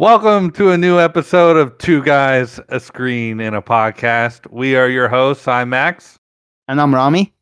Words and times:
Welcome 0.00 0.52
to 0.52 0.70
a 0.70 0.78
new 0.78 1.00
episode 1.00 1.56
of 1.56 1.76
Two 1.78 2.04
Guys, 2.04 2.60
a 2.68 2.78
Screen, 2.78 3.40
and 3.40 3.56
a 3.56 3.60
Podcast. 3.60 4.48
We 4.48 4.76
are 4.76 4.88
your 4.88 5.08
hosts. 5.08 5.48
I'm 5.48 5.70
Max. 5.70 6.16
And 6.68 6.80
I'm 6.80 6.94
Ramy. 6.94 7.34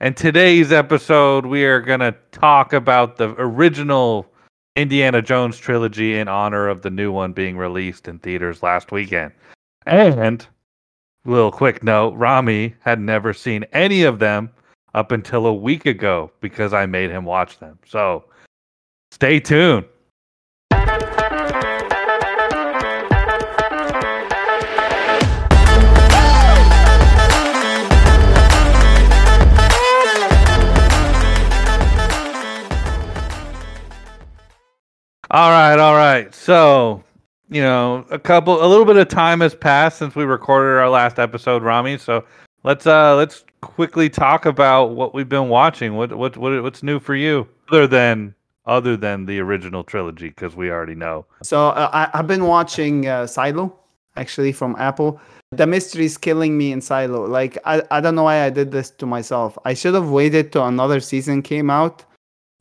And 0.00 0.16
today's 0.16 0.72
episode, 0.72 1.46
we 1.46 1.64
are 1.64 1.78
going 1.78 2.00
to 2.00 2.12
talk 2.32 2.72
about 2.72 3.16
the 3.16 3.28
original 3.38 4.26
Indiana 4.74 5.22
Jones 5.22 5.56
trilogy 5.56 6.18
in 6.18 6.26
honor 6.26 6.66
of 6.66 6.82
the 6.82 6.90
new 6.90 7.12
one 7.12 7.32
being 7.32 7.56
released 7.56 8.08
in 8.08 8.18
theaters 8.18 8.60
last 8.60 8.90
weekend. 8.90 9.30
And, 9.86 10.44
little 11.24 11.52
quick 11.52 11.84
note 11.84 12.16
Ramy 12.16 12.74
had 12.80 12.98
never 12.98 13.32
seen 13.32 13.66
any 13.72 14.02
of 14.02 14.18
them 14.18 14.50
up 14.94 15.12
until 15.12 15.46
a 15.46 15.54
week 15.54 15.86
ago 15.86 16.32
because 16.40 16.72
I 16.72 16.86
made 16.86 17.10
him 17.10 17.24
watch 17.24 17.60
them. 17.60 17.78
So 17.86 18.24
stay 19.12 19.38
tuned. 19.38 19.84
All 35.34 35.50
right, 35.50 35.80
all 35.80 35.96
right. 35.96 36.32
So, 36.32 37.02
you 37.50 37.60
know, 37.60 38.06
a 38.08 38.20
couple, 38.20 38.64
a 38.64 38.68
little 38.68 38.84
bit 38.84 38.96
of 38.96 39.08
time 39.08 39.40
has 39.40 39.52
passed 39.52 39.98
since 39.98 40.14
we 40.14 40.22
recorded 40.22 40.78
our 40.78 40.88
last 40.88 41.18
episode, 41.18 41.64
Ramy. 41.64 41.98
So 41.98 42.24
let's 42.62 42.86
uh 42.86 43.16
let's 43.16 43.44
quickly 43.60 44.08
talk 44.08 44.46
about 44.46 44.90
what 44.90 45.12
we've 45.12 45.28
been 45.28 45.48
watching. 45.48 45.96
What 45.96 46.16
what 46.16 46.36
what 46.36 46.62
what's 46.62 46.84
new 46.84 47.00
for 47.00 47.16
you, 47.16 47.48
other 47.68 47.88
than 47.88 48.32
other 48.66 48.96
than 48.96 49.26
the 49.26 49.40
original 49.40 49.82
trilogy, 49.82 50.28
because 50.28 50.54
we 50.54 50.70
already 50.70 50.94
know. 50.94 51.26
So 51.42 51.70
uh, 51.70 51.90
I, 51.92 52.16
I've 52.16 52.28
been 52.28 52.44
watching 52.44 53.08
uh, 53.08 53.26
Silo, 53.26 53.76
actually 54.14 54.52
from 54.52 54.76
Apple. 54.78 55.20
The 55.50 55.66
mystery 55.66 56.04
is 56.04 56.16
killing 56.16 56.56
me 56.56 56.70
in 56.70 56.80
Silo. 56.80 57.26
Like 57.26 57.58
I, 57.64 57.82
I 57.90 58.00
don't 58.00 58.14
know 58.14 58.22
why 58.22 58.44
I 58.44 58.50
did 58.50 58.70
this 58.70 58.88
to 58.90 59.04
myself. 59.04 59.58
I 59.64 59.74
should 59.74 59.94
have 59.94 60.10
waited 60.10 60.52
till 60.52 60.64
another 60.64 61.00
season 61.00 61.42
came 61.42 61.70
out 61.70 62.04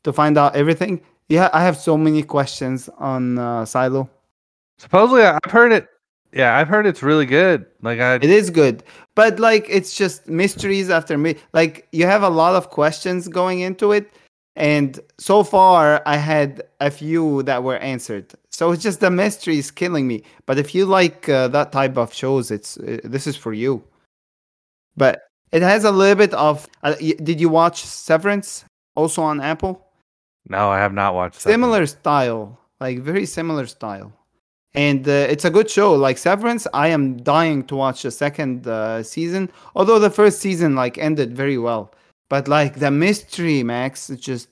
to 0.06 0.12
find 0.12 0.40
out 0.40 0.56
everything. 0.56 1.04
Yeah, 1.30 1.50
I 1.54 1.64
have 1.64 1.78
so 1.78 1.98
many 1.98 2.24
questions 2.24 2.90
on 2.98 3.38
uh, 3.38 3.66
Silo. 3.66 4.10
Supposedly, 4.78 5.24
I've 5.24 5.52
heard 5.52 5.72
it. 5.72 5.88
Yeah, 6.34 6.58
I've 6.58 6.68
heard 6.68 6.86
it's 6.86 7.04
really 7.04 7.26
good. 7.26 7.66
Like 7.82 8.00
I, 8.00 8.16
It 8.16 8.26
is 8.26 8.50
good, 8.50 8.84
but 9.16 9.40
like 9.40 9.68
it's 9.70 9.96
just 9.96 10.28
mysteries 10.28 10.90
after 10.90 11.18
me. 11.18 11.36
Like 11.54 11.88
you 11.92 12.06
have 12.08 12.24
a 12.24 12.30
lot 12.30 12.56
of 12.56 12.70
questions 12.70 13.28
going 13.28 13.60
into 13.60 13.92
it, 13.92 14.12
and 14.56 15.00
so 15.20 15.44
far 15.44 16.02
I 16.08 16.18
had 16.18 16.64
a 16.80 16.90
few 16.90 17.44
that 17.44 17.64
were 17.64 17.78
answered. 17.78 18.34
So 18.50 18.72
it's 18.72 18.82
just 18.82 19.00
the 19.00 19.12
mystery 19.12 19.60
is 19.60 19.70
killing 19.70 20.08
me. 20.08 20.24
But 20.48 20.58
if 20.58 20.74
you 20.74 20.86
like 20.86 21.30
uh, 21.30 21.50
that 21.50 21.72
type 21.72 21.98
of 21.98 22.14
shows, 22.14 22.50
it's 22.50 22.78
uh, 22.78 23.00
this 23.04 23.28
is 23.28 23.36
for 23.36 23.54
you. 23.54 23.84
But 24.98 25.22
it 25.52 25.62
has 25.62 25.84
a 25.84 25.92
little 25.92 26.16
bit 26.16 26.34
of. 26.34 26.68
Uh, 26.82 26.96
did 26.96 27.40
you 27.40 27.50
watch 27.50 27.84
Severance 27.86 28.66
also 28.96 29.22
on 29.22 29.40
Apple? 29.40 29.83
No, 30.50 30.70
I 30.70 30.80
have 30.80 30.94
not 30.94 31.14
watched. 31.14 31.44
that. 31.44 31.50
similar 31.50 31.86
style 31.86 32.60
like 32.80 33.00
very 33.00 33.26
similar 33.26 33.66
style 33.66 34.12
and 34.74 35.08
uh, 35.08 35.12
it's 35.34 35.46
a 35.46 35.50
good 35.50 35.70
show 35.70 35.94
like 35.94 36.18
severance 36.18 36.68
i 36.74 36.88
am 36.88 37.18
dying 37.18 37.64
to 37.64 37.76
watch 37.76 38.02
the 38.04 38.12
second 38.12 38.68
uh, 38.68 39.02
season 39.04 39.50
although 39.76 40.00
the 40.00 40.10
first 40.10 40.40
season 40.40 40.76
like 40.76 40.98
ended 40.98 41.36
very 41.36 41.58
well 41.58 41.94
but 42.30 42.48
like 42.48 42.76
the 42.84 42.92
mystery 42.92 43.64
max 43.64 44.10
it's 44.10 44.22
just 44.22 44.50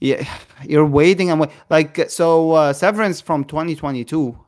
yeah 0.00 0.24
you're 0.64 0.86
waiting 0.86 1.30
and 1.30 1.40
wait. 1.40 1.50
like 1.70 2.10
so 2.10 2.52
uh, 2.52 2.72
severance 2.72 3.20
from 3.20 3.44
2022 3.44 4.38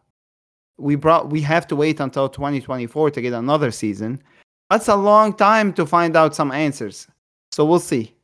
we 0.79 0.95
brought 0.95 1.29
we 1.31 1.41
have 1.41 1.67
to 1.67 1.77
wait 1.77 2.01
until 2.01 2.29
2024 2.29 3.11
to 3.11 3.21
get 3.21 3.33
another 3.33 3.71
season 3.71 4.23
that's 4.71 4.89
a 4.89 4.97
long 4.97 5.33
time 5.35 5.73
to 5.73 5.85
find 5.85 6.17
out 6.17 6.35
some 6.35 6.53
answers 6.53 7.09
so 7.51 7.65
we'll 7.65 7.79
see 7.79 8.17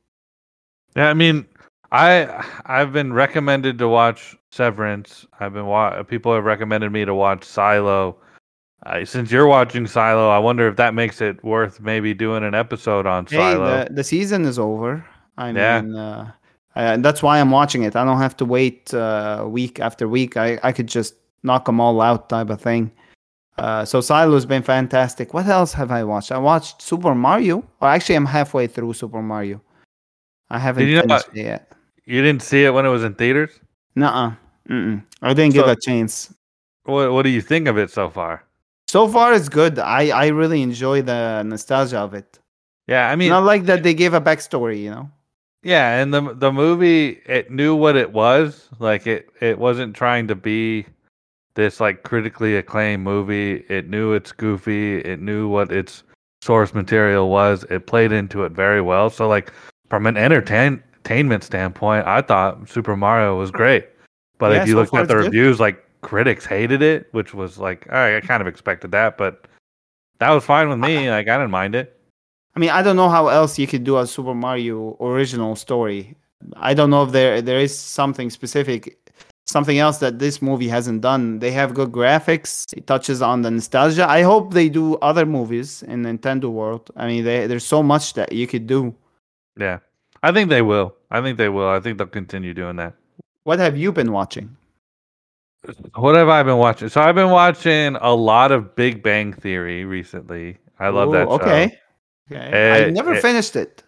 Yeah, 0.94 1.08
I 1.08 1.14
mean, 1.14 1.46
I 1.92 2.44
I've 2.66 2.92
been 2.92 3.12
recommended 3.12 3.78
to 3.78 3.88
watch 3.88 4.34
Severance. 4.50 5.26
I've 5.40 5.52
been 5.52 5.66
wa- 5.66 6.02
people 6.02 6.34
have 6.34 6.44
recommended 6.44 6.90
me 6.90 7.04
to 7.04 7.14
watch 7.14 7.44
Silo. 7.44 8.16
Uh, 8.84 9.04
since 9.04 9.30
you're 9.30 9.46
watching 9.46 9.86
Silo, 9.86 10.28
I 10.30 10.38
wonder 10.38 10.66
if 10.66 10.74
that 10.76 10.94
makes 10.94 11.20
it 11.20 11.42
worth 11.44 11.80
maybe 11.80 12.14
doing 12.14 12.42
an 12.42 12.54
episode 12.54 13.06
on 13.06 13.26
Hey, 13.26 13.36
Silo. 13.36 13.84
the, 13.84 13.92
the 13.94 14.02
season 14.04 14.44
is 14.44 14.58
over. 14.58 15.04
I 15.38 15.50
Yeah. 15.50 15.80
mean, 15.82 15.94
uh, 15.94 16.32
uh, 16.74 16.96
that's 16.96 17.22
why 17.22 17.38
I'm 17.38 17.50
watching 17.52 17.84
it. 17.84 17.94
I 17.94 18.04
don't 18.04 18.18
have 18.18 18.36
to 18.38 18.44
wait 18.44 18.92
uh, 18.92 19.46
week 19.48 19.78
after 19.78 20.08
week. 20.08 20.36
I, 20.36 20.58
I 20.64 20.72
could 20.72 20.88
just 20.88 21.14
knock 21.44 21.66
them 21.66 21.78
all 21.80 22.00
out, 22.00 22.28
type 22.28 22.50
of 22.50 22.60
thing. 22.60 22.90
Uh, 23.58 23.84
so 23.84 24.00
Silo's 24.00 24.46
been 24.46 24.62
fantastic. 24.62 25.32
What 25.34 25.46
else 25.46 25.72
have 25.74 25.92
I 25.92 26.02
watched? 26.02 26.32
I 26.32 26.38
watched 26.38 26.80
Super 26.82 27.14
Mario. 27.14 27.62
Or 27.80 27.88
actually, 27.88 28.14
I'm 28.16 28.26
halfway 28.26 28.66
through 28.66 28.94
Super 28.94 29.22
Mario. 29.22 29.60
I 30.50 30.58
haven't 30.58 30.88
you 30.88 30.96
know 30.96 31.00
finished 31.02 31.28
it 31.34 31.44
yet. 31.44 31.71
You 32.06 32.22
didn't 32.22 32.42
see 32.42 32.64
it 32.64 32.70
when 32.70 32.86
it 32.86 32.88
was 32.90 33.04
in 33.04 33.14
theaters. 33.14 33.50
Nuh-uh. 33.96 34.32
Mm-mm. 34.68 35.02
I 35.22 35.34
didn't 35.34 35.52
give 35.54 35.64
So- 35.64 35.70
it 35.70 35.78
a 35.78 35.80
chance. 35.80 36.34
What 36.84 37.12
What 37.12 37.22
do 37.22 37.30
you 37.30 37.40
think 37.42 37.68
of 37.68 37.78
it 37.78 37.90
so 37.90 38.10
far? 38.10 38.42
So 38.88 39.06
far, 39.08 39.32
it's 39.32 39.48
good. 39.48 39.78
I, 39.78 40.08
I 40.08 40.26
really 40.28 40.60
enjoy 40.62 41.02
the 41.02 41.42
nostalgia 41.44 41.98
of 41.98 42.12
it. 42.14 42.38
Yeah, 42.88 43.08
I 43.08 43.16
mean, 43.16 43.30
Not 43.30 43.44
like 43.44 43.64
that 43.66 43.82
they 43.84 43.94
gave 43.94 44.12
a 44.14 44.20
backstory, 44.20 44.82
you 44.82 44.90
know? 44.90 45.08
yeah, 45.62 46.00
and 46.02 46.12
the 46.12 46.34
the 46.34 46.50
movie 46.52 47.20
it 47.26 47.50
knew 47.50 47.76
what 47.76 47.94
it 47.96 48.12
was. 48.12 48.68
Like 48.80 49.06
it 49.06 49.28
it 49.40 49.58
wasn't 49.58 49.94
trying 49.94 50.26
to 50.28 50.34
be 50.34 50.86
this 51.54 51.78
like 51.80 52.02
critically 52.02 52.56
acclaimed 52.56 53.04
movie. 53.04 53.64
It 53.68 53.88
knew 53.88 54.12
it's 54.12 54.32
goofy. 54.32 54.98
It 54.98 55.20
knew 55.20 55.48
what 55.48 55.70
its 55.70 56.02
source 56.42 56.74
material 56.74 57.28
was. 57.30 57.64
It 57.70 57.86
played 57.86 58.10
into 58.10 58.42
it 58.42 58.50
very 58.52 58.80
well. 58.82 59.08
So 59.10 59.28
like 59.28 59.52
from 59.88 60.06
an 60.06 60.16
entertain- 60.16 60.82
entertainment 61.04 61.44
standpoint, 61.44 62.06
I 62.06 62.22
thought 62.22 62.68
Super 62.68 62.96
Mario 62.96 63.38
was 63.38 63.50
great. 63.50 63.88
But 64.38 64.52
Yeah, 64.52 64.62
if 64.62 64.68
you 64.68 64.74
so 64.74 64.80
looked 64.80 64.94
at 64.94 65.08
the 65.08 65.14
it's 65.14 65.22
good. 65.22 65.24
reviews, 65.26 65.60
like 65.60 65.84
critics 66.00 66.44
hated 66.44 66.82
it, 66.82 67.08
which 67.12 67.34
was 67.34 67.58
like, 67.58 67.86
all 67.90 67.96
right, 67.98 68.16
I 68.16 68.20
kind 68.20 68.40
of 68.40 68.46
expected 68.46 68.90
that, 68.92 69.18
but 69.18 69.46
that 70.18 70.30
was 70.30 70.44
fine 70.44 70.68
with 70.68 70.78
me. 70.78 71.10
Like 71.10 71.28
I 71.28 71.36
didn't 71.36 71.50
mind 71.50 71.74
it. 71.74 71.98
I 72.54 72.60
mean, 72.60 72.70
I 72.70 72.82
don't 72.82 72.96
know 72.96 73.08
how 73.08 73.28
else 73.28 73.58
you 73.58 73.66
could 73.66 73.84
do 73.84 73.98
a 73.98 74.06
Super 74.06 74.34
Mario 74.34 74.96
original 75.00 75.56
story. 75.56 76.14
I 76.56 76.74
don't 76.74 76.90
know 76.90 77.04
if 77.04 77.12
there 77.12 77.40
there 77.40 77.58
is 77.60 77.76
something 77.76 78.28
specific, 78.30 78.98
something 79.46 79.78
else 79.78 79.98
that 79.98 80.18
this 80.18 80.42
movie 80.42 80.68
hasn't 80.68 81.00
done. 81.00 81.38
They 81.38 81.50
have 81.52 81.72
good 81.72 81.92
graphics. 81.92 82.64
It 82.76 82.86
touches 82.86 83.22
on 83.22 83.42
the 83.42 83.50
nostalgia. 83.50 84.08
I 84.08 84.22
hope 84.22 84.52
they 84.52 84.68
do 84.68 84.96
other 84.96 85.24
movies 85.24 85.82
in 85.84 86.02
Nintendo 86.02 86.50
world. 86.50 86.90
I 86.96 87.06
mean, 87.06 87.24
they, 87.24 87.46
there's 87.46 87.64
so 87.66 87.82
much 87.82 88.14
that 88.14 88.32
you 88.32 88.46
could 88.46 88.66
do. 88.66 88.94
Yeah. 89.56 89.78
I 90.22 90.32
think 90.32 90.50
they 90.50 90.62
will. 90.62 90.94
I 91.10 91.20
think 91.20 91.38
they 91.38 91.48
will. 91.48 91.68
I 91.68 91.80
think 91.80 91.98
they'll 91.98 92.06
continue 92.06 92.54
doing 92.54 92.76
that. 92.76 92.94
What 93.44 93.58
have 93.58 93.76
you 93.76 93.92
been 93.92 94.12
watching? 94.12 94.56
What 95.94 96.16
have 96.16 96.28
I 96.28 96.42
been 96.42 96.58
watching? 96.58 96.88
So 96.88 97.00
I've 97.00 97.14
been 97.14 97.30
watching 97.30 97.96
a 97.96 98.12
lot 98.14 98.50
of 98.50 98.74
Big 98.74 99.02
Bang 99.02 99.32
Theory 99.32 99.84
recently. 99.84 100.58
I 100.80 100.88
love 100.88 101.08
Ooh, 101.10 101.12
that 101.12 101.28
show. 101.28 101.34
Okay. 101.34 101.78
Okay. 102.30 102.40
I 102.72 102.80
Eh, 102.86 102.90
never 102.90 103.14
eh, 103.14 103.20
finished 103.20 103.54
it. 103.56 103.82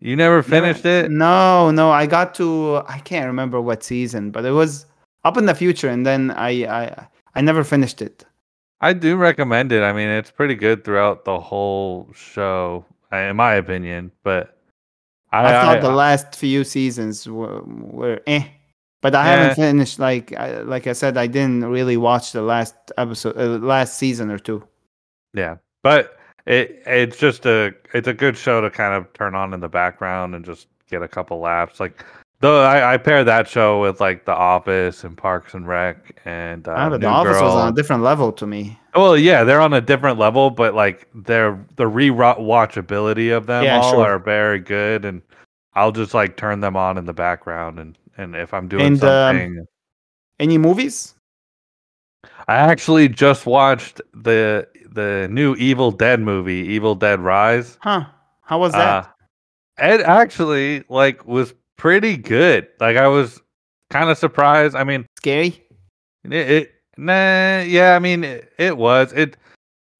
You 0.00 0.16
never 0.16 0.42
finished 0.42 0.84
Never- 0.84 1.06
it? 1.06 1.10
No, 1.12 1.70
no. 1.70 1.90
I 1.92 2.06
got 2.06 2.34
to. 2.36 2.82
I 2.88 2.98
can't 2.98 3.26
remember 3.26 3.60
what 3.60 3.84
season, 3.84 4.32
but 4.32 4.44
it 4.44 4.50
was 4.50 4.86
up 5.24 5.36
in 5.36 5.46
the 5.46 5.54
future, 5.54 5.88
and 5.88 6.04
then 6.04 6.32
I 6.32 6.50
I 6.66 7.06
I 7.36 7.40
never 7.40 7.62
finished 7.62 8.02
it. 8.02 8.24
I 8.80 8.92
do 8.94 9.14
recommend 9.16 9.70
it. 9.70 9.82
I 9.84 9.92
mean, 9.92 10.08
it's 10.08 10.30
pretty 10.32 10.56
good 10.56 10.84
throughout 10.84 11.24
the 11.24 11.38
whole 11.38 12.08
show, 12.14 12.84
in 13.12 13.36
my 13.36 13.54
opinion. 13.54 14.10
But 14.24 14.58
I, 15.32 15.46
I 15.46 15.52
thought 15.62 15.76
I- 15.78 15.80
the 15.80 15.90
last 15.90 16.34
few 16.36 16.64
seasons 16.64 17.28
were, 17.28 17.62
were 17.64 18.20
eh, 18.26 18.44
but 19.00 19.14
I 19.14 19.24
Yeah. 19.24 19.36
haven't 19.36 19.54
finished. 19.56 19.98
Like 19.98 20.32
I, 20.38 20.60
like 20.60 20.86
I 20.86 20.92
said, 20.92 21.16
I 21.16 21.26
didn't 21.26 21.64
really 21.64 21.96
watch 21.96 22.32
the 22.32 22.42
last 22.42 22.74
episode, 22.98 23.36
uh, 23.36 23.58
last 23.64 23.98
season 23.98 24.30
or 24.30 24.38
two. 24.38 24.62
yeah, 25.34 25.56
but 25.82 26.18
it 26.46 26.82
it's 26.86 27.18
just 27.18 27.46
a 27.46 27.72
it's 27.94 28.08
a 28.08 28.14
good 28.14 28.36
show 28.36 28.60
to 28.60 28.70
kind 28.70 28.94
of 28.94 29.10
turn 29.14 29.34
on 29.34 29.54
in 29.54 29.60
the 29.60 29.68
background 29.68 30.34
and 30.34 30.44
just 30.44 30.66
get 30.90 31.02
a 31.02 31.08
couple 31.08 31.38
laughs. 31.38 31.80
Like 31.80 32.04
though 32.42 32.62
I, 32.62 32.94
I 32.94 32.96
pair 32.98 33.24
that 33.24 33.48
show 33.48 33.80
with 33.80 34.00
like 34.00 34.26
The 34.26 34.34
Office 34.34 35.04
and 35.04 35.16
Parks 35.16 35.54
and 35.54 35.66
Rec 35.66 36.20
and 36.26 36.68
uh, 36.68 36.74
Ah, 36.76 36.90
but 36.90 37.00
the 37.00 37.06
New 37.06 37.12
office 37.12 37.40
was 37.40 37.54
on 37.54 37.72
a 37.72 37.74
different 37.74 38.02
level 38.02 38.30
to 38.32 38.46
me. 38.46 38.78
Well, 38.94 39.16
yeah, 39.16 39.42
they're 39.44 39.62
on 39.62 39.72
a 39.72 39.80
different 39.80 40.18
level, 40.18 40.50
but 40.50 40.74
like 40.74 41.08
their 41.14 41.58
the 41.76 41.84
rewatchability 41.84 43.34
of 43.34 43.46
them 43.46 43.64
Yeah, 43.64 43.78
all 43.80 43.92
sure. 43.92 44.04
are 44.04 44.18
very 44.18 44.58
good, 44.58 45.06
and 45.06 45.22
I'll 45.74 45.92
just 45.92 46.12
like 46.12 46.36
turn 46.36 46.60
them 46.60 46.76
on 46.76 46.98
in 46.98 47.06
the 47.06 47.14
background, 47.14 47.78
and 47.78 47.96
and 48.18 48.36
if 48.36 48.52
I'm 48.52 48.68
doing 48.68 48.84
And, 48.84 49.04
um, 49.04 49.36
something, 49.36 49.66
Any 50.38 50.58
movies? 50.58 51.14
I 52.48 52.56
actually 52.56 53.08
just 53.08 53.46
watched 53.46 54.00
the 54.12 54.68
the 54.90 55.28
new 55.30 55.54
Evil 55.54 55.90
Dead 55.90 56.20
movie, 56.20 56.66
Evil 56.74 56.94
Dead 56.94 57.20
Rise. 57.20 57.78
Huh? 57.80 58.04
How 58.42 58.58
was 58.58 58.72
that? 58.72 58.78
Uh, 58.78 59.08
it 59.78 60.00
actually 60.02 60.84
like 60.90 61.24
was 61.26 61.54
pretty 61.76 62.16
good. 62.16 62.68
Like 62.80 62.96
I 62.96 63.08
was 63.08 63.40
kind 63.90 64.10
of 64.10 64.18
surprised. 64.18 64.74
I 64.74 64.84
mean, 64.84 65.06
Scary? 65.18 65.62
It, 66.24 66.32
it 66.32 66.74
nah, 66.96 67.60
yeah. 67.60 67.94
I 67.94 67.98
mean, 67.98 68.24
it, 68.24 68.52
it 68.58 68.76
was 68.76 69.12
it. 69.12 69.36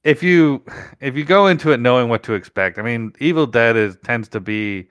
If 0.04 0.22
you 0.22 0.62
if 1.00 1.16
you 1.16 1.24
go 1.24 1.46
into 1.46 1.70
it 1.70 1.78
knowing 1.80 2.08
what 2.08 2.22
to 2.24 2.34
expect, 2.34 2.78
I 2.78 2.82
mean, 2.82 3.12
Evil 3.20 3.46
Dead 3.46 3.76
is 3.76 3.96
tends 4.04 4.28
to 4.30 4.40
be 4.40 4.88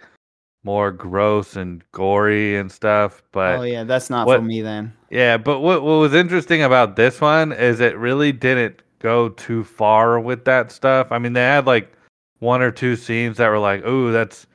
more 0.63 0.91
gross 0.91 1.55
and 1.55 1.83
gory 1.91 2.55
and 2.57 2.71
stuff. 2.71 3.23
But 3.31 3.59
oh 3.59 3.63
yeah, 3.63 3.83
that's 3.83 4.09
not 4.09 4.27
what- 4.27 4.37
for 4.37 4.43
me 4.43 4.61
then. 4.61 4.93
yeah, 5.09 5.37
but 5.37 5.59
what 5.59 5.83
what 5.83 5.95
was 5.99 6.13
interesting 6.13 6.63
about 6.63 6.95
this 6.95 7.19
one 7.19 7.51
is 7.51 7.79
it 7.79 7.97
really 7.97 8.31
didn't 8.31 8.81
go 8.99 9.29
too 9.29 9.63
far 9.63 10.19
with 10.19 10.45
that 10.45 10.71
stuff. 10.71 11.07
I 11.11 11.17
mean, 11.19 11.33
they 11.33 11.41
had 11.41 11.65
like 11.65 11.91
one 12.39 12.61
or 12.61 12.71
two 12.71 12.95
scenes 12.95 13.37
that 13.37 13.49
were 13.49 13.59
like, 13.59 13.85
"Ooh, 13.85 14.11
that's 14.11 14.47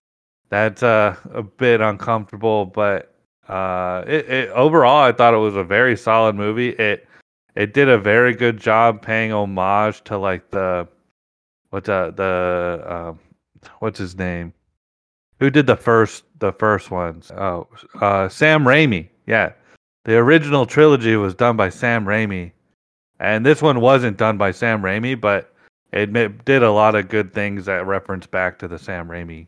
that's 0.48 0.82
uh, 0.82 1.16
a 1.32 1.42
bit 1.42 1.80
uncomfortable," 1.80 2.66
but 2.66 3.14
uh, 3.48 4.04
it, 4.06 4.28
it 4.28 4.48
overall, 4.50 5.02
I 5.02 5.12
thought 5.12 5.34
it 5.34 5.38
was 5.38 5.56
a 5.56 5.64
very 5.64 5.96
solid 5.96 6.34
movie. 6.34 6.70
It 6.70 7.06
it 7.54 7.72
did 7.72 7.88
a 7.88 7.98
very 7.98 8.34
good 8.34 8.58
job 8.58 9.02
paying 9.02 9.32
homage 9.32 10.02
to 10.04 10.18
like 10.18 10.50
the 10.50 10.86
what's 11.70 11.88
uh, 11.88 12.10
the 12.10 12.82
um, 12.86 13.18
what's 13.78 13.98
his 13.98 14.16
name? 14.16 14.52
Who 15.40 15.50
did 15.50 15.66
the 15.66 15.76
first 15.76 16.24
the 16.38 16.52
first 16.52 16.90
ones? 16.90 17.30
Oh, 17.30 17.68
uh, 18.00 18.28
Sam 18.28 18.64
Raimi. 18.64 19.08
Yeah, 19.26 19.52
the 20.04 20.16
original 20.16 20.66
trilogy 20.66 21.16
was 21.16 21.34
done 21.34 21.56
by 21.56 21.68
Sam 21.68 22.04
Raimi, 22.04 22.52
and 23.20 23.44
this 23.44 23.62
one 23.62 23.80
wasn't 23.80 24.16
done 24.16 24.38
by 24.38 24.50
Sam 24.50 24.82
Raimi, 24.82 25.20
but 25.20 25.52
it 25.92 26.44
did 26.44 26.62
a 26.62 26.70
lot 26.70 26.94
of 26.94 27.08
good 27.08 27.32
things 27.32 27.64
that 27.66 27.86
reference 27.86 28.26
back 28.26 28.58
to 28.58 28.68
the 28.68 28.78
Sam 28.78 29.08
Raimi 29.08 29.46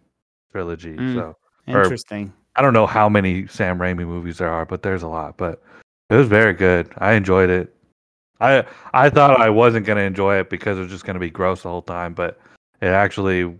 trilogy. 0.52 0.96
Mm. 0.96 1.14
So 1.14 1.36
Or- 1.68 1.82
Interesting. 1.82 2.32
I 2.56 2.62
don't 2.62 2.72
know 2.72 2.86
how 2.86 3.08
many 3.08 3.46
Sam 3.46 3.78
Raimi 3.78 4.04
movies 4.06 4.38
there 4.38 4.50
are, 4.50 4.66
but 4.66 4.82
there's 4.82 5.02
a 5.04 5.08
lot. 5.08 5.36
But 5.36 5.62
it 6.10 6.14
was 6.16 6.26
very 6.26 6.54
good. 6.54 6.90
I 6.98 7.12
enjoyed 7.12 7.50
it. 7.50 7.74
I 8.40 8.64
I 8.94 9.10
thought 9.10 9.40
I 9.40 9.50
wasn't 9.50 9.86
gonna 9.86 10.00
enjoy 10.02 10.36
it 10.38 10.50
because 10.50 10.76
it 10.78 10.82
was 10.82 10.90
just 10.90 11.04
gonna 11.04 11.18
be 11.18 11.30
gross 11.30 11.62
the 11.62 11.68
whole 11.68 11.82
time, 11.82 12.14
but 12.14 12.40
it 12.80 12.88
actually 12.88 13.54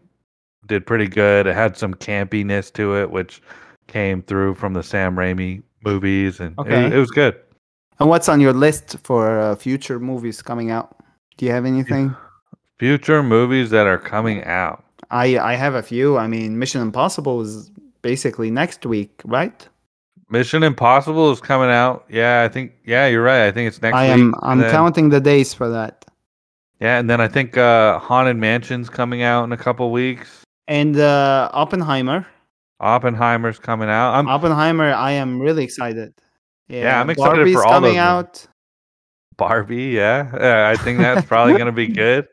did 0.67 0.87
pretty 0.87 1.07
good. 1.09 1.47
It 1.47 1.55
had 1.55 1.77
some 1.77 1.95
campiness 1.95 2.73
to 2.75 2.97
it, 2.97 3.11
which 3.11 3.41
came 3.87 4.23
through 4.23 4.55
from 4.55 4.73
the 4.75 4.83
Sam 4.83 5.15
Raimi 5.17 5.63
movies, 5.85 6.41
and 6.41 6.55
it- 6.67 6.93
it, 6.93 6.99
was 6.99 7.11
good. 7.11 7.37
And 8.01 8.09
what's 8.09 8.29
on 8.29 8.41
your 8.41 8.53
list 8.53 8.97
for 9.05 9.39
uh, 9.41 9.55
future 9.57 9.99
movies 10.01 10.43
coming 10.43 10.71
out? 10.71 10.97
Do 11.37 11.47
you 11.47 11.53
have 11.53 11.65
anything? 11.67 12.15
Future 12.79 13.23
movies 13.23 13.71
that 13.71 13.87
are 13.87 13.99
coming 13.99 14.45
out. 14.45 14.85
I 15.11 15.39
I 15.39 15.55
have 15.55 15.75
a 15.75 15.83
few. 15.83 16.17
I 16.19 16.27
mean, 16.27 16.59
Mission 16.59 16.81
Impossible 16.83 17.41
is 17.41 17.71
basically 18.03 18.51
next 18.51 18.85
week, 18.87 19.21
right? 19.25 19.67
Mission 20.31 20.63
Impossible 20.63 21.31
is 21.33 21.41
coming 21.41 21.71
out. 21.71 22.05
Yeah, 22.11 22.43
I 22.43 22.49
think. 22.49 22.73
Yeah, 22.85 23.07
you're 23.07 23.23
right. 23.23 23.47
I 23.47 23.53
think 23.53 23.69
it's 23.69 23.81
next 23.81 23.97
I 23.97 24.05
am. 24.07 24.21
and 24.21 24.35
I'm 24.43 24.59
then- 24.61 24.71
counting 24.71 25.09
the 25.09 25.21
days 25.21 25.55
for 25.55 25.69
that. 25.71 26.05
Yeah, 26.81 26.99
and 27.01 27.11
then 27.11 27.21
I 27.21 27.27
think 27.27 27.57
uh, 27.57 27.99
Haunted 27.99 28.37
Mansion's 28.37 28.89
coming 28.89 29.23
out 29.23 29.43
in 29.45 29.51
a 29.53 29.57
couple 29.57 29.91
weeks. 29.91 30.45
And 30.69 30.97
uh, 30.97 31.51
Oppenheimer. 31.53 32.25
Oppenheimer's 32.79 33.59
coming 33.59 33.89
out. 33.89 34.15
I'm 34.15 34.29
Oppenheimer. 34.29 34.93
I 34.93 35.11
am 35.13 35.41
really 35.41 35.65
excited. 35.65 36.15
Yeah, 36.69 37.01
I'm 37.01 37.11
excited 37.11 37.53
for 37.53 37.65
all 37.65 37.73
coming 37.73 37.91
of 37.91 37.95
them. 37.97 38.05
out. 38.05 38.47
Barbie. 39.37 39.87
Yeah, 39.87 40.31
yeah 40.39 40.69
I 40.69 40.77
think 40.77 40.99
that's 40.99 41.27
probably 41.27 41.57
gonna 41.59 41.73
be 41.73 41.87
good. 42.05 42.29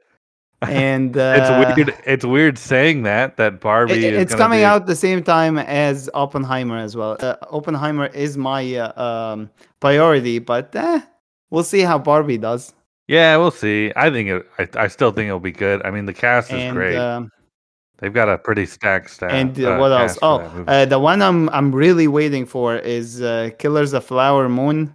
And 0.62 1.10
It's 1.18 1.50
uh, 1.50 1.74
weird. 1.76 1.96
It's 2.06 2.26
weird 2.26 2.58
saying 2.58 3.04
that 3.04 3.38
that 3.38 3.60
Barbie 3.60 4.06
it- 4.06 4.14
it's 4.14 4.36
coming 4.36 4.60
be- 4.60 4.66
out 4.66 4.86
the 4.88 4.96
same 4.96 5.24
time 5.24 5.58
as 5.58 6.10
Oppenheimer 6.14 6.78
as 6.78 6.96
well. 6.96 7.18
Uh, 7.20 7.36
Oppenheimer 7.52 8.08
is 8.08 8.38
my 8.38 8.76
uh, 8.76 9.02
um, 9.02 9.50
priority, 9.80 10.40
but 10.40 10.76
eh, 10.76 11.02
we'll 11.50 11.64
see 11.64 11.82
how 11.82 11.98
Barbie 12.00 12.38
does. 12.38 12.74
Yeah, 13.08 13.38
we'll 13.38 13.52
see. 13.52 13.92
I 13.96 14.10
think 14.10 14.30
it. 14.30 14.46
I, 14.58 14.86
I 14.86 14.88
still 14.88 15.12
think 15.12 15.28
it'll 15.28 15.40
be 15.40 15.52
good. 15.52 15.86
I 15.86 15.92
mean, 15.92 16.06
the 16.06 16.14
cast 16.14 16.52
is 16.52 16.60
and 16.62 16.76
great. 16.76 16.96
um, 16.98 17.30
They've 18.00 18.14
got 18.14 18.28
a 18.28 18.38
pretty 18.38 18.66
stacked 18.66 19.10
staff. 19.12 19.32
and 19.32 19.58
uh, 19.64 19.76
uh, 19.76 19.80
what 19.80 19.92
else? 19.92 20.18
Oh, 20.22 20.40
uh, 20.68 20.86
the 20.86 21.00
one 21.00 21.22
I'm 21.22 21.48
I'm 21.50 21.74
really 21.74 22.08
waiting 22.08 22.46
for 22.46 22.76
is 22.76 23.22
uh, 23.22 23.52
Killers 23.60 23.94
of 23.94 24.04
Flower 24.04 24.50
Moon, 24.50 24.94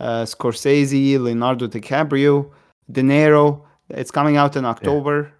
uh, 0.00 0.24
Scorsese, 0.24 1.18
Leonardo 1.18 1.66
DiCaprio, 1.68 2.50
De 2.90 3.00
Niro. 3.02 3.62
It's 3.90 4.10
coming 4.10 4.36
out 4.36 4.56
in 4.56 4.64
October. 4.64 5.32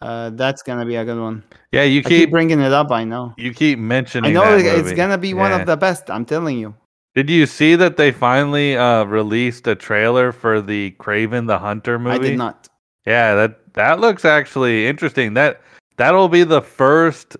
Uh, 0.00 0.30
that's 0.30 0.62
gonna 0.62 0.86
be 0.86 0.96
a 0.96 1.04
good 1.04 1.20
one. 1.20 1.42
yeah, 1.72 1.82
you 1.82 2.02
keep 2.02 2.08
keep 2.22 2.30
bringing 2.30 2.60
it 2.60 2.72
up. 2.72 2.90
I 2.90 3.04
know. 3.04 3.34
you 3.36 3.52
keep 3.52 3.78
mentioning. 3.78 4.30
I 4.30 4.32
know 4.34 4.56
it- 4.56 4.64
it's 4.64 4.92
gonna 4.92 5.18
be 5.18 5.34
one 5.34 5.52
of 5.52 5.66
the 5.66 5.76
best. 5.76 6.10
I'm 6.10 6.24
telling 6.24 6.58
you. 6.58 6.74
Did 7.14 7.28
you 7.28 7.44
see 7.44 7.74
that 7.74 7.96
they 7.96 8.12
finally 8.12 8.76
uh, 8.76 9.04
released 9.04 9.66
a 9.66 9.74
trailer 9.74 10.30
for 10.32 10.62
the 10.62 10.92
Kraven 11.00 11.46
the 11.48 11.58
Hunter 11.58 11.98
movie? 11.98 12.14
I 12.14 12.18
did 12.18 12.38
not. 12.38 12.68
Yeah, 13.06 13.34
that 13.34 13.74
that 13.74 14.00
looks 14.00 14.24
actually 14.24 14.86
interesting. 14.86 15.34
That 15.34 15.60
that'll 15.96 16.28
be 16.28 16.44
the 16.44 16.62
first 16.62 17.36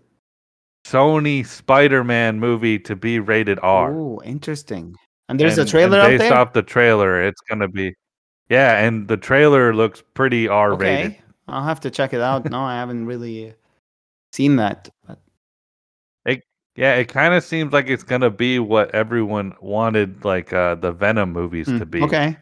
Sony 0.86 1.46
Spider-Man 1.46 2.40
movie 2.40 2.78
to 2.81 2.96
be 2.96 3.20
rated 3.20 3.58
R. 3.62 3.94
Oh, 3.94 4.20
interesting. 4.25 4.96
And 5.28 5.38
there's 5.38 5.56
And- 5.58 5.69
a 5.69 5.70
trailer 5.70 5.98
and 5.98 6.06
out 6.06 6.19
based 6.19 6.31
there. 6.31 6.34
off 6.38 6.52
the 6.52 6.62
trailer, 6.62 7.22
it's 7.22 7.40
gonna 7.48 7.69
be 7.69 7.94
yeah, 8.50 8.85
and 8.85 9.08
the 9.08 9.17
trailer 9.17 9.73
looks 9.75 10.02
pretty 10.14 10.47
R 10.49 10.75
rated. 10.75 11.12
okay, 11.12 11.20
I'll 11.49 11.64
have 11.64 11.81
to 11.81 11.91
check 11.91 12.12
it 12.12 12.20
out. 12.20 12.44
no, 12.50 12.61
I 12.61 12.75
haven't 12.75 13.06
really 13.06 13.55
seen 14.32 14.56
that. 14.56 14.88
But 15.06 15.19
Yeah, 16.76 16.94
it 16.94 17.08
kind 17.08 17.35
of 17.35 17.43
seems 17.44 17.73
like 17.73 17.88
it's 17.88 18.05
gonna 18.05 18.31
be 18.31 18.58
what 18.58 18.94
everyone 18.94 19.52
wanted, 19.61 20.25
like 20.25 20.52
uh, 20.52 20.76
the 20.76 20.93
Venom 20.93 21.32
movies 21.32 21.67
hmm, 21.67 21.79
to 21.79 21.85
be. 21.87 22.00
okay. 22.02 22.37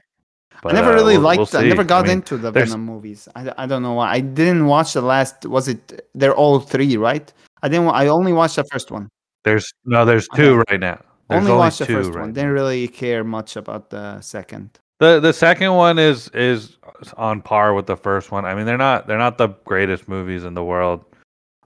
But, 0.62 0.72
I 0.72 0.74
never 0.80 0.90
uh, 0.92 0.94
really 0.94 1.14
we'll- 1.14 1.22
liked. 1.38 1.52
we'll 1.52 1.62
I 1.62 1.66
never 1.68 1.82
got 1.84 2.04
mean, 2.06 2.18
into 2.18 2.36
the 2.36 2.50
there's- 2.50 2.68
Venom 2.70 2.84
movies. 2.84 3.26
I, 3.34 3.52
I 3.56 3.66
don't 3.66 3.82
know 3.82 3.94
why. 3.94 4.10
I 4.12 4.20
didn't 4.20 4.66
watch 4.66 4.92
the 4.92 5.00
last. 5.02 5.46
Was 5.46 5.66
it? 5.68 6.06
They're 6.14 6.34
all 6.34 6.60
three, 6.60 6.96
right? 6.96 7.32
I 7.62 7.68
didn't. 7.68 7.88
I 7.88 8.08
only 8.08 8.32
watched 8.32 8.56
the 8.56 8.64
first 8.70 8.90
one. 8.90 9.08
There's 9.44 9.72
no, 9.84 10.04
there's 10.04 10.28
Okay. 10.34 10.42
two 10.42 10.62
right 10.68 10.78
now. 10.80 11.00
There's 11.30 11.44
only, 11.46 11.56
watched 11.56 11.78
the 11.78 11.86
first 11.86 12.10
right 12.10 12.20
one. 12.20 12.28
now. 12.30 12.34
Didn't 12.34 12.52
really 12.52 12.86
care 12.88 13.24
much 13.24 13.56
about 13.56 13.90
the 13.90 14.20
second. 14.20 14.78
The 14.98 15.20
the 15.20 15.32
second 15.32 15.74
one 15.74 15.98
is 15.98 16.28
is 16.34 16.76
on 17.16 17.40
par 17.40 17.74
with 17.74 17.86
the 17.86 17.96
first 17.96 18.32
one. 18.32 18.44
I 18.44 18.54
mean, 18.54 18.66
they're 18.66 18.76
not 18.76 19.06
they're 19.06 19.18
not 19.18 19.38
the 19.38 19.48
greatest 19.64 20.08
movies 20.08 20.44
in 20.44 20.54
the 20.54 20.64
world. 20.64 21.04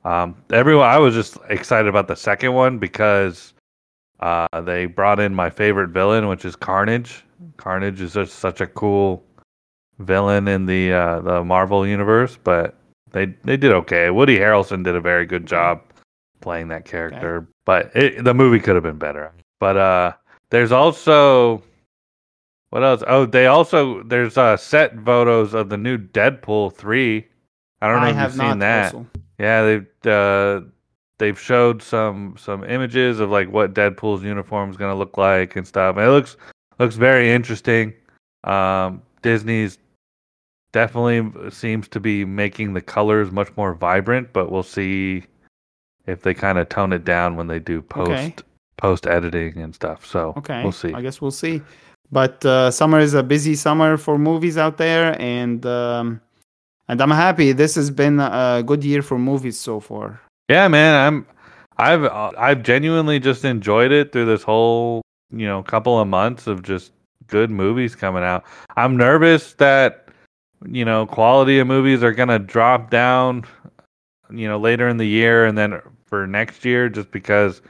Um, 0.05 0.37
everyone, 0.53 0.89
I 0.89 0.99
was 0.99 1.15
just 1.15 1.39
excited 1.49 1.89
about 1.89 2.09
the 2.09 2.17
second 2.17 2.53
one 2.55 2.79
because 2.79 3.55
uh, 4.21 4.61
they 4.63 4.87
brought 4.87 5.21
in 5.21 5.35
my 5.35 5.49
favorite 5.49 5.91
villain, 5.91 6.29
which 6.29 6.45
is 6.45 6.57
Carnage. 6.57 7.25
Carnage 7.57 8.01
is 8.01 8.15
just 8.15 8.39
such 8.39 8.61
a 8.61 8.67
cool 8.67 9.25
villain 10.01 10.49
in 10.49 10.67
the 10.67 10.93
uh, 10.93 11.21
the 11.21 11.45
Marvel 11.45 11.87
universe, 11.87 12.39
but 12.43 12.77
they 13.13 13.27
they 13.45 13.57
did 13.57 13.73
okay. 13.73 14.11
Woody 14.11 14.39
Harrelson 14.39 14.85
did 14.85 14.97
a 14.97 15.01
very 15.01 15.25
good 15.25 15.47
job 15.47 15.83
playing 16.41 16.69
that 16.69 16.85
character, 16.85 17.47
but 17.65 17.95
it, 17.95 18.25
the 18.25 18.35
movie 18.35 18.59
could 18.59 18.75
have 18.75 18.83
been 18.83 18.99
better. 18.99 19.33
But 19.61 19.77
uh, 19.77 20.13
there's 20.51 20.73
also 20.73 21.63
what 22.73 22.83
else? 22.83 23.03
Oh, 23.07 23.27
they 23.27 23.47
also 23.47 24.03
there's 24.03 24.39
uh 24.39 24.57
set 24.57 24.99
photos 25.05 25.53
of 25.53 25.69
the 25.69 25.77
new 25.77 25.99
Deadpool 25.99 26.75
three. 26.75 27.27
I 27.83 27.89
don't 27.89 28.01
know 28.01 28.09
if 28.09 28.17
have 28.17 28.31
you've 28.35 28.41
seen 28.41 28.59
that. 28.61 28.95
also. 28.95 29.07
Yeah, 29.39 29.63
they've 29.63 30.13
uh, 30.13 30.61
they've 31.19 31.39
showed 31.39 31.83
some 31.83 32.35
some 32.39 32.65
images 32.65 33.21
of 33.21 33.29
like 33.31 33.51
what 33.53 33.75
Deadpool's 33.75 34.23
uniform 34.25 34.71
is 34.71 34.77
gonna 34.79 34.95
look 34.95 35.19
like 35.19 35.55
and 35.57 35.67
stuff. 35.69 35.97
And 35.97 36.07
it 36.07 36.11
looks 36.11 36.37
looks 36.79 36.97
very 36.97 37.31
interesting. 37.31 37.93
Um, 38.45 39.03
Disney's 39.21 39.79
definitely 40.73 41.51
seems 41.51 41.89
to 41.89 42.01
be 42.01 42.25
making 42.25 42.73
the 42.73 42.81
colors 42.81 43.31
much 43.31 43.55
more 43.57 43.75
vibrant, 43.75 44.33
but 44.33 44.51
we'll 44.51 44.63
see 44.63 45.25
if 46.07 46.23
they 46.23 46.33
kind 46.35 46.57
of 46.59 46.69
tone 46.71 46.93
it 46.93 47.05
down 47.05 47.37
when 47.37 47.47
they 47.49 47.59
do 47.59 47.83
post 47.83 48.11
Okay. 48.11 48.35
post 48.79 49.07
editing 49.07 49.59
and 49.59 49.75
stuff. 49.75 50.07
So 50.07 50.33
Okay, 50.39 50.63
we'll 50.63 50.73
see. 50.73 50.93
I 50.95 51.03
guess 51.03 51.21
we'll 51.21 51.31
see. 51.31 51.61
But 52.13 52.45
uh, 52.45 52.71
summer 52.71 53.01
is 53.01 53.15
a 53.15 53.23
busy 53.23 53.55
summer 53.55 53.97
for 53.97 54.19
movies 54.19 54.59
out 54.59 54.77
there, 54.77 55.21
and 55.21 55.65
um, 55.65 56.21
and 56.89 57.01
I'm 57.01 57.11
happy. 57.11 57.53
This 57.53 57.75
has 57.75 57.91
been 57.91 58.21
a 58.21 58.63
good 58.65 58.85
year 58.85 59.03
for 59.03 59.19
movies 59.19 59.59
so 59.59 59.81
far. 59.81 60.21
Yeah, 60.49 60.69
man, 60.69 60.95
I'm 60.95 61.27
I've 61.79 62.05
I've 62.05 62.63
genuinely 62.63 63.19
just 63.19 63.45
enjoyed 63.45 63.93
it 63.93 64.13
through 64.13 64.27
this 64.27 64.43
whole, 64.43 65.01
you 65.31 65.47
know, 65.47 65.63
couple 65.63 65.99
of 65.99 66.07
months 66.07 66.47
of 66.47 66.63
just 66.63 66.93
good 67.29 67.51
movies 67.51 67.97
coming 67.97 68.23
out. 68.23 68.45
I'm 68.77 68.97
nervous 68.97 69.55
that 69.55 70.09
you 70.69 70.85
know, 70.85 71.07
quality 71.07 71.59
of 71.59 71.67
movies 71.67 72.05
are 72.05 72.15
to 72.15 72.39
drop 72.39 72.89
down 72.89 73.45
you 74.33 74.49
know, 74.49 74.59
later 74.59 74.89
in 74.89 74.97
the 74.97 75.07
year 75.07 75.47
and 75.47 75.57
then 75.57 75.81
for 76.07 76.27
next 76.27 76.65
year 76.65 76.89
just 76.89 77.11
because 77.11 77.61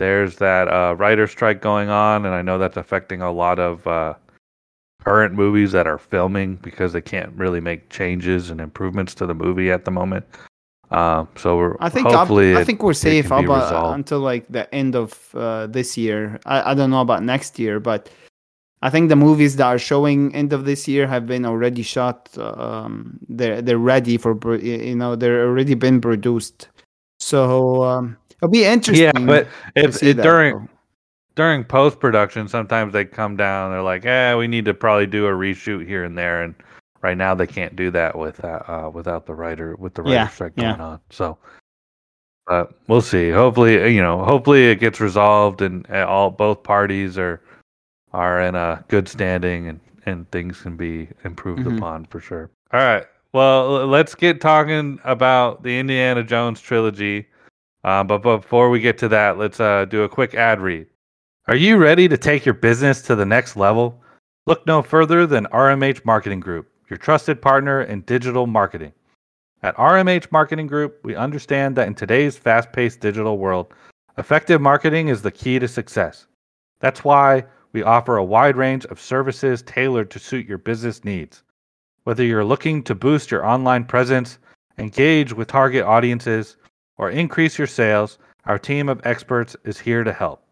there's 0.00 0.36
that 0.36 0.66
uh 0.68 0.94
writer 0.98 1.26
strike 1.28 1.60
going 1.60 1.90
on 1.90 2.24
and 2.26 2.34
I 2.34 2.42
know 2.42 2.56
that's 2.58 2.76
affecting 2.76 3.20
a 3.22 3.30
lot 3.30 3.58
of 3.60 3.86
uh 3.86 4.14
current 5.04 5.34
movies 5.34 5.72
that 5.72 5.86
are 5.86 5.98
filming 5.98 6.56
because 6.56 6.92
they 6.92 7.00
can't 7.00 7.32
really 7.34 7.60
make 7.60 7.88
changes 7.90 8.50
and 8.50 8.60
improvements 8.60 9.14
to 9.16 9.26
the 9.26 9.34
movie 9.34 9.70
at 9.70 9.84
the 9.84 9.90
moment. 9.90 10.24
Um, 10.90 11.28
so 11.36 11.56
we're 11.56 11.76
I 11.80 11.88
think 11.88 12.06
hopefully 12.08 12.56
I 12.56 12.60
it- 12.60 12.64
think 12.66 12.82
we're 12.82 12.90
it 12.90 13.06
safe 13.08 13.28
can 13.28 13.44
be 13.44 13.44
up 13.46 13.50
uh, 13.50 13.62
resolved. 13.64 13.94
until 13.94 14.20
like 14.20 14.44
the 14.50 14.64
end 14.74 14.96
of 14.96 15.10
uh, 15.34 15.66
this 15.68 15.96
year. 15.96 16.40
I, 16.46 16.72
I 16.72 16.74
don't 16.74 16.90
know 16.90 17.00
about 17.00 17.22
next 17.22 17.58
year, 17.58 17.78
but 17.78 18.10
I 18.82 18.90
think 18.90 19.08
the 19.08 19.16
movies 19.16 19.56
that 19.56 19.66
are 19.68 19.78
showing 19.78 20.34
end 20.34 20.52
of 20.52 20.64
this 20.64 20.88
year 20.88 21.06
have 21.06 21.26
been 21.26 21.44
already 21.46 21.82
shot. 21.82 22.28
Um, 22.38 23.20
they're 23.28 23.62
they're 23.62 23.78
ready 23.94 24.16
for 24.18 24.32
you 24.56 24.96
know 24.96 25.14
they're 25.16 25.46
already 25.46 25.74
been 25.74 26.00
produced. 26.00 26.68
So 27.20 27.84
um, 27.84 28.16
it'll 28.42 28.50
be 28.50 28.64
interesting. 28.64 29.04
Yeah, 29.04 29.26
but 29.26 29.48
if 29.76 30.02
it, 30.02 30.14
during 30.14 30.58
though. 30.58 30.68
during 31.36 31.64
post 31.64 32.00
production, 32.00 32.48
sometimes 32.48 32.92
they 32.92 33.04
come 33.04 33.36
down. 33.36 33.70
They're 33.70 33.82
like, 33.82 34.04
"Yeah, 34.04 34.36
we 34.36 34.48
need 34.48 34.64
to 34.66 34.74
probably 34.74 35.06
do 35.06 35.26
a 35.26 35.30
reshoot 35.30 35.86
here 35.86 36.04
and 36.04 36.16
there." 36.16 36.42
And 36.42 36.54
right 37.02 37.16
now, 37.16 37.34
they 37.34 37.46
can't 37.46 37.76
do 37.76 37.90
that 37.92 38.16
with 38.16 38.42
uh, 38.44 38.62
uh 38.66 38.90
without 38.92 39.26
the 39.26 39.34
writer 39.34 39.76
with 39.76 39.94
the 39.94 40.02
writer 40.02 40.14
Yeah, 40.14 40.28
strike 40.28 40.52
yeah. 40.56 40.70
going 40.70 40.80
on. 40.80 41.00
So, 41.10 41.38
but 42.46 42.72
we'll 42.88 43.00
see. 43.02 43.30
Hopefully, 43.30 43.82
uh, 43.82 43.86
you 43.86 44.02
know, 44.02 44.24
hopefully 44.24 44.70
it 44.70 44.80
gets 44.80 45.00
resolved 45.00 45.62
and 45.62 45.88
uh, 45.90 46.06
all 46.06 46.30
both 46.30 46.62
parties 46.62 47.18
are 47.18 47.40
are 48.12 48.40
in 48.40 48.54
a 48.54 48.84
good 48.88 49.08
standing 49.08 49.68
and 49.68 49.80
and 50.06 50.30
things 50.30 50.60
can 50.62 50.76
be 50.76 51.08
improved 51.24 51.66
Mhm. 51.66 51.76
upon 51.76 52.04
for 52.06 52.20
sure. 52.20 52.50
All 52.72 52.80
right. 52.80 53.04
Well, 53.32 53.86
let's 53.86 54.14
get 54.14 54.40
talking 54.40 54.98
about 55.04 55.62
the 55.62 55.78
Indiana 55.78 56.24
Jones 56.24 56.60
trilogy. 56.60 57.28
Uh, 57.84 58.04
but 58.04 58.18
before 58.18 58.70
we 58.70 58.80
get 58.80 58.98
to 58.98 59.08
that, 59.08 59.38
let's 59.38 59.60
uh, 59.60 59.84
do 59.86 60.02
a 60.02 60.08
quick 60.08 60.34
ad 60.34 60.60
read. 60.60 60.86
Are 61.46 61.56
you 61.56 61.78
ready 61.78 62.08
to 62.08 62.18
take 62.18 62.44
your 62.44 62.54
business 62.54 63.02
to 63.02 63.16
the 63.16 63.26
next 63.26 63.56
level? 63.56 64.02
Look 64.46 64.66
no 64.66 64.82
further 64.82 65.26
than 65.26 65.46
RMH 65.46 66.04
Marketing 66.04 66.40
Group, 66.40 66.70
your 66.88 66.98
trusted 66.98 67.40
partner 67.40 67.82
in 67.82 68.02
digital 68.02 68.46
marketing. 68.46 68.92
At 69.62 69.76
RMH 69.76 70.32
Marketing 70.32 70.66
Group, 70.66 71.00
we 71.02 71.14
understand 71.14 71.76
that 71.76 71.86
in 71.86 71.94
today's 71.94 72.36
fast 72.36 72.72
paced 72.72 73.00
digital 73.00 73.38
world, 73.38 73.72
effective 74.18 74.60
marketing 74.60 75.08
is 75.08 75.22
the 75.22 75.30
key 75.30 75.58
to 75.58 75.68
success. 75.68 76.26
That's 76.80 77.04
why 77.04 77.44
we 77.72 77.82
offer 77.82 78.16
a 78.16 78.24
wide 78.24 78.56
range 78.56 78.86
of 78.86 79.00
services 79.00 79.62
tailored 79.62 80.10
to 80.10 80.18
suit 80.18 80.46
your 80.46 80.58
business 80.58 81.04
needs. 81.04 81.42
Whether 82.04 82.24
you're 82.24 82.44
looking 82.44 82.82
to 82.84 82.94
boost 82.94 83.30
your 83.30 83.46
online 83.46 83.84
presence, 83.84 84.38
engage 84.78 85.32
with 85.32 85.48
target 85.48 85.84
audiences, 85.84 86.56
or 87.00 87.10
increase 87.10 87.56
your 87.56 87.66
sales, 87.66 88.18
our 88.44 88.58
team 88.58 88.90
of 88.90 89.00
experts 89.04 89.56
is 89.64 89.78
here 89.78 90.04
to 90.04 90.12
help. 90.12 90.44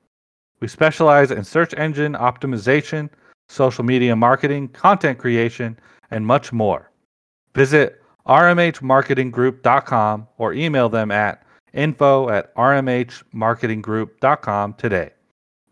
We 0.61 0.69
specialize 0.69 1.31
in 1.31 1.45
search 1.45 1.75
engine 1.75 2.15
optimization, 2.15 3.11
social 3.49 3.85
media 3.85 4.17
marketing, 4.17 4.69
content 4.69 5.19
creation, 5.19 5.79
and 6.11 6.27
much 6.27 6.51
more. 6.51 6.91
Visit 7.55 8.01
rmhmarketinggroup.com 8.27 10.27
or 10.39 10.55
email 10.55 10.89
them 10.89 11.11
at 11.11 11.43
info 11.75 12.31
at 12.31 12.55
rmhmarketinggroup.com 12.55 14.75
today. 14.75 15.11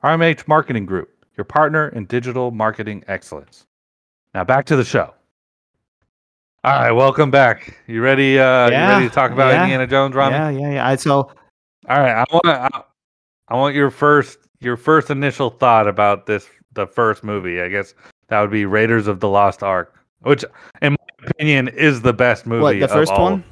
RMH 0.05 0.47
Marketing 0.47 0.85
Group, 0.85 1.25
your 1.39 1.47
partner 1.47 1.89
in 1.89 2.05
digital 2.05 2.51
marketing 2.51 3.03
excellence. 3.09 3.65
Now 4.35 4.45
back 4.45 4.67
to 4.67 4.77
the 4.77 4.85
show. 4.85 5.15
All 6.67 6.73
right, 6.73 6.91
welcome 6.91 7.31
back. 7.31 7.79
You 7.87 8.03
ready? 8.03 8.41
Uh, 8.41 8.69
Yeah, 8.69 8.89
you 8.89 8.93
ready 8.95 9.09
to 9.09 9.15
talk 9.15 9.31
about 9.31 9.53
yeah, 9.53 9.63
Indiana 9.63 9.87
Jones, 9.87 10.17
Ramy? 10.17 10.35
yeah, 10.35 10.51
yeah, 10.51 10.71
yeah. 10.73 10.89
I 10.89 10.97
so 10.97 11.31
All 11.89 12.01
right, 12.01 12.11
I 12.11 12.25
want 12.33 12.45
I, 12.45 12.83
I 13.47 13.55
want 13.55 13.77
your 13.77 13.89
first 13.89 14.39
your 14.59 14.77
first 14.77 15.09
initial 15.09 15.49
thought 15.49 15.87
about 15.87 16.27
this 16.27 16.49
the 16.73 16.85
first 16.85 17.23
movie. 17.23 17.61
I 17.61 17.69
guess 17.69 17.95
that 18.27 18.41
would 18.41 18.51
be 18.51 18.67
Raiders 18.67 19.07
of 19.07 19.21
the 19.21 19.29
Lost 19.29 19.63
Ark, 19.63 19.95
which 20.23 20.45
in 20.83 20.95
my 20.95 21.29
opinion 21.29 21.69
is 21.69 22.03
the 22.03 22.13
best 22.13 22.47
movie. 22.49 22.63
what 22.63 22.81
the 22.81 22.89
first 22.89 23.13
one? 23.13 23.45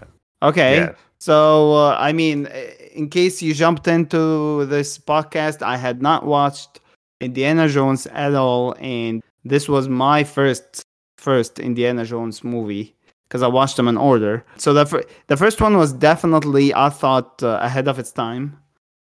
Okay. 0.43 0.79
Yes. 0.79 0.97
So, 1.21 1.73
uh, 1.75 1.97
I 1.97 2.13
mean, 2.13 2.49
uh, 2.49 2.67
in 2.95 3.09
case 3.11 3.41
you 3.41 3.55
jumped 3.55 3.87
into 3.87 4.67
this 4.67 4.99
podcast, 4.99 5.63
I 5.63 5.77
had 5.77 6.03
not 6.03 6.27
watched 6.27 6.81
Indiana 7.21 7.69
Jones 7.69 8.09
at 8.09 8.35
all, 8.35 8.75
and 8.81 9.23
this 9.45 9.69
was 9.69 9.89
my 9.89 10.25
first 10.25 10.83
first 11.17 11.61
Indiana 11.61 12.05
Jones 12.05 12.43
movie 12.43 12.97
because 13.29 13.43
I 13.43 13.49
watched 13.49 13.77
them 13.77 13.89
in 13.89 13.97
order. 13.97 14.45
So 14.57 14.73
the 14.73 15.05
the 15.27 15.37
first 15.37 15.61
one 15.61 15.77
was 15.77 15.93
definitely 15.93 16.75
I 16.75 16.89
thought 16.91 17.43
uh, 17.43 17.59
ahead 17.63 17.89
of 17.89 17.99
its 17.99 18.13
time. 18.13 18.59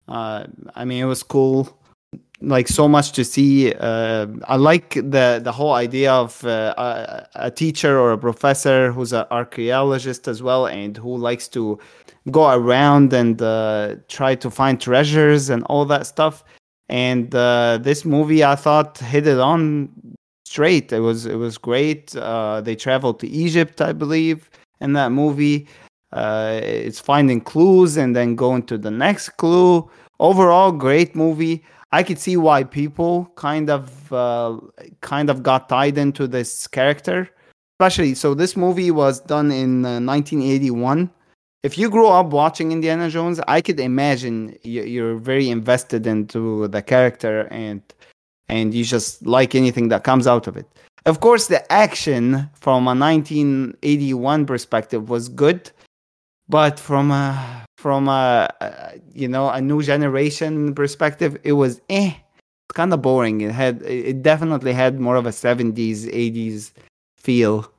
Uh, 0.08 0.46
I 0.74 0.84
mean, 0.84 1.02
it 1.02 1.06
was 1.06 1.22
cool, 1.22 1.78
like 2.40 2.68
so 2.68 2.88
much 2.88 3.12
to 3.12 3.24
see. 3.24 3.74
Uh, 3.74 4.26
I 4.46 4.56
like 4.56 4.94
the 4.94 5.40
the 5.42 5.52
whole 5.52 5.74
idea 5.74 6.12
of 6.12 6.44
uh, 6.44 6.74
a, 6.76 7.46
a 7.46 7.50
teacher 7.50 7.98
or 7.98 8.12
a 8.12 8.18
professor 8.18 8.92
who's 8.92 9.12
an 9.12 9.26
archaeologist 9.30 10.28
as 10.28 10.42
well, 10.42 10.66
and 10.66 10.96
who 10.96 11.16
likes 11.16 11.48
to 11.48 11.78
go 12.30 12.50
around 12.50 13.12
and 13.12 13.40
uh, 13.40 13.96
try 14.08 14.34
to 14.34 14.50
find 14.50 14.80
treasures 14.80 15.50
and 15.50 15.62
all 15.64 15.84
that 15.86 16.06
stuff. 16.06 16.44
And 16.88 17.34
uh, 17.34 17.78
this 17.82 18.04
movie, 18.04 18.42
I 18.42 18.56
thought, 18.56 18.98
hit 18.98 19.26
it 19.26 19.38
on 19.38 19.90
straight. 20.48 20.92
It 20.92 21.00
was 21.00 21.26
it 21.26 21.36
was 21.46 21.58
great. 21.58 22.14
Uh, 22.16 22.60
they 22.66 22.74
traveled 22.76 23.18
to 23.20 23.26
Egypt, 23.28 23.80
I 23.80 23.92
believe, 23.92 24.38
in 24.80 24.90
that 24.94 25.10
movie. 25.12 25.66
Uh, 26.12 26.58
it's 26.62 27.00
finding 27.00 27.40
clues 27.40 27.96
and 28.02 28.16
then 28.16 28.34
going 28.34 28.62
to 28.70 28.78
the 28.78 28.90
next 28.90 29.30
clue. 29.36 29.88
Overall, 30.20 30.72
great 30.72 31.14
movie. 31.14 31.62
I 31.92 32.02
could 32.02 32.18
see 32.18 32.36
why 32.36 32.64
people 32.64 33.30
kind 33.36 33.68
of 33.70 34.12
uh, 34.12 34.56
kind 35.00 35.28
of 35.30 35.42
got 35.42 35.68
tied 35.68 35.96
into 35.98 36.26
this 36.26 36.66
character, 36.66 37.28
especially. 37.76 38.14
So 38.14 38.34
this 38.34 38.56
movie 38.56 38.90
was 38.90 39.20
done 39.20 39.50
in 39.52 39.84
uh, 39.84 40.00
1981. 40.00 41.10
If 41.62 41.76
you 41.76 41.90
grew 41.90 42.08
up 42.08 42.28
watching 42.32 42.72
Indiana 42.72 43.10
Jones, 43.10 43.40
I 43.48 43.60
could 43.60 43.80
imagine 43.80 44.56
you- 44.62 44.84
you're 44.94 45.16
very 45.16 45.48
invested 45.50 46.06
into 46.06 46.68
the 46.68 46.82
character 46.82 47.48
and 47.50 47.82
and 48.48 48.74
you 48.74 48.84
just 48.84 49.24
like 49.26 49.54
anything 49.54 49.88
that 49.88 50.04
comes 50.04 50.26
out 50.26 50.46
of 50.46 50.56
it. 50.56 50.66
Of 51.06 51.20
course, 51.20 51.46
the 51.46 51.70
action 51.72 52.50
from 52.54 52.86
a 52.86 52.94
1981 52.94 54.46
perspective 54.46 55.08
was 55.08 55.28
good, 55.28 55.70
but 56.48 56.78
from 56.78 57.10
a 57.10 57.64
from 57.78 58.08
a 58.08 58.48
uh, 58.60 58.92
you 59.14 59.28
know 59.28 59.48
a 59.50 59.60
new 59.60 59.82
generation 59.82 60.74
perspective, 60.74 61.38
it 61.44 61.52
was 61.52 61.80
eh, 61.88 62.12
kind 62.74 62.92
of 62.92 63.02
boring. 63.02 63.40
It 63.40 63.52
had 63.52 63.82
it 63.82 64.22
definitely 64.22 64.72
had 64.72 65.00
more 65.00 65.16
of 65.16 65.26
a 65.26 65.30
70s 65.30 66.06
80s 66.12 66.72
feel. 67.16 67.70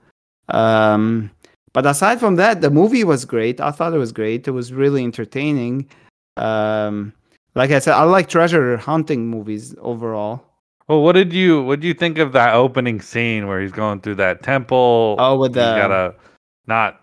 Um, 0.48 1.30
but 1.74 1.86
aside 1.86 2.20
from 2.20 2.36
that, 2.38 2.62
the 2.62 2.72
movie 2.72 3.04
was 3.04 3.26
great. 3.26 3.62
I 3.62 3.72
thought 3.72 3.94
it 3.94 3.98
was 3.98 4.12
great. 4.12 4.48
It 4.48 4.52
was 4.52 4.74
really 4.74 5.04
entertaining. 5.04 5.88
Um, 6.38 7.14
like 7.56 7.72
I 7.72 7.80
said, 7.80 7.94
I 7.94 8.04
like 8.04 8.28
treasure 8.28 8.78
hunting 8.78 9.28
movies 9.28 9.76
overall. 9.80 10.49
Well, 10.90 11.04
what 11.04 11.14
did 11.14 11.32
you 11.32 11.62
what 11.62 11.80
did 11.82 11.88
you 11.88 11.94
think 11.94 12.18
of 12.18 12.32
that 12.34 12.56
opening 12.56 13.00
scene 13.00 13.46
where 13.48 13.62
he's 13.62 13.72
going 13.72 14.02
through 14.02 14.16
that 14.16 14.42
temple? 14.42 15.16
Oh, 15.20 15.38
with 15.38 15.54
the 15.54 15.60
got 15.60 15.92
a 15.92 16.16
not 16.66 17.00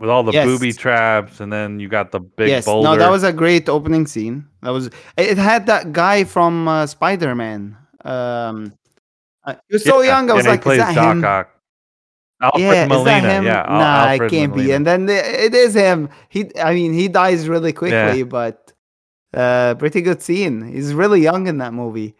with 0.00 0.08
all 0.08 0.22
the 0.22 0.32
Yes. 0.32 0.46
booby 0.46 0.72
traps, 0.72 1.38
and 1.40 1.52
then 1.52 1.78
you 1.78 1.88
got 1.88 2.12
the 2.12 2.20
big 2.20 2.48
yes, 2.48 2.64
boulder. 2.64 2.88
no, 2.88 2.96
that 2.96 3.10
was 3.10 3.22
a 3.22 3.32
great 3.32 3.68
opening 3.68 4.06
scene. 4.06 4.46
That 4.62 4.70
was 4.70 4.88
it. 5.18 5.36
Had 5.36 5.66
that 5.66 5.92
guy 5.92 6.24
from 6.24 6.66
uh, 6.66 6.86
Spider 6.86 7.34
Man. 7.34 7.76
Um, 8.06 8.72
uh, 9.44 9.54
he 9.68 9.74
was 9.74 9.84
so 9.84 10.00
Yeah, 10.00 10.12
young. 10.12 10.30
I 10.30 10.34
was 10.34 10.46
yeah, 10.46 10.52
he 10.52 10.56
like, 10.56 10.60
is 10.60 10.64
plays 10.64 10.78
that 10.78 10.94
Doc 10.94 11.16
him? 11.16 11.24
Ock. 11.26 11.50
Alfred 12.40 12.62
yeah, 12.62 12.86
Molina, 12.86 13.16
is 13.16 13.22
that 13.22 13.30
him? 13.36 13.44
yeah. 13.44 13.62
Nah, 13.68 14.06
Alfred 14.08 14.32
it 14.32 14.36
can't 14.36 14.54
be. 14.54 14.72
And 14.72 14.86
then 14.86 15.06
the- 15.06 15.44
it 15.44 15.54
is 15.54 15.74
him. 15.74 16.08
He, 16.30 16.50
I 16.58 16.74
mean, 16.74 16.92
he 16.94 17.08
dies 17.08 17.48
really 17.48 17.72
quickly, 17.72 18.22
but 18.22 18.72
uh, 19.34 19.74
pretty 19.76 20.00
good 20.02 20.20
scene. 20.22 20.66
He's 20.72 20.94
really 20.94 21.20
young 21.20 21.46
in 21.46 21.58
that 21.58 21.72
movie. 21.74 22.16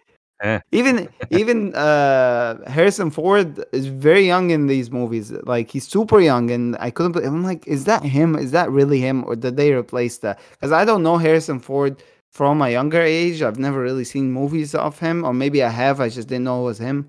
Even 0.73 1.09
even 1.31 1.75
uh, 1.75 2.59
Harrison 2.71 3.11
Ford 3.11 3.65
is 3.73 3.87
very 3.87 4.27
young 4.27 4.51
in 4.51 4.67
these 4.67 4.91
movies. 4.91 5.33
Like 5.45 5.71
he's 5.71 5.87
super 5.89 6.21
young, 6.21 6.51
and 6.51 6.77
I 6.81 6.91
couldn't. 6.91 7.13
believe- 7.13 7.29
I'm 7.29 7.45
like, 7.45 7.67
is 7.67 7.85
that 7.85 8.03
him? 8.05 8.37
Is 8.37 8.51
that 8.53 8.71
really 8.71 9.01
him, 9.01 9.25
or 9.27 9.37
did 9.37 9.57
they 9.57 9.73
replace 9.73 10.19
that? 10.19 10.39
Because 10.53 10.73
I 10.73 10.85
don't 10.85 11.03
know 11.03 11.17
Harrison 11.19 11.59
Ford 11.61 12.03
from 12.33 12.63
a 12.63 12.71
younger 12.71 13.01
age. 13.01 13.43
I've 13.43 13.59
never 13.59 13.81
really 13.81 14.05
seen 14.05 14.33
movies 14.33 14.75
of 14.75 14.99
him, 14.99 15.25
or 15.25 15.33
maybe 15.33 15.63
I 15.63 15.71
have. 15.71 16.01
I 16.01 16.09
just 16.09 16.29
didn't 16.29 16.45
know 16.45 16.63
it 16.63 16.65
was 16.67 16.79
him. 16.79 17.09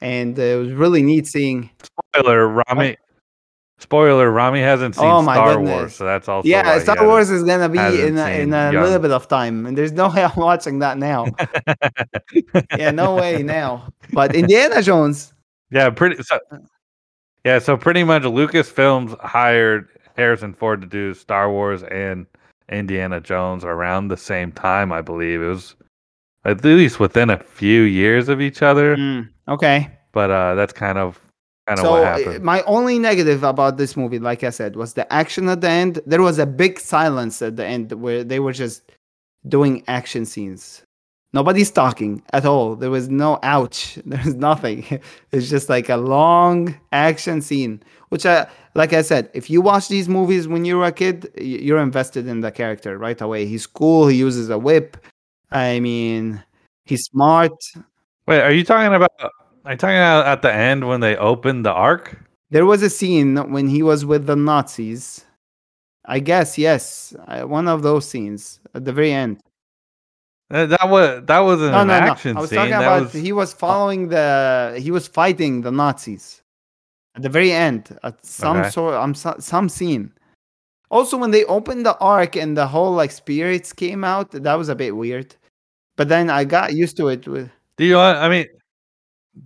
And 0.00 0.38
uh, 0.38 0.42
it 0.42 0.56
was 0.56 0.72
really 0.72 1.02
neat 1.02 1.26
seeing. 1.26 1.68
Spoiler, 2.14 2.48
Ramy. 2.48 2.96
Spoiler, 3.80 4.30
Ramy 4.30 4.60
hasn't 4.60 4.94
seen 4.94 5.04
Oh 5.06 5.22
Star 5.22 5.54
goodness. 5.54 5.70
Wars, 5.70 5.94
so 5.96 6.04
that's 6.04 6.28
also 6.28 6.46
yeah, 6.46 6.78
Star 6.78 7.04
Wars 7.06 7.30
is 7.30 7.42
gonna 7.44 7.68
be 7.68 7.78
in 7.78 8.16
a, 8.18 8.28
in 8.40 8.52
a 8.52 8.70
Young. 8.72 8.82
little 8.84 8.98
bit 8.98 9.10
of 9.10 9.26
time, 9.26 9.66
and 9.66 9.76
there's 9.76 9.92
no 9.92 10.08
way 10.14 10.22
I'm 10.24 10.36
watching 10.36 10.78
that 10.80 10.98
now. 10.98 11.26
yeah, 12.78 12.90
no 12.90 13.14
way 13.16 13.42
now. 13.42 13.88
But 14.12 14.34
Indiana 14.34 14.82
Jones, 14.82 15.32
Yeah, 15.70 15.88
pretty. 15.90 16.22
So, 16.22 16.38
yeah, 17.44 17.58
so 17.58 17.76
pretty 17.76 18.04
much 18.04 18.22
Lucasfilms 18.24 19.18
hired 19.20 19.88
Harrison 20.16 20.52
Ford 20.52 20.80
to 20.82 20.86
do 20.86 21.14
Star 21.14 21.50
Wars 21.50 21.82
and 21.84 22.26
Indiana 22.68 23.20
Jones 23.20 23.64
around 23.64 24.08
the 24.08 24.16
same 24.16 24.52
time, 24.52 24.92
I 24.92 25.00
believe. 25.00 25.40
It 25.42 25.46
was 25.48 25.74
at 26.44 26.62
least 26.64 27.00
within 27.00 27.30
a 27.30 27.38
few 27.38 27.82
years 27.82 28.28
of 28.28 28.40
each 28.40 28.60
other, 28.62 28.96
Mm, 28.96 29.28
okay. 29.48 29.90
but 30.12 30.30
uh, 30.30 30.54
that's 30.54 30.72
kind 30.72 30.98
of 30.98 31.18
kind 31.66 31.78
of 31.78 31.84
So 31.84 31.94
uh, 31.94 32.38
my 32.40 32.62
only 32.62 32.98
negative 32.98 33.42
about 33.42 33.76
this 33.76 33.96
movie, 33.96 34.18
like 34.18 34.44
I 34.44 34.50
said, 34.50 34.76
was 34.76 34.94
the 34.94 35.10
action 35.12 35.48
at 35.48 35.60
the 35.60 35.68
end. 35.68 36.00
There 36.06 36.22
was 36.22 36.38
a 36.38 36.46
big 36.46 36.78
silence 36.78 37.42
at 37.42 37.56
the 37.56 37.66
end 37.66 37.92
where 37.92 38.24
they 38.24 38.40
were 38.40 38.52
just 38.52 38.92
doing 39.48 39.82
action 39.88 40.26
scenes. 40.26 40.82
Nobody's 41.32 41.70
talking 41.70 42.22
at 42.32 42.44
all. 42.44 42.74
There 42.74 42.90
was 42.90 43.08
no 43.08 43.38
ouch. 43.42 43.98
There's 44.04 44.34
nothing. 44.34 44.84
It's 45.32 45.48
just 45.48 45.68
like 45.68 45.88
a 45.88 45.96
long 45.96 46.78
action 46.92 47.40
scene, 47.40 47.82
which 48.08 48.26
I 48.26 48.48
like 48.74 48.92
I 48.92 49.02
said, 49.02 49.30
if 49.34 49.50
you 49.50 49.60
watch 49.60 49.88
these 49.88 50.08
movies 50.08 50.46
when 50.46 50.64
you 50.64 50.78
were 50.78 50.86
a 50.86 50.92
kid, 50.92 51.30
you're 51.36 51.80
invested 51.80 52.26
in 52.26 52.40
the 52.40 52.50
character 52.50 52.98
right 52.98 53.20
away. 53.20 53.46
He's 53.46 53.66
cool, 53.66 54.08
he 54.08 54.16
uses 54.16 54.48
a 54.50 54.58
whip. 54.58 54.96
I 55.50 55.80
mean, 55.80 56.42
he's 56.84 57.02
smart. 57.04 57.52
Wait, 58.26 58.40
are 58.40 58.52
you 58.52 58.64
talking 58.64 58.94
about? 58.94 59.10
Are 59.64 59.72
you 59.72 59.76
talking 59.76 59.96
about 59.96 60.26
at 60.26 60.42
the 60.42 60.52
end 60.52 60.86
when 60.88 61.00
they 61.00 61.16
opened 61.16 61.64
the 61.66 61.72
ark? 61.72 62.18
There 62.50 62.66
was 62.66 62.82
a 62.82 62.90
scene 62.90 63.36
when 63.52 63.68
he 63.68 63.82
was 63.82 64.04
with 64.04 64.26
the 64.26 64.36
Nazis. 64.36 65.24
I 66.06 66.18
guess, 66.18 66.56
yes. 66.58 67.14
One 67.44 67.68
of 67.68 67.82
those 67.82 68.08
scenes 68.08 68.60
at 68.74 68.84
the 68.84 68.92
very 68.92 69.12
end. 69.12 69.40
Uh, 70.50 70.66
That 70.66 70.88
was 70.88 71.26
that 71.26 71.38
No, 71.38 71.50
an 71.52 71.70
no, 71.70 71.84
no. 71.86 71.92
action 71.92 72.36
I 72.36 72.40
was 72.40 72.50
scene. 72.50 72.56
talking 72.58 72.70
that 72.72 72.80
about 72.82 73.02
was 73.02 73.12
he 73.12 73.32
was 73.32 73.52
following 73.52 74.08
the 74.08 74.76
he 74.82 74.90
was 74.90 75.06
fighting 75.06 75.60
the 75.60 75.70
Nazis 75.70 76.42
at 77.14 77.22
the 77.22 77.28
very 77.28 77.52
end 77.52 77.96
at 78.02 78.24
some 78.24 78.56
Okay. 78.58 78.70
sort 78.70 78.94
um, 78.94 79.14
so- 79.14 79.36
some 79.38 79.68
scene. 79.68 80.12
Also, 80.90 81.16
when 81.16 81.30
they 81.30 81.44
opened 81.44 81.86
the 81.86 81.96
ark 81.98 82.34
and 82.34 82.56
the 82.56 82.66
whole 82.66 82.92
like 82.92 83.12
spirits 83.12 83.72
came 83.72 84.02
out, 84.02 84.32
that 84.32 84.54
was 84.54 84.68
a 84.68 84.74
bit 84.74 84.96
weird. 84.96 85.36
But 85.96 86.08
then 86.08 86.30
I 86.30 86.42
got 86.44 86.72
used 86.74 86.96
to 86.96 87.08
it. 87.08 87.28
With 87.28 87.48
Do 87.76 87.84
you? 87.84 87.96
I 87.98 88.28
mean, 88.28 88.46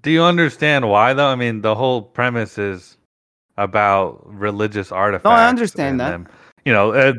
do 0.01 0.11
you 0.11 0.23
understand 0.23 0.89
why 0.89 1.13
though? 1.13 1.29
I 1.29 1.37
mean, 1.37 1.61
the 1.61 1.75
whole 1.75 2.03
premise 2.03 2.59
is 2.59 2.97
about 3.57 4.23
religious 4.27 4.91
artifacts. 4.91 5.25
No, 5.25 5.31
I 5.31 5.49
understand 5.49 6.01
that. 6.01 6.11
them- 6.11 6.29
you 6.65 6.73
know, 6.73 6.93
uh, 6.93 7.13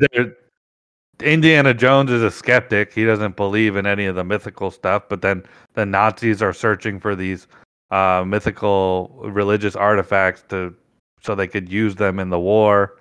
Indiana 1.22 1.72
Jones 1.72 2.10
is 2.10 2.22
a 2.22 2.30
skeptic. 2.30 2.92
He 2.92 3.04
doesn't 3.04 3.36
believe 3.36 3.76
in 3.76 3.86
any 3.86 4.06
of 4.06 4.16
the 4.16 4.24
mythical 4.24 4.70
stuff. 4.70 5.04
But 5.08 5.22
then 5.22 5.44
the 5.74 5.86
Nazis 5.86 6.42
are 6.42 6.52
searching 6.52 7.00
for 7.00 7.14
these 7.14 7.46
uh, 7.90 8.24
mythical 8.26 9.18
religious 9.22 9.76
artifacts 9.76 10.42
to 10.48 10.74
so 11.22 11.34
they 11.34 11.46
could 11.46 11.68
use 11.70 11.94
them 11.94 12.18
in 12.18 12.30
the 12.30 12.38
war. 12.38 12.96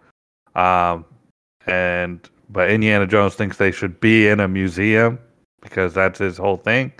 Um, 0.55 1.05
and 1.67 2.27
but 2.49 2.69
Indiana 2.69 3.07
Jones 3.07 3.35
thinks 3.35 3.57
they 3.57 3.71
should 3.71 3.99
be 3.99 4.27
in 4.27 4.39
a 4.39 4.47
museum 4.47 5.19
because 5.61 5.93
that's 5.93 6.19
his 6.19 6.37
whole 6.37 6.57
thing. 6.57 6.93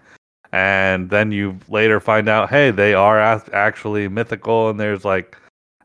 And 0.56 1.10
then 1.10 1.34
you 1.34 1.60
later 1.68 2.00
find 2.00 2.30
out, 2.30 2.50
hey, 2.50 2.72
they 2.72 2.94
are 2.94 3.20
actually 3.20 4.08
mythical, 4.08 4.70
and 4.70 4.80
there's 4.80 5.04
like 5.04 5.38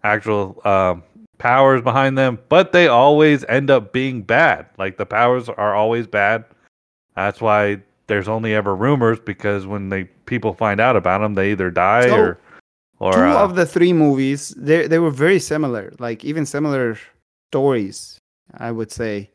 actual 0.04 0.60
um, 0.64 1.02
powers 1.38 1.82
behind 1.82 2.16
them, 2.16 2.38
but 2.48 2.70
they 2.70 2.86
always 2.86 3.44
end 3.48 3.68
up 3.68 3.92
being 3.92 4.22
bad. 4.22 4.66
Like 4.78 4.96
the 4.96 5.06
powers 5.06 5.48
are 5.48 5.74
always 5.74 6.06
bad. 6.06 6.44
That's 7.16 7.40
why 7.40 7.82
there's 8.06 8.28
only 8.28 8.54
ever 8.54 8.76
rumors 8.76 9.18
because 9.18 9.66
when 9.66 9.88
they 9.88 10.04
people 10.26 10.54
find 10.54 10.78
out 10.78 10.94
about 10.94 11.20
them, 11.20 11.34
they 11.34 11.50
either 11.50 11.72
die 11.72 12.06
So, 12.06 12.16
or 12.16 12.38
or 13.00 13.12
two 13.12 13.18
uh, 13.22 13.42
of 13.42 13.56
the 13.56 13.66
three 13.66 13.92
movies, 13.92 14.54
they 14.56 14.86
they 14.86 15.00
were 15.00 15.10
very 15.10 15.40
similar, 15.40 15.92
like 15.98 16.24
even 16.24 16.46
similar 16.46 16.96
stories. 17.50 18.18
I 18.54 18.70
would 18.70 18.92
say. 18.92 19.30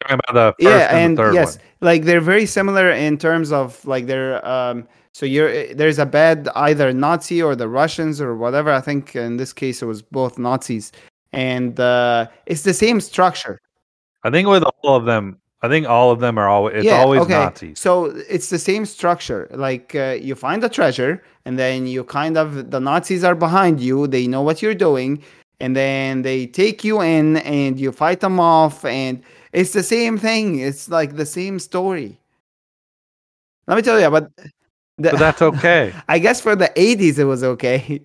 Talking 0.00 0.20
about 0.28 0.34
the 0.58 0.64
first 0.64 0.76
yeah, 0.76 0.88
and, 0.88 0.98
and 0.98 1.18
the 1.18 1.22
third 1.22 1.34
yes, 1.34 1.56
one. 1.56 1.64
like 1.80 2.04
they're 2.04 2.20
very 2.20 2.46
similar 2.46 2.90
in 2.90 3.18
terms 3.18 3.52
of 3.52 3.84
like 3.86 4.06
they're 4.06 4.46
um. 4.46 4.86
So 5.12 5.24
you're 5.24 5.72
there's 5.72 5.98
a 5.98 6.04
bad 6.04 6.48
either 6.54 6.92
Nazi 6.92 7.42
or 7.42 7.56
the 7.56 7.68
Russians 7.68 8.20
or 8.20 8.36
whatever. 8.36 8.70
I 8.70 8.82
think 8.82 9.16
in 9.16 9.38
this 9.38 9.52
case 9.52 9.80
it 9.80 9.86
was 9.86 10.02
both 10.02 10.38
Nazis, 10.38 10.92
and 11.32 11.80
uh, 11.80 12.26
it's 12.44 12.62
the 12.62 12.74
same 12.74 13.00
structure. 13.00 13.58
I 14.24 14.30
think 14.30 14.46
with 14.46 14.62
all 14.62 14.94
of 14.94 15.06
them, 15.06 15.38
I 15.62 15.68
think 15.68 15.88
all 15.88 16.10
of 16.10 16.20
them 16.20 16.36
are 16.36 16.48
always 16.48 16.76
it's 16.76 16.84
yeah, 16.84 16.98
always 16.98 17.22
okay. 17.22 17.32
Nazis. 17.32 17.78
So 17.78 18.06
it's 18.28 18.50
the 18.50 18.58
same 18.58 18.84
structure. 18.84 19.48
Like 19.52 19.94
uh, 19.94 20.18
you 20.20 20.34
find 20.34 20.62
the 20.62 20.68
treasure, 20.68 21.22
and 21.46 21.58
then 21.58 21.86
you 21.86 22.04
kind 22.04 22.36
of 22.36 22.70
the 22.70 22.80
Nazis 22.80 23.24
are 23.24 23.34
behind 23.34 23.80
you. 23.80 24.06
They 24.06 24.26
know 24.26 24.42
what 24.42 24.60
you're 24.60 24.74
doing, 24.74 25.22
and 25.60 25.74
then 25.74 26.22
they 26.22 26.46
take 26.46 26.84
you 26.84 27.00
in, 27.00 27.38
and 27.38 27.80
you 27.80 27.90
fight 27.90 28.20
them 28.20 28.38
off, 28.38 28.84
and 28.84 29.22
it's 29.56 29.72
the 29.72 29.82
same 29.82 30.18
thing. 30.18 30.60
It's 30.60 30.88
like 30.88 31.16
the 31.16 31.26
same 31.26 31.58
story. 31.58 32.18
Let 33.66 33.76
me 33.76 33.82
tell 33.82 33.98
you, 34.00 34.10
but 34.10 34.30
the, 34.36 35.10
But 35.10 35.18
that's 35.18 35.42
okay. 35.42 35.92
I 36.08 36.18
guess 36.20 36.40
for 36.40 36.54
the 36.54 36.68
80s 36.76 37.18
it 37.18 37.24
was 37.24 37.42
okay. 37.42 38.02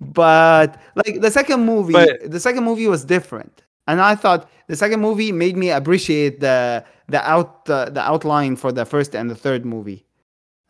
But 0.00 0.80
like 0.94 1.20
the 1.20 1.30
second 1.30 1.64
movie, 1.66 1.92
But- 1.92 2.30
the 2.30 2.40
second 2.40 2.64
movie 2.64 2.86
was 2.86 3.04
different. 3.04 3.62
And 3.86 4.00
I 4.00 4.14
thought 4.14 4.50
the 4.66 4.76
second 4.76 5.00
movie 5.00 5.32
made 5.32 5.56
me 5.56 5.70
appreciate 5.70 6.40
the 6.40 6.84
the 7.08 7.20
out 7.26 7.68
uh, 7.70 7.88
the 7.88 8.02
outline 8.02 8.54
for 8.56 8.70
the 8.70 8.84
first 8.84 9.14
and 9.14 9.30
the 9.30 9.34
third 9.34 9.64
movie. 9.64 10.04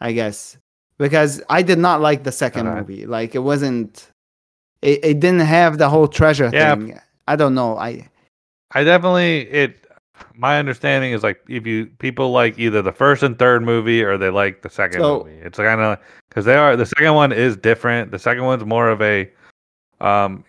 I 0.01 0.13
guess 0.13 0.57
because 0.99 1.43
I 1.51 1.63
did 1.63 1.79
not 1.79 2.01
like 2.01 2.23
the 2.23 2.31
second 2.33 2.69
Okay. 2.69 2.79
movie. 2.79 3.07
Like 3.07 3.35
it 3.35 3.41
wasn't 3.41 4.13
it, 4.83 5.05
it 5.05 5.21
didn't 5.21 5.41
have 5.59 5.79
the 5.79 5.89
whole 5.89 6.07
treasure 6.09 6.49
Yeah. 6.53 6.77
thing. 6.77 6.99
I 7.27 7.35
don't 7.37 7.55
know. 7.57 7.77
I 7.77 8.09
I 8.73 8.85
definitely 8.85 9.41
it. 9.51 9.85
My 10.35 10.59
understanding 10.59 11.13
is 11.13 11.23
like 11.23 11.41
if 11.49 11.67
you 11.67 11.87
people 11.99 12.33
like 12.33 12.59
either 12.59 12.83
the 12.83 12.93
first 12.93 13.23
and 13.23 13.39
third 13.39 13.63
movie 13.63 14.03
or 14.03 14.19
they 14.19 14.31
like 14.31 14.63
the 14.63 14.71
second 14.71 15.01
So- 15.01 15.25
movie. 15.25 15.37
It's 15.43 15.59
kind 15.59 15.81
of 15.81 15.99
because 16.29 16.45
they 16.45 16.57
are 16.57 16.77
the 16.77 16.87
second 16.87 17.15
one 17.15 17.33
is 17.33 17.57
different. 17.57 18.11
The 18.11 18.19
second 18.19 18.45
one's 18.45 18.65
more 18.65 18.89
of 18.89 19.01
a 19.01 19.31
um 20.01 20.45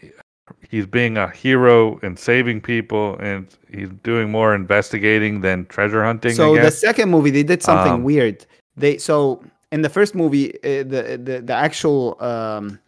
he's 0.67 0.85
being 0.85 1.17
a 1.17 1.29
hero 1.29 1.99
and 2.01 2.17
saving 2.17 2.61
people 2.61 3.15
and 3.19 3.47
he's 3.71 3.89
doing 4.03 4.31
more 4.31 4.53
investigating 4.55 5.41
than 5.41 5.65
treasure 5.67 6.03
hunting. 6.03 6.33
So 6.33 6.55
the 6.55 6.71
second 6.71 7.09
movie, 7.11 7.29
they 7.31 7.43
did 7.43 7.61
something 7.63 7.93
Um, 7.93 8.03
weird. 8.03 8.45
They 8.75 8.97
so 8.97 9.43
in 9.71 9.81
the 9.83 9.89
first 9.89 10.15
movie, 10.15 10.55
uh, 10.63 10.83
the 10.83 11.19
the 11.23 11.41
the 11.45 11.53
actual 11.53 12.17
um, 12.23 12.79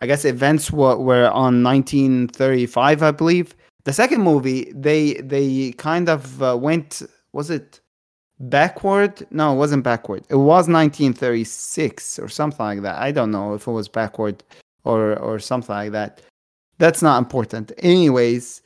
I 0.00 0.06
guess 0.06 0.24
events 0.24 0.70
were 0.70 0.96
were 0.96 1.28
on 1.30 1.62
1935, 1.64 3.02
I 3.02 3.10
believe. 3.10 3.54
The 3.84 3.92
second 3.92 4.22
movie, 4.22 4.72
they 4.74 5.14
they 5.14 5.72
kind 5.72 6.08
of 6.08 6.42
uh, 6.42 6.56
went. 6.56 7.02
Was 7.32 7.50
it 7.50 7.80
backward? 8.40 9.26
No, 9.30 9.52
it 9.52 9.56
wasn't 9.56 9.84
backward. 9.84 10.24
It 10.28 10.36
was 10.36 10.68
1936 10.68 12.18
or 12.18 12.28
something 12.28 12.64
like 12.64 12.82
that. 12.82 12.96
I 12.96 13.12
don't 13.12 13.30
know 13.30 13.54
if 13.54 13.66
it 13.66 13.70
was 13.72 13.88
backward 13.88 14.42
or 14.84 15.16
or 15.18 15.38
something 15.38 15.74
like 15.74 15.92
that. 15.92 16.20
That's 16.78 17.02
not 17.02 17.18
important. 17.18 17.72
Anyways, 17.78 18.62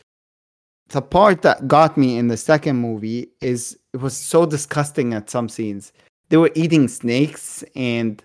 the 0.89 1.03
part 1.03 1.43
that 1.43 1.67
got 1.67 1.97
me 1.97 2.19
in 2.19 2.29
the 2.29 2.37
second 2.37 2.77
movie 2.77 3.29
is 3.41 3.79
it 3.95 4.01
was 4.01 4.17
so 4.17 4.47
disgusting 4.47 5.15
at 5.15 5.31
some 5.31 5.49
scenes. 5.49 5.93
They 6.29 6.37
were 6.37 6.51
eating 6.55 6.89
snakes 6.89 7.65
and 7.75 8.23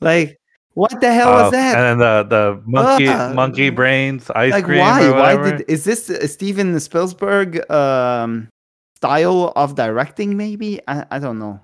like 0.00 0.38
what 0.74 1.00
the 1.00 1.12
hell 1.12 1.28
Oh, 1.28 1.42
was 1.42 1.52
that? 1.52 1.76
And 1.76 1.84
then 1.84 1.98
the 1.98 2.14
the 2.28 2.62
monkey 2.66 3.08
Ah. 3.08 3.32
monkey 3.34 3.70
brains 3.70 4.30
ice 4.30 4.52
like 4.52 4.64
cream 4.64 4.78
why? 4.80 5.10
Why 5.10 5.36
did 5.36 5.64
is 5.68 5.84
this 5.84 6.08
a 6.08 6.26
Steven 6.28 6.78
Spielberg 6.80 7.60
um 7.70 8.48
style 8.96 9.52
of 9.56 9.74
directing 9.74 10.36
maybe? 10.36 10.80
I, 10.88 11.04
I 11.10 11.18
don't 11.18 11.38
know. 11.38 11.60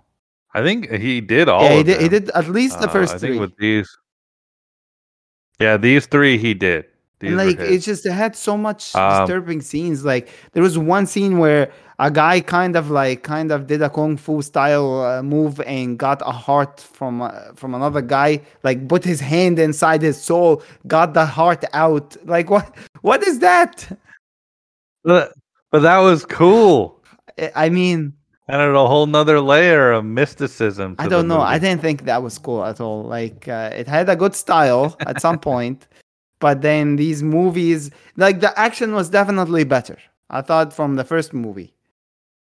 I 0.55 0.63
think 0.63 0.91
he 0.91 1.21
did 1.21 1.49
all. 1.49 1.63
yeah, 1.63 1.77
he 1.77 1.83
did, 1.85 2.01
he 2.01 2.09
did 2.09 2.31
at 2.31 2.49
least 2.49 2.81
the 2.81 2.89
Uh, 2.89 2.93
first 2.93 3.15
I 3.15 3.19
three. 3.19 3.29
think 3.31 3.41
with 3.41 3.57
these. 3.59 3.89
Yeah, 5.61 5.77
these 5.77 6.07
three 6.07 6.39
he 6.39 6.55
did. 6.55 6.87
These 7.21 7.31
and 7.31 7.37
like 7.37 7.59
it's 7.59 7.85
just 7.85 8.07
it 8.07 8.13
had 8.13 8.37
so 8.37 8.57
much 8.57 8.95
Um, 8.95 9.27
disturbing 9.27 9.61
scenes 9.61 10.05
like 10.05 10.29
there 10.53 10.63
was 10.63 10.79
one 10.79 11.05
scene 11.07 11.39
where 11.39 11.71
a 11.99 12.11
guy 12.11 12.41
kind 12.41 12.77
of 12.77 12.91
like 12.91 13.23
kind 13.25 13.51
of 13.51 13.67
did 13.67 13.83
a 13.83 13.91
kung 13.91 14.17
fu 14.17 14.41
style 14.41 15.03
uh, 15.03 15.23
move 15.23 15.61
and 15.63 15.99
got 15.99 16.23
a 16.23 16.31
heart 16.31 16.81
from 16.81 17.23
uh, 17.23 17.31
from 17.57 17.75
another 17.75 18.01
guy 18.01 18.41
like 18.63 18.87
put 18.89 19.05
his 19.05 19.21
hand 19.21 19.59
inside 19.59 20.01
his 20.03 20.21
soul 20.21 20.63
got 20.87 21.15
the 21.15 21.27
heart 21.27 21.65
out. 21.73 22.17
Like 22.25 22.51
what 22.51 22.75
what 23.03 23.23
is 23.27 23.41
that? 23.41 23.87
But, 25.05 25.33
but 25.73 25.81
that 25.81 25.99
was 25.99 26.25
cool. 26.25 27.03
I- 27.39 27.53
i 27.55 27.69
mean 27.69 28.13
Added 28.51 28.75
a 28.75 28.87
whole 28.87 29.07
nother 29.07 29.41
layer 29.43 29.93
of 29.93 30.07
mysticism. 30.07 30.97
To 30.97 31.03
i 31.03 31.07
don't 31.07 31.29
know. 31.29 31.43
I 31.43 31.59
didn't 31.59 31.83
think 31.83 32.05
that 32.07 32.23
was 32.23 32.39
cool 32.39 32.65
at 32.65 32.81
all. 32.81 33.03
Like 33.05 33.47
uh, 33.47 33.71
it 33.75 33.87
had 33.87 34.09
a 34.09 34.17
good 34.17 34.35
style 34.35 34.97
at 35.01 35.21
some 35.21 35.39
point 35.51 35.87
but 36.41 36.63
then 36.63 36.97
these 36.97 37.23
movies 37.23 37.91
like 38.17 38.41
the 38.41 38.59
action 38.59 38.93
was 38.95 39.11
definitely 39.11 39.65
better 39.65 39.99
i 40.31 40.41
thought 40.41 40.73
from 40.73 40.97
the 40.97 41.05
first 41.05 41.33
movie 41.35 41.75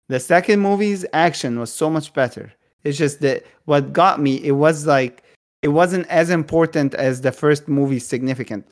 the 0.09 0.21
second 0.21 0.61
movie's 0.61 1.05
action 1.13 1.59
was 1.59 1.73
so 1.73 1.91
much 1.91 2.13
better. 2.13 2.53
It's 2.85 2.99
just 2.99 3.21
that 3.21 3.45
what 3.69 3.93
got 3.93 4.19
me 4.21 4.37
it 4.43 4.53
was 4.53 4.87
like 4.87 5.23
it 5.63 5.69
wasn't 5.69 6.07
as 6.07 6.31
important 6.31 6.95
as 6.95 7.21
the 7.21 7.33
first 7.33 7.69
movie's 7.69 8.07
significant 8.07 8.65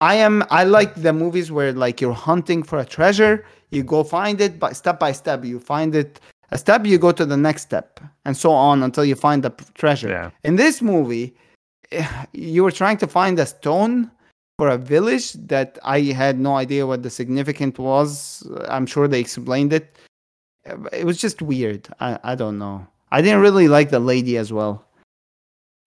i 0.00 0.14
am 0.14 0.44
i 0.50 0.62
like 0.62 0.94
the 0.94 1.12
movies 1.12 1.50
where 1.50 1.72
like 1.72 2.00
you're 2.00 2.20
hunting 2.30 2.62
for 2.62 2.78
a 2.78 2.84
treasure 2.84 3.44
you 3.70 3.82
go 3.82 4.04
find 4.04 4.40
it 4.40 4.58
by 4.58 4.72
step 4.72 4.98
by 5.00 5.10
step 5.12 5.44
you 5.44 5.58
find 5.58 5.94
it 5.94 6.20
a 6.52 6.58
step 6.58 6.86
you 6.86 6.98
go 6.98 7.10
to 7.10 7.26
the 7.26 7.36
next 7.36 7.62
step 7.62 8.00
and 8.24 8.36
so 8.36 8.52
on 8.52 8.82
until 8.82 9.04
you 9.04 9.16
find 9.16 9.42
the 9.42 9.50
treasure. 9.74 10.08
Yeah. 10.08 10.30
in 10.44 10.54
this 10.56 10.80
movie 10.80 11.34
you 12.32 12.62
were 12.62 12.76
trying 12.82 12.98
to 12.98 13.08
find 13.08 13.38
a 13.38 13.46
stone 13.46 14.10
for 14.56 14.68
a 14.68 14.78
village 14.78 15.32
that 15.32 15.78
i 15.82 15.98
had 16.22 16.38
no 16.38 16.54
idea 16.56 16.86
what 16.86 17.02
the 17.02 17.10
significant 17.10 17.78
was. 17.78 18.46
I'm 18.68 18.86
sure 18.86 19.08
they 19.08 19.20
explained 19.20 19.72
it 19.72 19.96
it 20.92 21.04
was 21.04 21.18
just 21.20 21.42
weird 21.42 21.88
i, 22.00 22.18
I 22.22 22.34
don't 22.34 22.58
know 22.58 22.86
I 23.12 23.22
didn't 23.22 23.42
really 23.42 23.68
like 23.68 23.90
the 23.90 24.00
lady 24.00 24.36
as 24.38 24.52
well. 24.52 24.84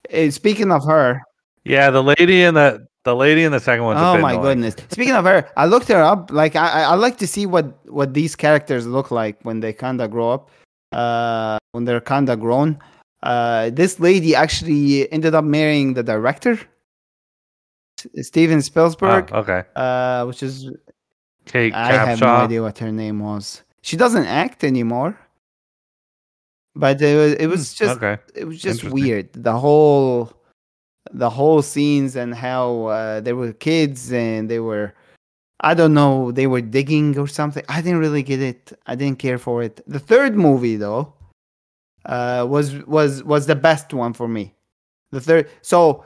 Eh, 0.09 0.29
speaking 0.29 0.71
of 0.71 0.85
her, 0.85 1.21
Yeah, 1.65 1.89
the 1.89 2.01
lady 2.01 2.43
in 2.43 2.53
the 2.53 2.87
the 3.03 3.13
lady 3.15 3.43
in 3.43 3.51
the 3.51 3.59
second 3.59 3.83
one's 3.83 3.99
a 3.99 4.03
oh 4.03 4.17
my 4.17 4.31
annoying. 4.31 4.41
goodness! 4.41 4.75
Speaking 4.91 5.13
of 5.13 5.25
her, 5.25 5.43
I 5.57 5.65
looked 5.65 5.89
her 5.89 6.01
up. 6.01 6.31
Like 6.31 6.55
I, 6.55 6.83
I 6.83 6.95
like 6.95 7.17
to 7.17 7.27
see 7.27 7.45
what 7.45 7.65
what 7.91 8.13
these 8.13 8.33
characters 8.37 8.87
look 8.87 9.11
like 9.11 9.35
when 9.43 9.59
they 9.59 9.73
kind 9.73 9.99
of 9.99 10.09
grow 10.09 10.31
up, 10.31 10.49
uh, 10.93 11.57
when 11.73 11.83
they're 11.83 11.99
kind 11.99 12.29
of 12.29 12.39
grown. 12.39 12.79
Uh, 13.23 13.71
this 13.71 13.99
lady 13.99 14.33
actually 14.33 15.11
ended 15.11 15.35
up 15.35 15.43
marrying 15.43 15.95
the 15.95 16.03
director, 16.03 16.57
Steven 18.21 18.59
Oh, 18.59 18.61
Spielberg, 18.61 19.33
okay. 19.33 19.63
uh, 19.75 20.23
which 20.25 20.43
is 20.43 20.71
Kate 21.43 21.73
I 21.73 21.91
have 21.91 22.21
no 22.21 22.27
idea 22.27 22.61
what 22.61 22.77
her 22.77 22.91
name 22.93 23.19
was. 23.19 23.63
She 23.87 23.95
doesn't 23.95 24.25
act 24.25 24.65
anymore. 24.65 25.17
But 26.75 27.01
it 27.01 27.15
was 27.15 27.33
it 27.35 27.47
was 27.47 27.73
just 27.73 27.95
okay. 27.95 28.21
it 28.35 28.43
was 28.43 28.59
just 28.59 28.83
weird. 28.83 29.31
The 29.31 29.57
whole 29.57 30.33
the 31.13 31.29
whole 31.29 31.61
scenes 31.61 32.17
and 32.17 32.35
how 32.35 32.87
uh, 32.87 33.21
there 33.21 33.37
were 33.37 33.53
kids 33.53 34.11
and 34.11 34.49
they 34.51 34.59
were 34.59 34.93
I 35.61 35.73
don't 35.73 35.93
know, 35.93 36.33
they 36.33 36.47
were 36.47 36.59
digging 36.59 37.17
or 37.17 37.27
something. 37.27 37.63
I 37.69 37.81
didn't 37.81 37.99
really 37.99 38.23
get 38.23 38.41
it. 38.41 38.73
I 38.87 38.95
didn't 38.95 39.19
care 39.19 39.37
for 39.37 39.63
it. 39.63 39.79
The 39.87 39.99
third 39.99 40.35
movie 40.35 40.75
though 40.75 41.13
uh, 42.03 42.45
was 42.47 42.75
was 42.87 43.23
was 43.23 43.45
the 43.47 43.55
best 43.55 43.93
one 43.93 44.11
for 44.11 44.27
me. 44.27 44.53
The 45.11 45.21
third 45.21 45.49
so 45.61 46.03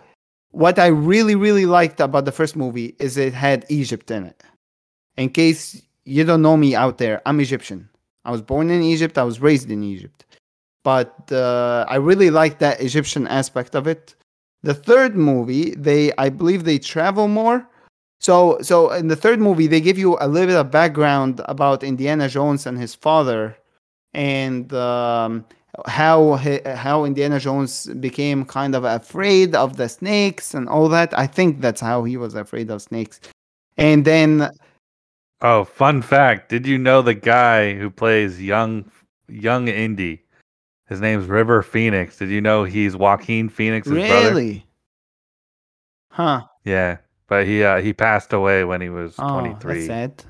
what 0.52 0.78
I 0.78 0.88
really 0.88 1.34
really 1.34 1.65
liked 1.65 2.00
about 2.00 2.26
the 2.26 2.32
first 2.32 2.56
movie 2.56 2.96
is 3.00 3.17
it 3.17 3.34
had 3.34 3.65
Egypt 3.70 4.12
in 4.12 4.28
it. 4.28 4.44
In 5.17 5.30
case 5.30 5.82
you 6.06 6.24
don't 6.24 6.42
know 6.42 6.58
me 6.58 6.76
out 6.76 6.98
there, 6.98 7.22
I'm 7.26 7.40
Egyptian. 7.40 7.90
I 8.26 8.32
was 8.32 8.42
born 8.42 8.70
in 8.70 8.82
Egypt, 8.82 9.18
I 9.18 9.24
was 9.24 9.42
raised 9.42 9.72
in 9.72 9.84
Egypt 9.84 10.26
but 10.84 11.32
uh, 11.32 11.86
I 11.88 11.96
really 11.96 12.30
like 12.30 12.60
that 12.60 12.82
Egyptian 12.82 13.28
aspect 13.28 13.76
of 13.76 13.88
it. 13.88 14.16
The 14.64 14.74
third 14.74 15.16
movie, 15.16 15.72
they 15.76 16.12
I 16.18 16.30
believe 16.30 16.64
they 16.64 16.80
travel 16.80 17.28
more. 17.28 17.68
So 18.20 18.60
so 18.62 18.92
in 18.92 19.08
the 19.08 19.16
third 19.16 19.40
movie, 19.40 19.68
they 19.68 19.82
give 19.82 19.98
you 19.98 20.18
a 20.22 20.28
little 20.28 20.48
bit 20.48 20.58
of 20.58 20.72
background 20.72 21.42
about 21.46 21.84
Indiana 21.84 22.30
Jones 22.30 22.66
and 22.66 22.78
his 22.78 22.94
father, 22.94 23.58
and 24.14 24.72
um, 24.74 25.46
how 25.88 26.36
he, 26.36 26.60
how 26.66 27.06
Indiana 27.06 27.40
Jones 27.40 27.88
became 28.00 28.46
kind 28.46 28.76
of 28.76 28.84
afraid 28.84 29.56
of 29.56 29.78
the 29.78 29.90
snakes 29.90 30.54
and 30.54 30.70
all 30.70 30.90
that. 30.90 31.18
I 31.18 31.28
think 31.28 31.62
that's 31.62 31.82
how 31.82 32.04
he 32.04 32.18
was 32.18 32.36
afraid 32.36 32.70
of 32.70 32.82
snakes. 32.82 33.20
And 33.78 34.06
then 34.06 34.52
Oh, 35.41 35.63
fun 35.63 36.01
fact. 36.01 36.49
Did 36.49 36.67
you 36.67 36.77
know 36.77 37.01
the 37.01 37.13
guy 37.15 37.73
who 37.73 37.89
plays 37.89 38.41
young 38.41 38.89
young 39.27 39.67
Indy? 39.67 40.23
His 40.88 40.99
name's 41.01 41.25
River 41.27 41.63
Phoenix. 41.63 42.17
Did 42.17 42.30
you 42.30 42.41
know 42.41 42.63
he's 42.63 42.95
Joaquin 42.95 43.49
Phoenix's 43.49 43.91
brother? 43.93 44.30
really, 44.30 44.65
huh? 46.10 46.41
Yeah. 46.65 46.97
But 47.27 47.45
he 47.47 47.63
uh, 47.63 47.82
he 47.82 47.93
passed 47.93 48.34
away 48.34 48.65
when 48.65 48.82
he 48.82 48.89
was 48.89 49.15
Oh, 49.17 49.39
23. 49.39 49.73
that's 49.73 49.88
sad. 49.88 50.23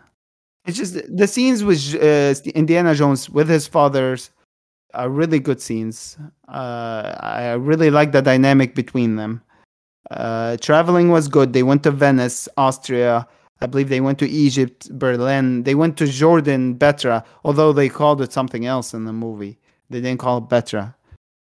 It's 0.65 0.77
just 0.77 0.93
the 1.17 1.25
scenes 1.27 1.63
with 1.63 1.95
uh, 1.95 2.35
Indiana 2.53 2.93
Jones 2.93 3.27
with 3.29 3.49
his 3.49 3.67
fathers 3.67 4.29
are 4.93 5.09
really 5.09 5.39
good 5.39 5.59
scenes. 5.59 6.17
Uh, 6.47 7.15
I 7.19 7.53
really 7.53 7.89
like 7.89 8.11
the 8.11 8.21
dynamic 8.21 8.75
between 8.75 9.15
them. 9.15 9.41
Uh, 10.11 10.57
traveling 10.57 11.09
was 11.09 11.27
good. 11.27 11.53
They 11.53 11.63
went 11.63 11.81
to 11.83 11.91
Venice, 11.91 12.47
Austria. 12.57 13.27
I 13.61 13.67
believe 13.67 13.89
they 13.89 14.01
went 14.01 14.17
to 14.19 14.27
Egypt, 14.29 14.89
Berlin. 14.97 15.63
They 15.63 15.75
went 15.75 15.97
to 15.97 16.07
Jordan, 16.07 16.77
Petra, 16.77 17.23
although 17.43 17.71
they 17.71 17.89
called 17.89 18.21
it 18.21 18.33
something 18.33 18.65
else 18.65 18.93
in 18.93 19.05
the 19.05 19.13
movie. 19.13 19.59
They 19.89 20.01
didn't 20.01 20.19
call 20.19 20.39
it 20.39 20.49
Petra. 20.49 20.95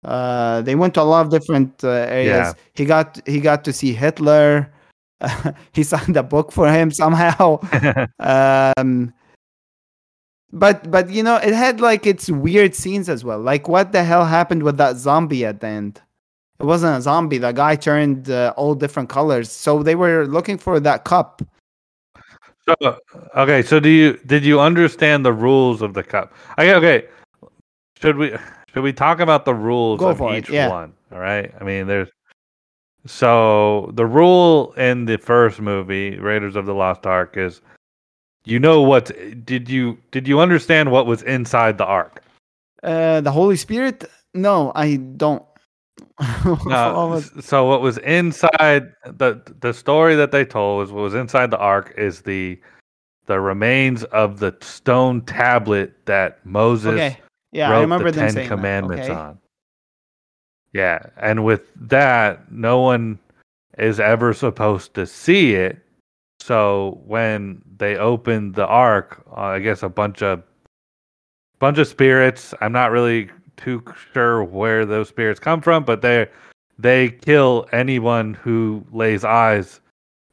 Uh, 0.05 0.61
they 0.63 0.75
went 0.75 0.95
to 0.95 1.03
a 1.03 1.05
lot 1.05 1.25
of 1.25 1.31
different 1.31 1.83
uh, 1.85 1.89
areas. 1.89 2.49
Yeah. 2.49 2.53
He 2.75 2.85
got 2.85 3.21
he 3.27 3.41
got 3.41 3.65
to 3.65 3.73
see 3.73 3.93
Hitler. 3.93 4.73
he 5.73 5.83
signed 5.83 6.17
a 6.17 6.23
book 6.23 6.53
for 6.53 6.71
him 6.71 6.91
somehow. 6.91 7.61
Um, 8.19 9.13
but 10.53 10.91
but 10.91 11.11
you 11.11 11.23
know, 11.23 11.37
it 11.37 11.55
had 11.55 11.81
like 11.81 12.07
its 12.07 12.29
weird 12.29 12.75
scenes 12.75 13.09
as 13.09 13.25
well. 13.25 13.39
Like 13.41 13.69
what 13.69 13.93
the 13.93 14.03
hell 14.03 14.25
happened 14.25 14.63
with 14.63 14.77
that 14.79 14.97
zombie 14.97 15.45
at 15.45 15.61
the 15.61 15.69
end? 15.69 16.01
It 16.59 16.65
wasn't 16.65 16.99
a 16.99 17.03
zombie. 17.03 17.39
The 17.39 17.53
guy 17.53 17.77
turned 17.77 18.31
uh, 18.31 18.53
all 18.57 18.75
different 18.75 19.09
colors. 19.09 19.51
So 19.51 19.83
they 19.83 19.95
were 19.95 20.27
looking 20.27 20.59
for 20.59 20.81
that 20.81 21.05
cup. 21.05 21.41
So, 22.81 22.99
okay, 23.37 23.63
so 23.63 23.81
do 23.81 23.89
you 23.89 24.19
did 24.27 24.45
you 24.45 24.61
understand 24.61 25.25
the 25.25 25.33
rules 25.33 25.83
of 25.83 25.95
the 25.95 26.03
cup? 26.03 26.33
Okay, 26.59 26.75
okay. 26.75 27.09
Should 28.01 28.17
we 28.17 28.37
should 28.73 28.83
we 28.83 28.93
talk 28.93 29.21
about 29.21 29.45
the 29.45 29.55
rules 29.55 30.01
Go 30.01 30.09
of 30.09 30.21
it, 30.21 30.39
each 30.39 30.51
yeah. 30.51 30.69
one? 30.69 30.93
All 31.13 31.19
right. 31.19 31.53
I 31.61 31.65
mean, 31.65 31.87
there's 31.87 32.09
so 33.07 33.91
the 33.95 34.07
rule 34.07 34.73
in 34.75 35.07
the 35.07 35.17
first 35.17 35.61
movie, 35.61 36.19
Raiders 36.19 36.57
of 36.57 36.67
the 36.67 36.75
Lost 36.75 37.07
Ark, 37.07 37.37
is 37.37 37.61
you 38.45 38.59
know 38.59 38.83
what? 38.83 39.11
Did 39.45 39.69
you 39.69 39.99
did 40.11 40.29
you 40.29 40.41
understand 40.41 40.91
what 40.91 41.07
was 41.07 41.23
inside 41.23 41.79
the 41.79 41.85
ark? 41.85 42.23
Uh, 42.83 43.21
the 43.21 43.31
Holy 43.31 43.57
Spirit? 43.57 44.05
No, 44.35 44.73
I 44.75 44.97
don't. 44.97 45.45
What 46.45 46.67
No, 46.67 47.07
was- 47.09 47.37
s- 47.37 47.47
so 47.47 47.65
what 47.67 47.81
was 47.83 47.99
inside 47.99 48.93
the 49.05 49.41
the 49.61 49.73
story 49.73 50.15
that 50.17 50.33
they 50.33 50.45
told 50.45 50.79
was 50.81 50.93
what 50.93 51.03
was 51.03 51.15
inside 51.15 51.51
the 51.51 51.59
ark 51.59 51.95
is 51.97 52.23
the 52.23 52.61
the 53.27 53.41
remains 53.41 54.05
of 54.05 54.39
the 54.41 54.57
stone 54.61 55.21
tablet 55.23 55.95
that 56.07 56.45
Moses 56.45 56.95
okay. 56.95 57.19
Yeah, 57.53 57.71
wrote 57.71 57.79
I 57.79 57.81
remember 57.83 58.11
the 58.11 58.21
them 58.21 58.35
Ten. 58.35 58.49
Commandments 58.49 59.09
Okay. 59.09 59.15
on. 59.15 59.39
Yeah, 60.73 61.01
and 61.17 61.45
with 61.45 61.63
that, 61.89 62.51
no 62.53 62.81
one 62.81 63.19
is 63.79 63.99
ever 63.99 64.33
supposed 64.33 64.95
to 64.95 65.07
see 65.07 65.55
it. 65.55 65.79
So 66.41 67.01
when 67.07 67.63
they 67.77 67.97
opened 67.97 68.55
the 68.55 68.67
ark, 68.67 69.25
uh, 69.37 69.41
I 69.41 69.59
guess 69.59 69.83
a 69.83 69.89
bunch 69.89 70.23
of 70.23 70.43
bunch 71.59 71.79
of 71.79 71.87
spirits. 71.89 72.55
I'm 72.61 72.73
not 72.73 72.91
really 72.93 73.31
too 73.63 73.83
sure 74.13 74.43
where 74.45 74.85
those 74.85 75.09
spirits 75.09 75.41
come 75.41 75.61
from, 75.61 75.85
but 75.85 76.03
they 76.03 76.29
they 76.79 77.11
kill 77.11 77.67
anyone 77.73 78.35
who 78.35 78.85
lays 78.93 79.25
eyes 79.25 79.81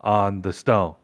on 0.01 0.41
the 0.41 0.53
stone 0.53 0.95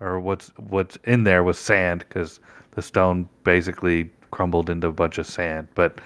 or 0.00 0.20
what's 0.20 0.48
what's 0.68 0.96
in 1.04 1.24
there 1.24 1.42
was 1.42 1.58
sand 1.58 2.04
because 2.08 2.40
the 2.72 2.82
stone 2.82 3.28
basically 3.44 4.10
crumbled 4.30 4.68
into 4.68 4.88
a 4.88 4.92
bunch 4.92 5.18
of 5.18 5.26
sand. 5.26 5.68
But 5.74 6.00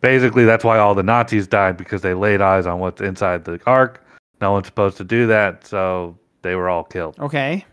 basically, 0.00 0.44
that's 0.44 0.64
why 0.64 0.78
all 0.78 0.94
the 0.94 1.02
Nazis 1.02 1.46
died 1.46 1.76
because 1.76 2.02
they 2.02 2.14
laid 2.14 2.40
eyes 2.40 2.66
on 2.66 2.78
what's 2.78 3.00
inside 3.00 3.44
the 3.44 3.60
ark. 3.66 4.04
No 4.40 4.52
one's 4.52 4.66
supposed 4.66 4.96
to 4.98 5.04
do 5.04 5.26
that, 5.26 5.66
so 5.66 6.16
they 6.42 6.54
were 6.54 6.68
all 6.68 6.84
killed. 6.84 7.18
Okay. 7.18 7.64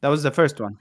That 0.00 0.08
was 0.08 0.22
the 0.22 0.30
first 0.30 0.60
one. 0.60 0.78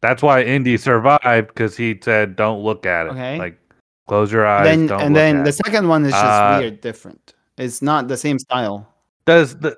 That's 0.00 0.22
why 0.22 0.42
Indy 0.42 0.76
survived 0.76 1.48
because 1.48 1.76
he 1.76 1.98
said, 2.02 2.36
"Don't 2.36 2.62
look 2.62 2.86
at 2.86 3.06
it. 3.06 3.10
Okay. 3.10 3.38
Like, 3.38 3.61
close 4.08 4.32
your 4.32 4.46
eyes. 4.46 4.64
then 4.64 4.90
and 5.00 5.14
then 5.16 5.38
at 5.38 5.44
the 5.44 5.52
second 5.52 5.88
one 5.88 6.04
is 6.04 6.12
just 6.12 6.24
Uh, 6.24 6.56
weird, 6.60 6.80
different. 6.80 7.34
It's 7.58 7.82
not 7.82 8.08
the 8.08 8.16
same 8.16 8.38
style. 8.38 8.88
Does 9.26 9.56
the 9.58 9.76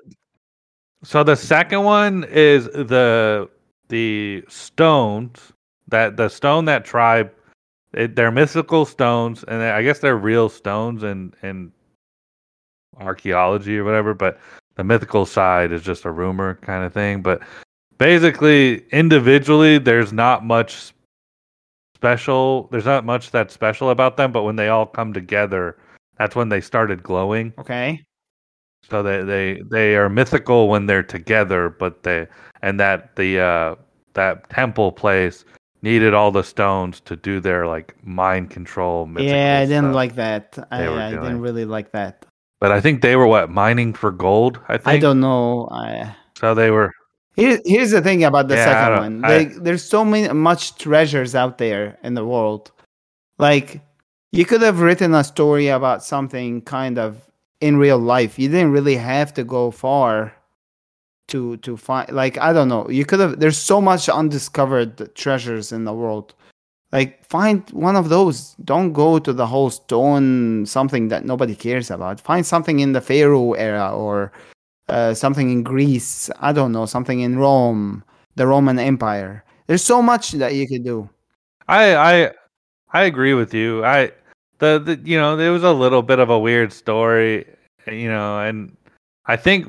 so 1.03 1.23
the 1.23 1.35
second 1.35 1.83
one 1.83 2.23
is 2.25 2.65
the 2.65 3.47
the 3.89 4.43
stones 4.47 5.53
that 5.87 6.17
the 6.17 6.29
stone 6.29 6.65
that 6.65 6.83
tribe 6.85 7.31
it, 7.93 8.15
they're 8.15 8.31
mythical 8.31 8.85
stones 8.85 9.43
and 9.47 9.61
I 9.61 9.83
guess 9.83 9.99
they're 9.99 10.17
real 10.17 10.49
stones 10.49 11.03
and 11.03 11.35
and 11.43 11.71
archaeology 12.99 13.77
or 13.77 13.83
whatever 13.83 14.13
but 14.15 14.39
the 14.75 14.83
mythical 14.83 15.25
side 15.27 15.71
is 15.71 15.83
just 15.83 16.05
a 16.05 16.11
rumor 16.11 16.55
kind 16.63 16.83
of 16.83 16.91
thing 16.93 17.21
but 17.21 17.41
basically 17.99 18.85
individually 18.91 19.77
there's 19.77 20.11
not 20.11 20.43
much 20.43 20.93
special 22.05 22.67
there's 22.71 22.85
not 22.85 23.03
much 23.03 23.31
that's 23.31 23.53
special 23.53 23.89
about 23.89 24.15
them 24.17 24.31
but 24.31 24.43
when 24.43 24.55
they 24.55 24.69
all 24.69 24.85
come 24.85 25.11
together 25.13 25.75
that's 26.17 26.35
when 26.35 26.49
they 26.49 26.61
started 26.61 27.01
glowing 27.03 27.51
Okay. 27.57 28.05
so 28.89 29.01
they 29.01 29.23
they 29.23 29.61
they 29.71 29.95
are 29.95 30.09
mythical 30.09 30.69
when 30.69 30.85
they're 30.85 31.03
together, 31.17 31.69
but 31.69 32.03
they 32.03 32.27
and 32.61 32.79
that 32.79 33.15
the 33.15 33.39
uh 33.39 33.75
that 34.13 34.47
temple 34.49 34.91
place 34.91 35.45
needed 35.81 36.13
all 36.13 36.31
the 36.31 36.43
stones 36.43 37.01
to 37.01 37.15
do 37.15 37.39
their 37.39 37.65
like 37.67 37.95
mind 38.05 38.49
control. 38.49 39.09
Yeah, 39.17 39.59
I 39.61 39.65
didn't 39.65 39.93
like 39.93 40.15
that. 40.15 40.57
I, 40.71 40.87
I 40.87 41.09
didn't 41.09 41.41
really 41.41 41.65
like 41.65 41.91
that. 41.91 42.25
But 42.59 42.71
I 42.71 42.79
think 42.81 43.01
they 43.01 43.15
were 43.15 43.27
what 43.27 43.49
mining 43.49 43.93
for 43.93 44.11
gold. 44.11 44.59
I 44.69 44.77
think. 44.77 44.87
I 44.87 44.97
don't 44.99 45.19
know. 45.19 45.67
I 45.71 46.15
So 46.37 46.53
they 46.53 46.69
were. 46.71 46.93
Here, 47.35 47.59
here's 47.65 47.91
the 47.91 48.01
thing 48.01 48.23
about 48.23 48.47
the 48.47 48.55
Yeah, 48.55 48.65
second 48.65 48.97
one. 49.03 49.25
I- 49.25 49.37
Like, 49.37 49.55
there's 49.55 49.83
so 49.83 50.05
many 50.05 50.31
much 50.33 50.77
treasures 50.77 51.35
out 51.35 51.57
there 51.57 51.97
in 52.03 52.13
the 52.13 52.25
world. 52.25 52.71
Like, 53.37 53.81
you 54.31 54.45
could 54.45 54.61
have 54.61 54.79
written 54.79 55.13
a 55.13 55.23
story 55.23 55.67
about 55.67 56.03
something 56.03 56.61
kind 56.61 56.97
of 56.97 57.17
in 57.61 57.77
real 57.77 57.97
life. 57.99 58.39
You 58.39 58.47
didn't 58.49 58.71
really 58.71 58.95
have 58.97 59.33
to 59.35 59.43
go 59.43 59.71
far 59.71 60.33
to 61.27 61.57
to 61.57 61.75
find. 61.75 62.11
Like, 62.11 62.37
I 62.37 62.53
don't 62.53 62.67
know. 62.69 62.87
You 62.89 63.03
could 63.05 63.19
have. 63.19 63.39
There's 63.39 63.57
so 63.57 63.81
much 63.81 64.07
undiscovered 64.09 65.13
treasures 65.15 65.71
in 65.71 65.83
the 65.85 65.93
world. 65.93 66.33
Like 66.91 67.25
find 67.25 67.67
one 67.71 67.95
of 67.97 68.09
those. 68.09 68.55
Don't 68.63 68.93
go 68.93 69.19
to 69.19 69.33
the 69.33 69.47
whole 69.47 69.69
stone 69.69 70.65
something 70.65 71.09
that 71.09 71.25
nobody 71.25 71.55
cares 71.55 71.89
about. 71.91 72.21
Find 72.21 72.45
something 72.45 72.79
in 72.79 72.93
the 72.93 73.01
Pharaoh 73.01 73.53
era 73.53 73.89
or 73.91 74.31
uh, 74.87 75.13
something 75.13 75.49
in 75.49 75.63
Greece. 75.63 76.29
I 76.39 76.51
don't 76.51 76.71
know, 76.71 76.85
something 76.85 77.19
in 77.19 77.37
Rome, 77.37 78.03
the 78.35 78.47
Roman 78.47 78.79
Empire. 78.79 79.43
There's 79.67 79.83
so 79.83 80.01
much 80.01 80.31
that 80.33 80.53
you 80.55 80.67
could 80.67 80.83
do. 80.83 81.09
I 81.67 81.95
I 81.95 82.31
I 82.93 83.03
agree 83.03 83.33
with 83.33 83.53
you. 83.53 83.83
I 83.83 84.11
the, 84.59 84.79
the 84.79 84.99
you 85.03 85.17
know 85.17 85.35
there 85.35 85.51
was 85.51 85.63
a 85.63 85.73
little 85.73 86.01
bit 86.01 86.19
of 86.19 86.29
a 86.29 86.39
weird 86.39 86.71
story, 86.71 87.45
you 87.87 88.07
know, 88.07 88.39
and 88.39 88.75
I 89.25 89.35
think 89.35 89.67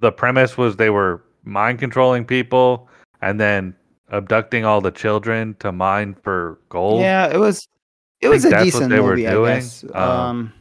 the 0.00 0.12
premise 0.12 0.56
was 0.56 0.76
they 0.76 0.90
were 0.90 1.22
mind 1.44 1.78
controlling 1.78 2.24
people 2.24 2.88
and 3.20 3.38
then 3.38 3.76
abducting 4.10 4.64
all 4.64 4.80
the 4.80 4.90
children 4.90 5.54
to 5.60 5.72
mine 5.72 6.16
for 6.22 6.58
gold. 6.68 7.00
Yeah, 7.00 7.28
it 7.28 7.38
was 7.38 7.68
it 8.20 8.28
was 8.28 8.44
a 8.44 8.62
decent 8.64 8.88
movie, 8.90 9.28
I 9.28 9.34
guess. 9.44 9.84
Um, 9.92 10.10
um, 10.10 10.52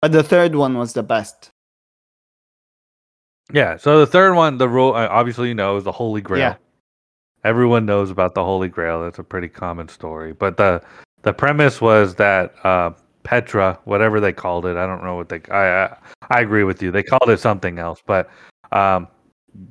but 0.00 0.10
the 0.10 0.22
third 0.22 0.56
one 0.56 0.76
was 0.76 0.92
the 0.92 1.04
best. 1.04 1.51
Yeah, 3.52 3.76
so 3.76 4.00
the 4.00 4.06
third 4.06 4.34
one, 4.34 4.58
the 4.58 4.68
rule 4.68 4.92
obviously 4.92 5.48
you 5.48 5.54
know 5.54 5.76
is 5.76 5.84
the 5.84 5.92
Holy 5.92 6.20
Grail. 6.20 6.40
Yeah. 6.40 6.54
Everyone 7.44 7.84
knows 7.84 8.10
about 8.10 8.34
the 8.34 8.44
Holy 8.44 8.68
Grail. 8.68 9.02
That's 9.02 9.18
a 9.18 9.24
pretty 9.24 9.48
common 9.48 9.88
story. 9.88 10.32
But 10.32 10.56
the 10.56 10.82
the 11.22 11.32
premise 11.32 11.80
was 11.80 12.14
that 12.16 12.54
uh, 12.64 12.92
Petra, 13.22 13.78
whatever 13.84 14.20
they 14.20 14.32
called 14.32 14.66
it, 14.66 14.76
I 14.76 14.86
don't 14.86 15.04
know 15.04 15.16
what 15.16 15.28
they. 15.28 15.40
I 15.50 15.84
I, 15.84 15.96
I 16.30 16.40
agree 16.40 16.64
with 16.64 16.82
you. 16.82 16.90
They 16.90 17.02
called 17.02 17.28
it 17.30 17.40
something 17.40 17.78
else, 17.78 18.02
but 18.06 18.30
um, 18.70 19.08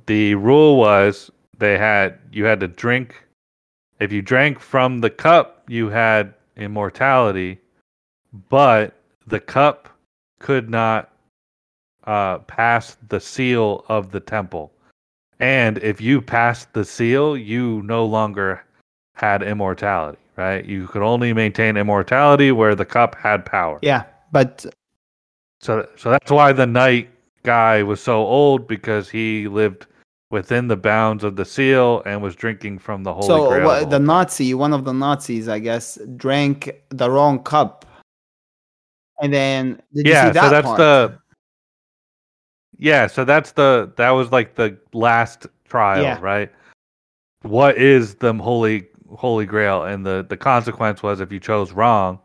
the 0.06 0.36
rule 0.36 0.78
was 0.78 1.32
they 1.58 1.78
had 1.78 2.20
you 2.32 2.46
had 2.46 2.60
to 2.60 2.68
drink. 2.68 3.24
If 4.00 4.12
you 4.12 4.22
drank 4.22 4.60
from 4.60 5.00
the 5.00 5.10
cup, 5.10 5.64
you 5.68 5.90
had 5.90 6.34
immortality, 6.58 7.60
but 8.50 8.96
the 9.28 9.40
cup 9.40 9.90
could 10.40 10.70
not 10.70 11.11
uh, 12.06 12.40
pass 12.40 12.98
the 13.10 13.20
seal 13.20 13.86
of 13.88 14.12
the 14.12 14.20
temple. 14.20 14.72
And 15.40 15.78
if 15.80 16.00
you 16.00 16.22
passed 16.22 16.74
the 16.74 16.86
seal, 16.86 17.36
you 17.36 17.82
no 17.84 18.06
longer 18.06 18.64
had 19.16 19.42
immortality, 19.42 20.20
right? 20.36 20.64
You 20.66 20.88
could 20.88 21.02
only 21.02 21.34
maintain 21.34 21.78
immortality 21.78 22.52
where 22.52 22.76
the 22.76 22.86
cup 22.86 23.16
had 23.16 23.46
power. 23.46 23.80
Yeah, 23.82 24.04
but 24.32 24.66
so 25.62 25.88
so 25.96 26.10
that's 26.12 26.32
why 26.32 26.54
the 26.54 26.68
knight 26.68 27.10
guy 27.44 27.82
was 27.84 28.02
so 28.02 28.26
old 28.26 28.68
because 28.68 29.10
he 29.10 29.48
lived 29.48 29.88
within 30.30 30.68
the 30.68 30.78
bounds 30.78 31.24
of 31.24 31.36
the 31.36 31.46
seal 31.46 32.02
and 32.06 32.22
was 32.22 32.36
drinking 32.36 32.80
from 32.80 33.04
the 33.04 33.14
holy 33.14 33.28
so 33.28 33.50
grail. 33.50 33.82
So 33.82 33.86
the 33.86 34.00
Nazi, 34.00 34.54
one 34.54 34.74
of 34.74 34.86
the 34.86 34.94
Nazis, 34.94 35.50
I 35.50 35.60
guess, 35.60 36.00
drank 36.16 36.72
the 36.90 37.12
wrong 37.12 37.44
cup. 37.44 37.86
And 39.22 39.34
then 39.34 39.82
yeah, 39.92 40.32
that 40.32 40.44
so 40.44 40.50
that's 40.50 40.66
part? 40.66 40.78
the 40.78 41.20
yeah, 42.82 43.06
so 43.06 43.24
that's 43.24 43.52
the 43.52 43.94
that 43.98 44.10
was 44.10 44.32
like 44.32 44.56
the 44.56 44.76
last 44.92 45.46
trial, 45.66 46.02
yeah. 46.02 46.20
right? 46.20 46.52
What 47.44 47.78
is 47.78 48.16
the 48.16 48.34
holy 48.34 48.88
holy 49.16 49.46
grail? 49.46 49.84
And 49.84 50.04
the 50.04 50.26
the 50.28 50.36
consequence 50.36 51.04
was 51.04 51.22
if 51.22 51.32
you 51.32 51.40
chose 51.40 51.74
wrong, 51.74 52.20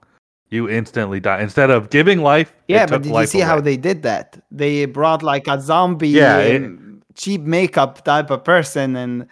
you 0.48 0.66
instantly 0.68 1.20
die. 1.20 1.42
Instead 1.42 1.70
of 1.70 1.90
giving 1.90 2.22
life, 2.22 2.54
yeah. 2.68 2.86
But 2.86 3.02
did 3.02 3.14
you 3.14 3.26
see 3.26 3.40
away. 3.40 3.46
how 3.46 3.60
they 3.60 3.76
did 3.76 4.02
that? 4.04 4.42
They 4.50 4.86
brought 4.86 5.22
like 5.22 5.46
a 5.46 5.60
zombie, 5.60 6.08
yeah, 6.08 6.38
um, 6.38 7.02
it, 7.10 7.16
cheap 7.16 7.42
makeup 7.42 8.02
type 8.02 8.30
of 8.30 8.42
person, 8.42 8.96
and 8.96 9.26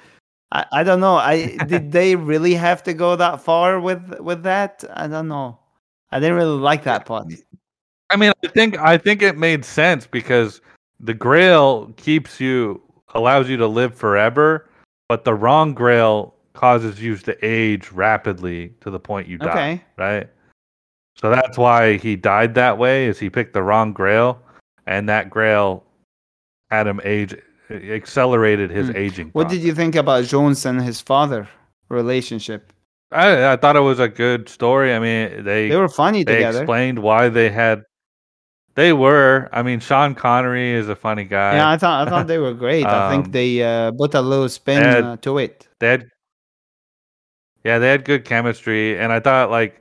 I, 0.52 0.66
I 0.72 0.82
don't 0.84 1.00
know. 1.00 1.16
I 1.16 1.56
did 1.66 1.90
they 1.90 2.16
really 2.16 2.52
have 2.52 2.82
to 2.82 2.92
go 2.92 3.16
that 3.16 3.40
far 3.40 3.80
with 3.80 4.20
with 4.20 4.42
that? 4.42 4.84
I 4.92 5.06
don't 5.06 5.28
know. 5.28 5.58
I 6.12 6.20
didn't 6.20 6.36
really 6.36 6.60
like 6.60 6.84
that 6.84 7.06
part. 7.06 7.32
I 8.10 8.16
mean, 8.16 8.32
I 8.44 8.48
think 8.48 8.78
I 8.78 8.98
think 8.98 9.22
it 9.22 9.38
made 9.38 9.64
sense 9.64 10.06
because 10.06 10.60
the 11.00 11.14
grail 11.14 11.92
keeps 11.96 12.40
you 12.40 12.80
allows 13.14 13.48
you 13.48 13.56
to 13.56 13.66
live 13.66 13.94
forever, 13.94 14.68
but 15.08 15.24
the 15.24 15.34
wrong 15.34 15.74
grail 15.74 16.34
causes 16.52 17.00
you 17.00 17.16
to 17.16 17.36
age 17.44 17.92
rapidly 17.92 18.72
to 18.80 18.90
the 18.90 19.00
point 19.00 19.28
you 19.28 19.38
die. 19.38 19.50
Okay. 19.50 19.84
Right? 19.96 20.30
So 21.16 21.30
that's 21.30 21.56
why 21.56 21.96
he 21.98 22.16
died 22.16 22.54
that 22.54 22.78
way, 22.78 23.06
is 23.06 23.18
he 23.18 23.30
picked 23.30 23.54
the 23.54 23.62
wrong 23.62 23.92
grail, 23.92 24.40
and 24.86 25.08
that 25.08 25.30
grail 25.30 25.84
had 26.70 26.86
him 26.86 27.00
age 27.04 27.36
accelerated 27.70 28.70
his 28.70 28.88
hmm. 28.88 28.96
aging. 28.96 29.28
What 29.28 29.44
process. 29.44 29.58
did 29.58 29.66
you 29.66 29.74
think 29.74 29.94
about 29.94 30.24
Jones 30.24 30.66
and 30.66 30.82
his 30.82 31.00
father 31.00 31.48
relationship? 31.88 32.72
I, 33.12 33.52
I 33.52 33.56
thought 33.56 33.76
it 33.76 33.80
was 33.80 34.00
a 34.00 34.08
good 34.08 34.48
story. 34.48 34.92
I 34.92 34.98
mean, 34.98 35.44
they 35.44 35.68
they 35.68 35.76
were 35.76 35.88
funny 35.88 36.24
they 36.24 36.36
together. 36.36 36.62
Explained 36.62 36.98
why 36.98 37.28
they 37.28 37.48
had 37.48 37.84
they 38.74 38.92
were. 38.92 39.48
I 39.52 39.62
mean, 39.62 39.80
Sean 39.80 40.14
Connery 40.14 40.72
is 40.72 40.88
a 40.88 40.96
funny 40.96 41.24
guy. 41.24 41.56
Yeah, 41.56 41.70
I 41.70 41.76
thought 41.76 42.06
I 42.06 42.10
thought 42.10 42.26
they 42.26 42.38
were 42.38 42.54
great. 42.54 42.84
um, 42.84 42.90
I 42.90 43.10
think 43.10 43.26
um, 43.26 43.32
they 43.32 43.62
uh, 43.62 43.92
put 43.92 44.14
a 44.14 44.20
little 44.20 44.48
spin 44.48 44.82
had, 44.82 45.04
uh, 45.04 45.16
to 45.18 45.38
it. 45.38 45.68
They 45.78 45.88
had, 45.88 46.06
yeah, 47.62 47.78
they 47.78 47.88
had 47.88 48.04
good 48.04 48.24
chemistry, 48.24 48.98
and 48.98 49.12
I 49.12 49.20
thought 49.20 49.50
like 49.50 49.80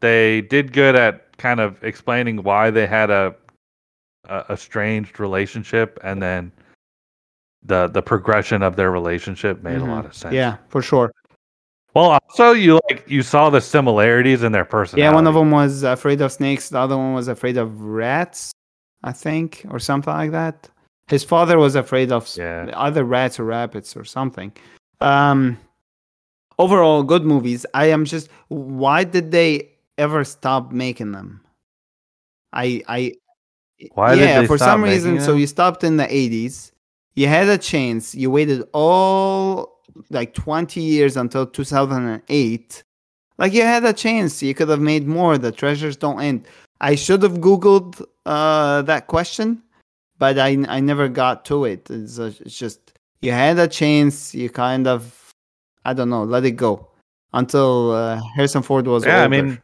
they 0.00 0.42
did 0.42 0.72
good 0.72 0.94
at 0.94 1.36
kind 1.38 1.60
of 1.60 1.82
explaining 1.82 2.42
why 2.42 2.70
they 2.70 2.86
had 2.86 3.10
a, 3.10 3.34
a 4.28 4.44
estranged 4.50 5.18
relationship, 5.18 5.98
and 6.04 6.22
then 6.22 6.52
the 7.62 7.88
the 7.88 8.02
progression 8.02 8.62
of 8.62 8.76
their 8.76 8.90
relationship 8.90 9.62
made 9.62 9.78
mm-hmm. 9.78 9.88
a 9.88 9.94
lot 9.94 10.04
of 10.04 10.14
sense. 10.14 10.34
Yeah, 10.34 10.58
for 10.68 10.82
sure. 10.82 11.12
Well, 11.94 12.10
also 12.10 12.52
you 12.52 12.80
like 12.88 13.04
you 13.06 13.22
saw 13.22 13.50
the 13.50 13.60
similarities 13.60 14.42
in 14.42 14.52
their 14.52 14.64
personality. 14.64 15.02
Yeah, 15.02 15.14
one 15.14 15.26
of 15.26 15.34
them 15.34 15.50
was 15.50 15.82
afraid 15.82 16.20
of 16.22 16.32
snakes. 16.32 16.70
The 16.70 16.78
other 16.78 16.96
one 16.96 17.12
was 17.12 17.28
afraid 17.28 17.58
of 17.58 17.80
rats, 17.82 18.52
I 19.04 19.12
think, 19.12 19.66
or 19.70 19.78
something 19.78 20.12
like 20.12 20.30
that. 20.30 20.70
His 21.08 21.22
father 21.22 21.58
was 21.58 21.74
afraid 21.74 22.10
of 22.10 22.34
yeah. 22.36 22.70
either 22.74 23.04
rats 23.04 23.38
or 23.38 23.44
rabbits 23.44 23.94
or 23.96 24.04
something. 24.04 24.52
Um, 25.02 25.58
overall, 26.58 27.02
good 27.02 27.24
movies. 27.24 27.66
I 27.74 27.86
am 27.86 28.06
just. 28.06 28.30
Why 28.48 29.04
did 29.04 29.30
they 29.30 29.72
ever 29.98 30.24
stop 30.24 30.72
making 30.72 31.12
them? 31.12 31.42
I 32.54 32.82
I. 32.88 33.14
Why 33.92 34.14
yeah, 34.14 34.46
for 34.46 34.56
some 34.56 34.82
reason. 34.82 35.16
Them? 35.16 35.24
So 35.24 35.34
you 35.34 35.46
stopped 35.46 35.84
in 35.84 35.98
the 35.98 36.10
eighties. 36.10 36.72
You 37.14 37.26
had 37.26 37.48
a 37.48 37.58
chance. 37.58 38.14
You 38.14 38.30
waited 38.30 38.62
all 38.72 39.71
like 40.10 40.34
20 40.34 40.80
years 40.80 41.16
until 41.16 41.46
2008 41.46 42.82
like 43.38 43.54
you 43.54 43.62
had 43.62 43.84
a 43.84 43.92
chance. 43.92 44.42
You 44.42 44.54
could 44.54 44.68
have 44.68 44.80
made 44.80 45.08
more. 45.08 45.36
The 45.38 45.50
treasures 45.50 45.96
don't 45.96 46.20
end. 46.20 46.46
I 46.80 46.94
should 46.94 47.22
have 47.22 47.38
googled 47.38 48.04
uh, 48.26 48.82
that 48.82 49.06
question 49.06 49.62
but 50.22 50.38
i 50.38 50.50
i 50.68 50.78
never 50.78 51.08
got 51.08 51.44
to 51.46 51.64
it. 51.64 51.90
It's, 51.90 52.18
it's 52.18 52.56
just 52.56 52.92
you 53.22 53.32
had 53.32 53.58
a 53.58 53.66
chance. 53.66 54.34
You 54.34 54.48
kind 54.50 54.86
of 54.86 55.00
i 55.84 55.92
don't 55.92 56.10
know 56.10 56.22
let 56.22 56.44
it 56.44 56.52
go 56.52 56.88
until 57.32 57.90
uh, 57.90 58.20
harrison 58.36 58.62
ford 58.62 58.86
was 58.86 59.04
yeah 59.04 59.24
older. 59.24 59.24
i 59.24 59.28
mean 59.28 59.62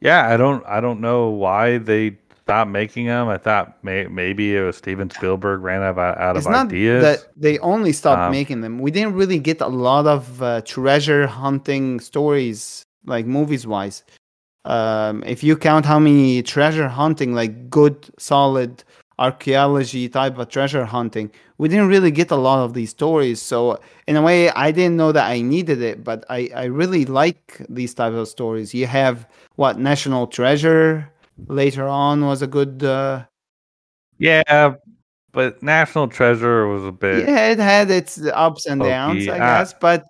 yeah 0.00 0.28
i 0.28 0.36
don't 0.36 0.62
i 0.66 0.78
don't 0.78 1.00
know 1.00 1.30
why 1.30 1.78
they 1.78 2.10
stopped 2.52 2.70
making 2.70 3.06
them. 3.06 3.28
I 3.28 3.38
thought 3.38 3.82
may, 3.82 4.06
maybe 4.06 4.54
it 4.54 4.62
was 4.62 4.76
Steven 4.76 5.08
Spielberg 5.08 5.62
ran 5.62 5.82
out 5.82 5.98
of, 5.98 5.98
out 5.98 6.36
it's 6.36 6.46
of 6.46 6.52
not 6.52 6.66
ideas. 6.66 7.02
That 7.02 7.18
they 7.34 7.58
only 7.60 7.92
stopped 7.92 8.26
um, 8.26 8.30
making 8.30 8.60
them. 8.60 8.78
We 8.78 8.90
didn't 8.90 9.14
really 9.14 9.38
get 9.38 9.60
a 9.60 9.68
lot 9.68 10.06
of 10.06 10.42
uh, 10.42 10.60
treasure 10.62 11.26
hunting 11.26 11.98
stories, 12.00 12.84
like 13.06 13.24
movies 13.26 13.66
wise. 13.66 14.04
Um, 14.64 15.24
if 15.26 15.42
you 15.42 15.56
count 15.56 15.86
how 15.86 15.98
many 15.98 16.42
treasure 16.42 16.88
hunting, 16.88 17.34
like 17.34 17.70
good, 17.70 17.96
solid 18.18 18.84
archaeology 19.18 20.08
type 20.08 20.36
of 20.38 20.48
treasure 20.48 20.84
hunting, 20.84 21.30
we 21.58 21.68
didn't 21.68 21.88
really 21.88 22.10
get 22.10 22.30
a 22.30 22.36
lot 22.36 22.62
of 22.64 22.74
these 22.74 22.90
stories. 22.90 23.40
So 23.40 23.80
in 24.06 24.16
a 24.16 24.22
way, 24.22 24.50
I 24.50 24.72
didn't 24.72 24.96
know 24.96 25.12
that 25.12 25.26
I 25.30 25.40
needed 25.40 25.80
it, 25.80 26.04
but 26.04 26.24
I, 26.28 26.50
I 26.54 26.64
really 26.64 27.04
like 27.06 27.64
these 27.68 27.94
type 27.94 28.12
of 28.12 28.28
stories. 28.28 28.74
You 28.74 28.86
have 28.86 29.26
what 29.56 29.78
National 29.78 30.26
Treasure 30.26 31.11
later 31.48 31.86
on 31.86 32.24
was 32.24 32.42
a 32.42 32.46
good. 32.46 32.82
Uh, 32.82 33.24
yeah, 34.18 34.74
but 35.32 35.62
National 35.62 36.08
Treasure 36.08 36.66
was 36.68 36.84
a 36.84 36.92
bit. 36.92 37.26
Yeah, 37.26 37.48
it 37.50 37.58
had 37.58 37.90
its 37.90 38.20
ups 38.32 38.66
and 38.66 38.80
downs, 38.82 39.26
I 39.28 39.38
ah. 39.38 39.38
guess. 39.38 39.74
But 39.80 40.04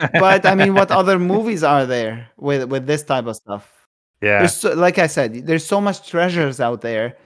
but 0.12 0.46
I 0.46 0.54
mean, 0.54 0.74
what 0.74 0.90
other 0.90 1.18
movies 1.18 1.62
are 1.62 1.86
there 1.86 2.28
with 2.36 2.64
with 2.64 2.86
this 2.86 3.02
type 3.02 3.26
of 3.26 3.36
stuff? 3.36 3.72
Yeah, 4.20 4.46
so, 4.46 4.74
like 4.74 4.98
I 4.98 5.06
said, 5.06 5.46
there's 5.46 5.64
so 5.64 5.80
much 5.80 6.08
treasures 6.08 6.60
out 6.60 6.82
there. 6.82 7.16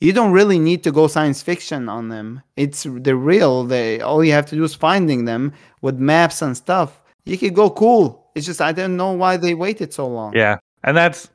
You 0.00 0.12
don't 0.12 0.32
really 0.32 0.58
need 0.58 0.82
to 0.84 0.92
go 0.92 1.06
science 1.06 1.40
fiction 1.40 1.88
on 1.88 2.08
them. 2.08 2.42
It's 2.56 2.86
they're 2.88 3.16
real. 3.16 3.64
They 3.64 4.00
all 4.00 4.22
you 4.22 4.32
have 4.32 4.46
to 4.46 4.56
do 4.56 4.64
is 4.64 4.74
finding 4.74 5.24
them 5.24 5.52
with 5.80 5.98
maps 5.98 6.42
and 6.42 6.56
stuff. 6.56 7.00
You 7.24 7.38
could 7.38 7.54
go 7.54 7.70
cool. 7.70 8.30
It's 8.34 8.44
just 8.44 8.60
I 8.60 8.72
don't 8.72 8.96
know 8.96 9.12
why 9.12 9.36
they 9.36 9.54
waited 9.54 9.94
so 9.94 10.06
long. 10.06 10.34
Yeah, 10.34 10.58
and 10.82 10.96
that's 10.96 11.30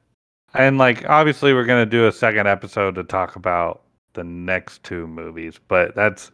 and 0.53 0.77
like 0.77 1.07
obviously 1.09 1.53
we're 1.53 1.65
gonna 1.65 1.85
do 1.85 2.07
a 2.07 2.11
second 2.11 2.47
episode 2.47 2.95
to 2.95 3.03
talk 3.03 3.35
about 3.35 3.83
the 4.13 4.23
next 4.23 4.83
two 4.83 5.07
movies, 5.07 5.59
but 5.67 5.95
that's 5.95 6.31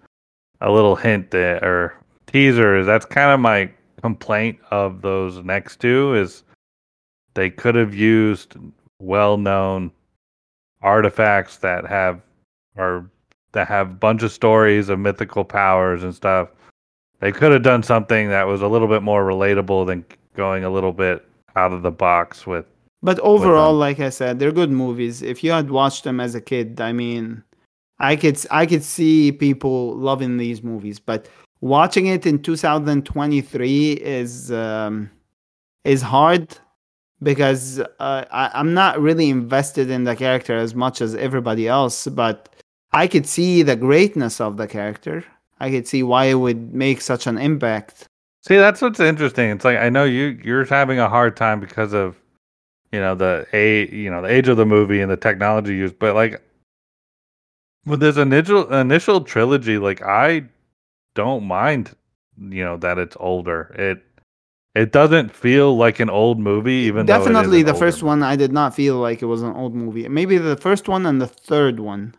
a 0.62 0.72
little 0.72 0.96
hint 0.96 1.32
there, 1.32 1.64
or 1.64 1.94
teaser 2.28 2.78
is 2.78 2.86
that's 2.86 3.06
kind 3.06 3.32
of 3.32 3.40
my 3.40 3.70
complaint 4.02 4.60
of 4.72 5.02
those 5.02 5.44
next 5.44 5.80
two 5.80 6.14
is 6.16 6.44
they 7.34 7.50
could 7.50 7.76
have 7.76 7.94
used 7.94 8.56
well-known 9.00 9.92
artifacts 10.82 11.58
that 11.58 11.86
have 11.86 12.22
are 12.78 13.10
that 13.52 13.68
have 13.68 13.90
a 13.90 13.94
bunch 13.94 14.22
of 14.22 14.32
stories 14.32 14.90
of 14.90 15.00
mythical 15.00 15.44
powers 15.44 16.04
and 16.04 16.14
stuff. 16.14 16.50
They 17.20 17.32
could 17.32 17.54
have 17.54 17.64
done 17.64 17.82
something 17.84 18.30
that 18.30 18.46
was 18.46 18.62
a 18.62 18.68
little 18.68 18.88
bit 18.88 19.02
more 19.02 19.24
relatable 19.24 19.88
than 19.88 20.06
going 20.36 20.66
a 20.66 20.70
little 20.70 20.92
bit 20.92 21.26
out 21.56 21.72
of 21.72 21.82
the 21.82 21.92
box 21.92 22.46
with 22.46 22.66
But 23.02 23.20
overall, 23.20 23.74
like 23.74 24.00
I 24.00 24.10
said, 24.10 24.40
they're 24.40 24.52
good 24.52 24.72
movies. 24.72 25.22
If 25.22 25.44
you 25.44 25.52
had 25.52 25.70
watched 25.70 26.04
them 26.04 26.20
as 26.20 26.34
a 26.34 26.42
kid, 26.42 26.82
I 26.82 26.92
mean, 26.92 27.44
I 28.00 28.16
could 28.16 28.40
I 28.52 28.66
could 28.66 28.84
see 28.84 29.32
people 29.32 29.96
loving 29.96 30.38
these 30.38 30.64
movies, 30.64 31.00
but 31.00 31.30
watching 31.62 32.08
it 32.08 32.26
in 32.26 32.42
2023 32.42 33.94
is 33.94 34.52
um, 34.52 35.10
is 35.84 36.02
hard 36.02 36.58
because 37.24 37.80
uh, 37.80 38.26
I, 38.32 38.52
I'm 38.54 38.74
not 38.74 39.00
really 39.00 39.30
invested 39.30 39.90
in 39.90 40.04
the 40.04 40.16
character 40.16 40.56
as 40.56 40.76
much 40.76 41.02
as 41.02 41.16
everybody 41.16 41.68
else. 41.68 42.08
But 42.08 42.50
I 42.92 43.08
could 43.08 43.26
see 43.26 43.64
the 43.64 43.76
greatness 43.76 44.42
of 44.42 44.58
the 44.58 44.68
character. 44.68 45.24
I 45.60 45.72
could 45.72 45.88
see 45.88 46.04
why 46.04 46.26
it 46.26 46.36
would 46.36 46.74
make 46.74 47.02
such 47.02 47.28
an 47.28 47.38
impact. 47.38 48.08
See, 48.42 48.58
that's 48.58 48.82
what's 48.82 49.00
interesting. 49.00 49.50
It's 49.50 49.66
like 49.66 49.78
I 49.78 49.90
know 49.90 50.04
you 50.04 50.40
you're 50.44 50.66
having 50.66 51.00
a 51.00 51.10
hard 51.10 51.36
time 51.36 51.60
because 51.60 51.94
of 51.94 52.16
you 52.96 53.02
know 53.02 53.14
the 53.14 53.46
a 53.52 53.66
you 53.94 54.10
know 54.10 54.22
the 54.22 54.30
age 54.38 54.48
of 54.48 54.58
the 54.58 54.66
movie 54.66 55.02
and 55.02 55.12
the 55.12 55.18
technology 55.18 55.76
used, 55.76 56.00
but 56.00 56.16
like 56.16 56.42
with 57.86 58.00
this 58.00 58.18
initial 58.18 58.62
initial 58.74 59.20
trilogy, 59.22 59.78
like 59.78 60.02
I 60.02 60.44
don't 61.14 61.44
mind, 61.46 61.96
you 62.40 62.64
know, 62.64 62.78
that 62.78 62.98
it's 62.98 63.18
older. 63.20 63.60
It 63.78 63.98
it 64.76 64.92
doesn't 64.92 65.36
feel 65.36 65.76
like 65.78 66.00
an 66.00 66.10
old 66.10 66.40
movie, 66.40 66.82
even 66.90 67.06
Definitely, 67.06 67.64
the 67.64 67.74
first 67.74 67.98
movie. 67.98 68.08
one 68.08 68.24
I 68.24 68.36
did 68.36 68.52
not 68.52 68.76
feel 68.76 68.96
like 68.98 69.22
it 69.22 69.26
was 69.26 69.42
an 69.42 69.54
old 69.56 69.74
movie. 69.76 70.08
Maybe 70.08 70.38
the 70.38 70.58
first 70.58 70.88
one 70.88 71.06
and 71.06 71.22
the 71.22 71.28
third 71.28 71.80
one. 71.80 72.16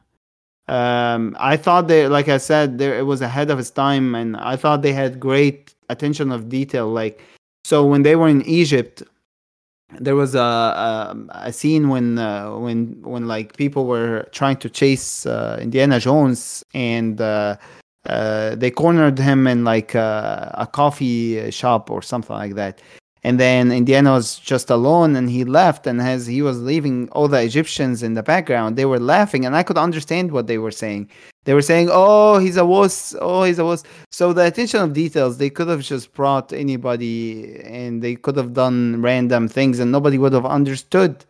Um, 0.69 1.37
I 1.39 1.57
thought 1.57 1.87
they, 1.89 2.09
like 2.09 2.29
I 2.29 2.39
said, 2.39 2.79
there 2.79 2.99
it 2.99 3.07
was 3.13 3.21
ahead 3.23 3.51
of 3.51 3.59
its 3.59 3.71
time, 3.71 4.15
and 4.15 4.37
I 4.37 4.57
thought 4.57 4.83
they 4.83 4.93
had 4.93 5.21
great 5.21 5.75
attention 5.89 6.33
of 6.33 6.49
detail. 6.49 6.89
Like, 6.89 7.23
so 7.65 7.87
when 7.87 8.03
they 8.03 8.17
were 8.17 8.29
in 8.29 8.43
Egypt, 8.43 9.03
there 10.01 10.17
was 10.17 10.35
a 10.35 10.41
a, 10.41 11.17
a 11.31 11.53
scene 11.53 11.89
when 11.89 12.19
uh, 12.19 12.57
when 12.57 13.01
when 13.03 13.27
like 13.29 13.57
people 13.57 13.87
were 13.87 14.29
trying 14.33 14.57
to 14.57 14.69
chase 14.69 15.27
uh, 15.27 15.59
Indiana 15.61 16.01
Jones, 16.01 16.65
and 16.75 17.21
uh, 17.21 17.57
uh, 18.07 18.55
they 18.57 18.71
cornered 18.71 19.19
him 19.19 19.47
in 19.47 19.65
like 19.65 19.95
a, 19.95 20.55
a 20.59 20.67
coffee 20.67 21.51
shop 21.51 21.91
or 21.91 22.03
something 22.03 22.37
like 22.37 22.55
that. 22.55 22.81
And 23.27 23.41
then 23.41 23.73
Indiana 23.73 24.13
was 24.13 24.39
just 24.39 24.71
alone, 24.71 25.17
and 25.17 25.29
he 25.29 25.43
left. 25.45 25.89
And 25.89 26.01
as 26.01 26.29
he 26.29 26.43
was 26.43 26.63
leaving, 26.63 27.09
all 27.11 27.27
the 27.27 27.43
Egyptians 27.43 28.05
in 28.05 28.15
the 28.15 28.23
background 28.23 28.77
they 28.77 28.85
were 28.85 29.01
laughing, 29.01 29.45
and 29.45 29.57
I 29.57 29.65
could 29.65 29.77
understand 29.77 30.31
what 30.31 30.47
they 30.47 30.59
were 30.59 30.77
saying. 30.85 31.11
They 31.45 31.55
were 31.59 31.67
saying, 31.71 31.89
"Oh, 31.91 32.39
he's 32.39 32.57
a 32.57 32.65
wuss! 32.65 33.17
Oh, 33.21 33.43
he's 33.43 33.59
a 33.59 33.65
wuss!" 33.65 33.83
So 34.13 34.33
the 34.33 34.47
attention 34.47 34.81
of 34.81 34.93
details, 34.93 35.39
they 35.39 35.51
could 35.51 35.67
have 35.67 35.83
just 35.83 36.15
brought 36.15 36.53
anybody, 36.53 37.61
and 37.65 38.01
they 38.01 38.15
could 38.15 38.37
have 38.37 38.53
done 38.55 39.03
random 39.03 39.49
things, 39.49 39.81
and 39.81 39.91
nobody 39.91 40.19
would 40.19 40.33
have 40.33 40.47
understood. 40.47 41.25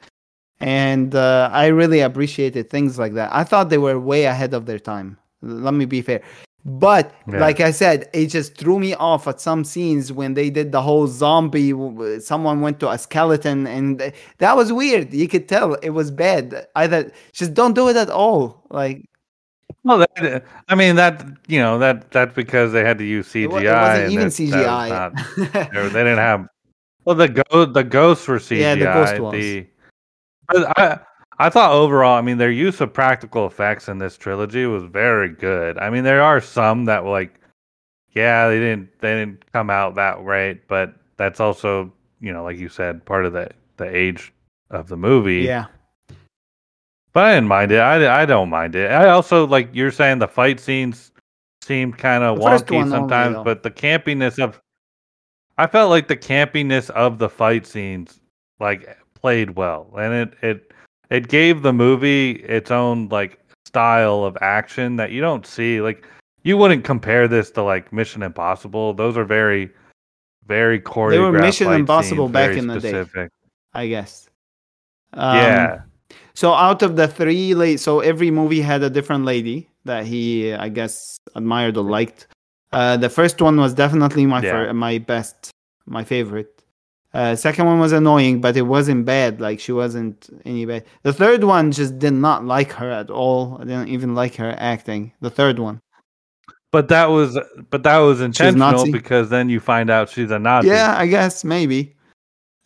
And 0.60 1.14
uh, 1.14 1.48
I 1.50 1.66
really 1.68 2.00
appreciated 2.00 2.68
things 2.68 2.98
like 2.98 3.14
that. 3.14 3.30
I 3.32 3.42
thought 3.44 3.70
they 3.70 3.78
were 3.86 3.98
way 3.98 4.24
ahead 4.24 4.52
of 4.52 4.66
their 4.66 4.82
time. 4.92 5.16
Let 5.40 5.72
me 5.72 5.86
be 5.86 6.02
fair. 6.02 6.20
But 6.68 7.14
Yeah. 7.30 7.38
like 7.38 7.60
I 7.60 7.70
said, 7.70 8.08
it 8.12 8.26
just 8.26 8.56
threw 8.58 8.80
me 8.80 8.92
off 8.94 9.28
at 9.28 9.40
some 9.40 9.62
scenes 9.62 10.12
when 10.12 10.34
they 10.34 10.50
did 10.50 10.72
the 10.72 10.82
whole 10.82 11.06
zombie. 11.06 11.72
Someone 12.20 12.60
went 12.60 12.80
to 12.80 12.90
a 12.90 12.98
skeleton, 12.98 13.68
and 13.68 14.12
that 14.38 14.56
was 14.56 14.72
weird. 14.72 15.14
You 15.14 15.28
could 15.28 15.48
tell 15.48 15.74
it 15.74 15.90
was 15.90 16.10
bad. 16.10 16.66
Either 16.74 17.12
just 17.32 17.54
don't 17.54 17.74
do 17.74 17.88
it 17.88 17.94
at 17.96 18.10
all. 18.10 18.64
Like 18.68 19.04
Well, 19.84 19.98
that, 19.98 20.44
I 20.68 20.74
mean 20.74 20.96
that 20.96 21.24
you 21.46 21.60
know 21.60 21.78
that 21.78 22.10
that's 22.10 22.34
because 22.34 22.72
they 22.72 22.82
had 22.82 22.98
to 22.98 23.04
use 23.04 23.28
CGI. 23.28 23.44
it, 23.44 23.72
wasn't 23.72 24.12
even 24.12 24.28
that- 24.28 24.36
that 24.36 24.42
CGI. 24.42 24.88
not- 24.88 25.72
they 25.92 26.02
didn't 26.04 26.18
have. 26.18 26.48
Well, 27.04 27.14
the 27.14 27.28
go 27.28 27.64
the 27.66 27.84
ghosts 27.84 28.26
were 28.26 28.40
CGI. 28.40 28.58
Yeah, 28.60 28.74
the 28.74 28.84
ghost 28.86 29.20
was. 29.20 29.32
the- 29.32 29.66
I 30.76 30.98
I 31.38 31.50
thought 31.50 31.72
overall, 31.72 32.16
I 32.16 32.22
mean, 32.22 32.38
their 32.38 32.50
use 32.50 32.80
of 32.80 32.92
practical 32.92 33.46
effects 33.46 33.88
in 33.88 33.98
this 33.98 34.16
trilogy 34.16 34.66
was 34.66 34.84
very 34.84 35.28
good. 35.28 35.78
I 35.78 35.90
mean, 35.90 36.04
there 36.04 36.22
are 36.22 36.40
some 36.40 36.86
that 36.86 37.04
were 37.04 37.10
like, 37.10 37.38
yeah, 38.12 38.48
they 38.48 38.58
didn't 38.58 38.88
they 39.00 39.14
didn't 39.14 39.44
come 39.52 39.68
out 39.68 39.96
that 39.96 40.20
right, 40.22 40.60
but 40.68 40.94
that's 41.18 41.40
also 41.40 41.92
you 42.20 42.32
know, 42.32 42.44
like 42.44 42.56
you 42.58 42.68
said, 42.70 43.04
part 43.04 43.26
of 43.26 43.34
the 43.34 43.50
the 43.76 43.94
age 43.94 44.32
of 44.70 44.88
the 44.88 44.96
movie. 44.96 45.42
yeah, 45.42 45.66
But 47.12 47.24
I 47.24 47.34
didn't 47.34 47.48
mind 47.48 47.72
it. 47.72 47.78
I, 47.80 48.22
I 48.22 48.26
don't 48.26 48.48
mind 48.48 48.74
it. 48.74 48.90
I 48.90 49.08
also 49.10 49.46
like 49.46 49.68
you're 49.74 49.90
saying 49.90 50.18
the 50.20 50.28
fight 50.28 50.58
scenes 50.58 51.12
seemed 51.62 51.98
kind 51.98 52.24
of 52.24 52.38
wonky 52.38 52.88
sometimes, 52.88 53.38
but 53.44 53.62
the 53.62 53.70
campiness 53.70 54.42
of 54.42 54.60
I 55.58 55.66
felt 55.66 55.90
like 55.90 56.08
the 56.08 56.16
campiness 56.16 56.88
of 56.90 57.18
the 57.18 57.28
fight 57.28 57.66
scenes 57.66 58.20
like 58.60 58.96
played 59.14 59.50
well, 59.56 59.92
and 59.98 60.14
it 60.14 60.34
it 60.42 60.65
it 61.10 61.28
gave 61.28 61.62
the 61.62 61.72
movie 61.72 62.32
its 62.32 62.70
own 62.70 63.08
like 63.08 63.38
style 63.66 64.24
of 64.24 64.36
action 64.40 64.96
that 64.96 65.10
you 65.10 65.20
don't 65.20 65.46
see. 65.46 65.80
Like 65.80 66.06
you 66.42 66.56
wouldn't 66.56 66.84
compare 66.84 67.28
this 67.28 67.50
to 67.52 67.62
like 67.62 67.92
Mission 67.92 68.22
Impossible. 68.22 68.94
Those 68.94 69.16
are 69.16 69.24
very 69.24 69.70
very 70.46 70.80
choreographed. 70.80 71.10
They 71.10 71.18
were 71.18 71.32
Mission 71.32 71.72
Impossible 71.72 72.26
scenes, 72.26 72.32
back 72.32 72.56
in 72.56 72.66
the 72.68 72.80
day. 72.80 73.28
I 73.74 73.88
guess. 73.88 74.28
Um, 75.12 75.36
yeah. 75.36 75.80
So 76.34 76.52
out 76.52 76.82
of 76.82 76.96
the 76.96 77.08
three, 77.08 77.54
la- 77.54 77.76
so 77.76 78.00
every 78.00 78.30
movie 78.30 78.60
had 78.60 78.82
a 78.82 78.90
different 78.90 79.24
lady 79.24 79.68
that 79.84 80.04
he, 80.06 80.52
I 80.52 80.68
guess, 80.68 81.16
admired 81.34 81.76
or 81.76 81.84
liked. 81.84 82.26
Uh, 82.72 82.96
the 82.96 83.08
first 83.08 83.40
one 83.40 83.56
was 83.58 83.72
definitely 83.74 84.26
my 84.26 84.42
Yeah. 84.42 84.50
fir- 84.52 84.72
my 84.74 84.98
best, 84.98 85.50
my 85.86 86.04
favorite. 86.04 86.55
Uh, 87.16 87.34
second 87.34 87.64
one 87.64 87.80
was 87.80 87.92
annoying, 87.92 88.42
but 88.42 88.58
it 88.58 88.66
wasn't 88.76 89.06
bad. 89.06 89.40
Like 89.40 89.58
she 89.58 89.72
wasn't 89.72 90.28
any 90.44 90.66
bad. 90.66 90.84
The 91.02 91.14
third 91.14 91.44
one 91.44 91.72
just 91.72 91.98
did 91.98 92.12
not 92.12 92.44
like 92.44 92.72
her 92.72 92.90
at 92.90 93.08
all. 93.08 93.56
I 93.58 93.64
didn't 93.64 93.88
even 93.88 94.14
like 94.14 94.34
her 94.34 94.54
acting. 94.58 95.12
The 95.22 95.30
third 95.30 95.58
one. 95.58 95.80
But 96.72 96.88
that 96.88 97.06
was 97.06 97.38
but 97.70 97.84
that 97.84 97.96
was 98.00 98.20
intentional 98.20 98.92
because 98.92 99.30
then 99.30 99.48
you 99.48 99.60
find 99.60 99.88
out 99.88 100.10
she's 100.10 100.30
a 100.30 100.38
Nazi. 100.38 100.68
Yeah, 100.68 100.94
I 100.98 101.06
guess 101.06 101.42
maybe. 101.42 101.96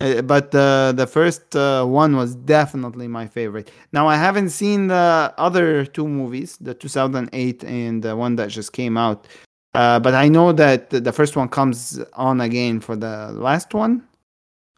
Uh, 0.01 0.23
but 0.23 0.51
the 0.51 0.95
the 0.97 1.07
first 1.07 1.55
uh, 1.55 1.85
one 1.85 2.17
was 2.17 2.35
definitely 2.35 3.07
my 3.07 3.29
favorite. 3.29 3.71
Now 3.93 4.09
I 4.09 4.17
haven't 4.17 4.51
seen 4.51 4.89
the 4.89 5.33
other 5.39 5.87
two 5.87 6.09
movies, 6.09 6.57
the 6.61 6.75
2008 6.75 7.63
and 7.63 8.03
the 8.03 8.17
one 8.17 8.35
that 8.35 8.49
just 8.49 8.73
came 8.73 8.97
out. 8.97 9.29
Uh, 9.75 10.01
but 10.01 10.15
I 10.15 10.27
know 10.27 10.51
that 10.51 10.91
the 10.91 11.13
first 11.13 11.37
one 11.37 11.49
comes 11.49 12.01
on 12.15 12.41
again 12.41 12.81
for 12.81 12.97
the 12.97 13.31
last 13.31 13.75
one, 13.75 14.03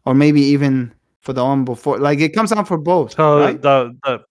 or 0.05 0.13
maybe 0.13 0.41
even 0.41 0.93
for 1.21 1.33
the 1.33 1.43
one 1.43 1.65
before. 1.65 1.99
Like 1.99 2.19
it 2.19 2.29
comes 2.29 2.51
out 2.51 2.67
for 2.67 2.77
both. 2.77 3.13
So 3.13 3.39
right? 3.39 3.61
the 3.61 3.95
the 4.03 4.23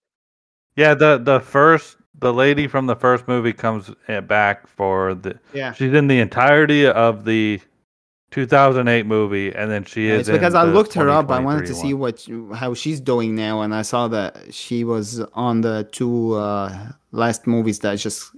yeah 0.76 0.94
the 0.94 1.18
the 1.18 1.40
first 1.40 1.96
the 2.18 2.32
lady 2.32 2.66
from 2.68 2.87
the 2.87 2.96
first 2.96 3.26
movie 3.26 3.52
comes 3.52 3.90
eh, 4.08 4.20
back 4.20 4.66
for 4.66 5.14
the 5.14 5.38
yeah. 5.52 5.72
she's 5.72 5.92
in 5.92 6.06
the 6.06 6.20
entirety 6.20 6.87
of 6.87 7.24
the 7.24 7.61
2008 8.30 9.04
movie 9.04 9.52
and 9.54 9.70
then 9.70 9.85
she 9.85 10.08
is 10.08 10.20
It's 10.20 10.30
because 10.30 10.54
I 10.54 10.64
looked 10.64 10.94
her 10.94 11.11
up. 11.11 11.30
I 11.30 11.40
wanted 11.40 11.66
to 11.66 11.74
2023 11.74 11.74
see 11.74 11.94
what 11.94 12.56
how 12.58 12.74
she's 12.74 13.00
doing 13.00 13.35
now, 13.35 13.61
and 13.61 13.74
I 13.74 13.82
saw 13.82 14.08
that 14.08 14.54
she 14.54 14.85
was 14.85 15.20
on 15.35 15.61
the 15.61 15.88
two 15.92 16.35
uh, 16.35 16.92
last 17.11 17.46
movies 17.46 17.80
that 17.80 17.96
just 17.96 18.30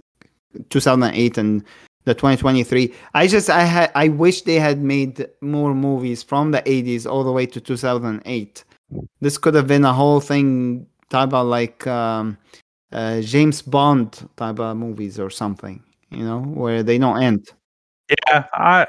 2008 0.70 1.38
and 1.38 1.64
the 2.04 2.14
2023. 2.14 2.92
I 3.14 3.26
just 3.26 3.50
I 3.50 3.62
had 3.62 3.90
I 3.94 4.08
wish 4.08 4.42
they 4.42 4.58
had 4.60 4.82
made 4.82 5.26
more 5.40 5.74
movies 5.74 6.22
from 6.22 6.50
the 6.50 6.62
80s 6.62 7.06
all 7.06 7.24
the 7.24 7.32
way 7.32 7.46
to 7.46 7.60
2008. 7.60 8.64
This 9.20 9.38
could 9.38 9.54
have 9.54 9.66
been 9.66 9.84
a 9.84 9.92
whole 9.92 10.20
thing 10.20 10.86
type 11.10 11.32
of 11.32 11.46
like 11.46 11.86
um, 11.86 12.36
uh, 12.92 13.20
James 13.22 13.62
Bond 13.62 14.28
type 14.36 14.58
of 14.60 14.76
movies 14.76 15.18
or 15.18 15.30
something, 15.30 15.82
you 16.10 16.24
know, 16.24 16.40
where 16.40 16.82
they 16.82 16.98
don't 16.98 17.22
end. 17.22 17.48
Yeah, 18.10 18.44
I 18.52 18.86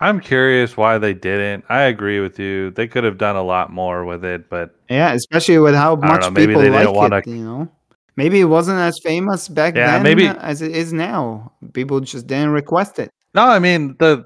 I'm 0.00 0.20
curious 0.20 0.76
why 0.76 0.98
they 0.98 1.14
didn't. 1.14 1.64
I 1.70 1.82
agree 1.82 2.20
with 2.20 2.38
you. 2.38 2.70
They 2.72 2.86
could 2.86 3.04
have 3.04 3.16
done 3.16 3.36
a 3.36 3.42
lot 3.42 3.72
more 3.72 4.04
with 4.04 4.24
it, 4.24 4.50
but 4.50 4.74
Yeah, 4.90 5.12
especially 5.12 5.58
with 5.58 5.74
how 5.74 5.96
much 5.96 6.20
know, 6.20 6.30
maybe 6.30 6.48
people 6.48 6.62
they 6.62 6.70
like 6.70 6.80
didn't 6.80 6.96
wanna- 6.96 7.16
it, 7.18 7.26
you 7.26 7.44
know. 7.44 7.68
Maybe 8.16 8.40
it 8.40 8.44
wasn't 8.44 8.78
as 8.78 8.98
famous 9.02 9.48
back 9.48 9.74
Yeah, 9.74 9.92
then 9.92 10.02
maybe- 10.02 10.28
as 10.28 10.62
it 10.62 10.70
is 10.76 10.92
now. 10.92 11.52
People 11.72 12.00
just 12.00 12.26
didn't 12.26 12.50
request 12.50 12.98
it. 12.98 13.10
no, 13.34 13.42
I 13.46 13.58
mean 13.58 13.96
the 13.98 14.24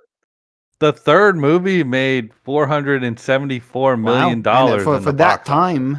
the 0.80 0.92
third 0.92 1.36
movie 1.36 1.82
made 1.82 2.30
474 2.44 3.90
Wow. 3.90 3.96
million 3.96 4.32
And 4.32 4.44
dollars 4.44 4.84
for 4.84 5.00
for 5.00 5.12
that 5.12 5.44
time. 5.44 5.98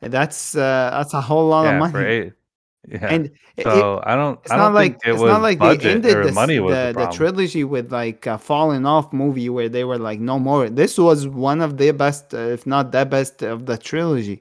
That's 0.00 0.54
uh, 0.56 0.90
that's 0.92 1.14
a 1.14 1.20
whole 1.20 1.48
lot 1.48 1.64
yeah, 1.64 1.72
of 1.74 1.78
money. 1.80 1.92
for 1.92 2.06
eight. 2.06 2.32
Yeah. 2.88 3.08
And 3.14 3.30
it- 3.56 3.64
so 3.64 4.00
I 4.06 4.14
don't. 4.14 4.38
it's 4.44 4.52
I 4.52 4.56
not 4.58 4.66
don't 4.66 4.74
like 4.74 4.92
it 5.04 5.10
it's 5.14 5.20
not 5.20 5.42
like 5.42 5.58
they 5.58 5.90
ended 5.90 6.22
the, 6.24 6.30
money 6.30 6.60
was 6.60 6.72
the, 6.72 6.92
the, 6.94 7.06
the 7.06 7.12
trilogy 7.12 7.64
with 7.64 7.90
like 7.90 8.26
a 8.26 8.38
falling 8.38 8.86
off 8.86 9.12
movie 9.12 9.48
where 9.48 9.68
they 9.68 9.82
were 9.82 9.98
like 9.98 10.20
no 10.20 10.38
more. 10.38 10.70
This 10.70 10.96
was 10.96 11.26
one 11.26 11.60
of 11.60 11.78
the 11.78 11.90
best, 11.90 12.32
uh, 12.32 12.54
if 12.56 12.64
not 12.64 12.92
the 12.92 13.04
best 13.04 13.42
of 13.42 13.66
the 13.66 13.76
trilogy, 13.76 14.40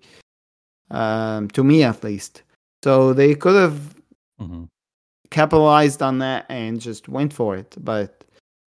um, 0.91 1.47
to 1.57 1.63
me 1.63 1.81
at 1.83 2.03
least. 2.03 2.43
So 2.85 3.13
they 3.13 3.33
could 3.33 3.55
have 3.65 3.77
Mhm. 4.39 4.67
capitalized 5.31 6.01
on 6.03 6.19
that 6.19 6.45
and 6.49 6.79
just 6.79 7.09
went 7.09 7.33
for 7.33 7.55
it. 7.61 7.75
But 7.91 8.09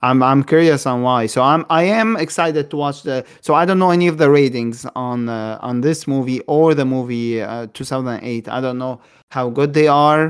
I'm 0.02 0.22
I'm 0.30 0.42
curious 0.42 0.86
on 0.86 1.02
why. 1.06 1.26
So 1.34 1.40
I'm 1.52 1.62
I 1.70 1.84
am 2.00 2.16
excited 2.16 2.64
to 2.70 2.76
watch 2.76 2.98
the. 3.08 3.16
So 3.46 3.54
I 3.60 3.64
don't 3.66 3.78
know 3.78 3.92
any 3.92 4.08
of 4.08 4.16
the 4.18 4.28
ratings 4.40 4.86
on 4.96 5.28
uh, 5.28 5.68
on 5.68 5.82
this 5.82 6.06
movie 6.08 6.40
or 6.46 6.74
the 6.74 6.84
movie 6.84 7.40
uh, 7.42 7.66
2008. 7.78 8.48
I 8.48 8.60
don't 8.60 8.78
know 8.78 9.00
how 9.30 9.50
good 9.50 9.72
they 9.72 9.86
are. 9.88 10.24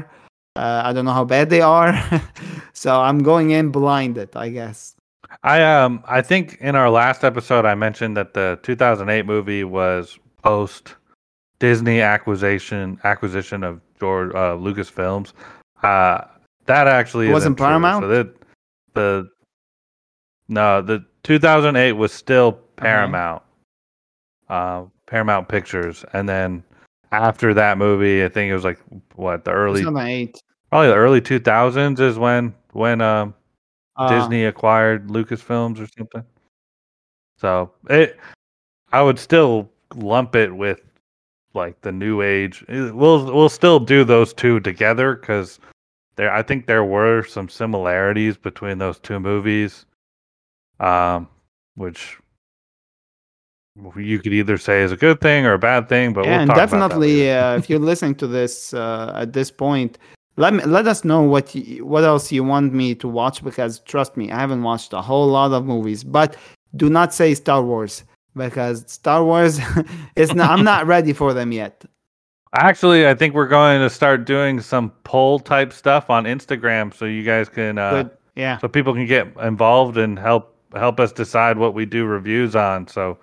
Uh, 0.56 0.82
I 0.88 0.92
don't 0.92 1.06
know 1.08 1.16
how 1.20 1.24
bad 1.36 1.48
they 1.48 1.62
are. 1.62 1.92
so 2.74 2.90
I'm 3.08 3.20
going 3.30 3.52
in 3.52 3.70
blinded, 3.70 4.30
I 4.36 4.48
guess. 4.50 4.94
I 5.42 5.62
um 5.62 6.02
I 6.18 6.20
think 6.20 6.58
in 6.60 6.76
our 6.76 6.90
last 6.90 7.24
episode 7.24 7.64
I 7.64 7.74
mentioned 7.74 8.16
that 8.18 8.34
the 8.34 8.58
2008 8.62 9.24
movie 9.24 9.64
was 9.64 10.18
post 10.42 10.94
Disney 11.60 12.00
acquisition 12.00 12.98
acquisition 13.04 13.64
of 13.64 13.80
George 13.98 14.30
uh, 14.34 14.54
Lucasfilms. 14.56 15.32
Uh, 15.82 16.24
that 16.66 16.86
actually 16.86 17.28
wasn't. 17.30 17.56
Paramount? 17.56 18.02
So 18.04 18.08
that 18.08 18.34
the 18.94 19.28
no 20.48 20.82
the 20.82 21.04
2008 21.24 21.92
was 21.92 22.12
still 22.12 22.52
Paramount, 22.76 23.42
uh, 24.48 24.84
Paramount 25.06 25.48
Pictures, 25.48 26.04
and 26.12 26.28
then 26.28 26.62
after 27.12 27.54
that 27.54 27.78
movie, 27.78 28.24
I 28.24 28.28
think 28.28 28.50
it 28.50 28.54
was 28.54 28.64
like 28.64 28.78
what 29.16 29.44
the 29.44 29.50
early 29.52 29.80
2008. 29.80 30.40
probably 30.70 30.88
the 30.88 30.94
early 30.94 31.20
2000s 31.20 32.00
is 32.00 32.18
when 32.18 32.54
when 32.72 33.00
um 33.00 33.34
Uh, 33.96 34.08
Disney 34.08 34.44
acquired 34.44 35.08
Lucasfilms 35.08 35.80
or 35.80 35.88
something. 35.98 36.22
So 37.38 37.72
it, 37.90 38.16
I 38.92 39.02
would 39.02 39.18
still 39.18 39.68
lump 39.96 40.36
it 40.36 40.54
with 40.54 40.82
like 41.58 41.80
the 41.82 41.92
new 41.92 42.22
age. 42.22 42.64
We'll 42.68 43.26
we'll 43.26 43.48
still 43.48 43.80
do 43.80 44.04
those 44.04 44.32
two 44.32 44.60
together 44.60 45.14
because 45.14 45.58
there. 46.16 46.32
I 46.32 46.42
think 46.42 46.66
there 46.66 46.84
were 46.84 47.24
some 47.24 47.48
similarities 47.48 48.36
between 48.38 48.78
those 48.78 48.98
two 48.98 49.20
movies, 49.20 49.84
um, 50.80 51.28
which 51.74 52.16
you 53.96 54.18
could 54.18 54.32
either 54.32 54.56
say 54.56 54.82
is 54.82 54.92
a 54.92 54.96
good 54.96 55.20
thing 55.20 55.46
or 55.46 55.52
a 55.52 55.58
bad 55.58 55.88
thing. 55.88 56.12
But 56.12 56.24
yeah, 56.24 56.30
we'll 56.30 56.40
and 56.40 56.48
talk 56.48 56.56
about 56.56 56.70
that 56.70 56.78
definitely, 56.88 57.30
uh, 57.30 57.56
if 57.56 57.68
you're 57.68 57.78
listening 57.78 58.14
to 58.16 58.26
this 58.26 58.72
uh, 58.72 59.12
at 59.14 59.32
this 59.32 59.50
point, 59.50 59.98
let 60.36 60.54
me 60.54 60.64
let 60.64 60.86
us 60.86 61.04
know 61.04 61.22
what 61.22 61.54
you, 61.54 61.84
what 61.84 62.04
else 62.04 62.32
you 62.32 62.44
want 62.44 62.72
me 62.72 62.94
to 62.94 63.08
watch 63.08 63.42
because 63.44 63.80
trust 63.80 64.16
me, 64.16 64.30
I 64.30 64.38
haven't 64.38 64.62
watched 64.62 64.92
a 64.92 65.02
whole 65.02 65.26
lot 65.26 65.52
of 65.52 65.66
movies. 65.66 66.04
But 66.04 66.36
do 66.76 66.88
not 66.88 67.12
say 67.12 67.34
Star 67.34 67.62
Wars 67.62 68.04
because 68.36 68.84
Star 68.90 69.24
Wars 69.24 69.60
is 70.16 70.34
not. 70.34 70.50
I'm 70.50 70.64
not 70.64 70.86
ready 70.94 71.12
for 71.12 71.32
them 71.34 71.52
yet. 71.52 71.84
Actually, 72.54 73.06
I 73.06 73.14
think 73.14 73.34
we're 73.34 73.48
going 73.48 73.80
to 73.80 73.90
start 73.90 74.24
doing 74.24 74.60
some 74.60 74.90
poll 75.04 75.38
type 75.38 75.72
stuff 75.72 76.08
on 76.08 76.24
Instagram, 76.24 76.94
so 76.94 77.04
you 77.04 77.22
guys 77.22 77.48
can. 77.48 77.76
Uh, 77.78 77.90
But 78.02 78.20
yeah, 78.36 78.58
so 78.58 78.68
people 78.68 78.94
can 78.94 79.06
get 79.06 79.28
involved 79.42 79.96
and 79.98 80.18
help 80.18 80.54
help 80.74 81.00
us 81.00 81.12
decide 81.12 81.58
what 81.58 81.74
we 81.74 81.84
do 81.84 82.06
reviews 82.06 82.56
on. 82.56 82.86
So 82.88 83.18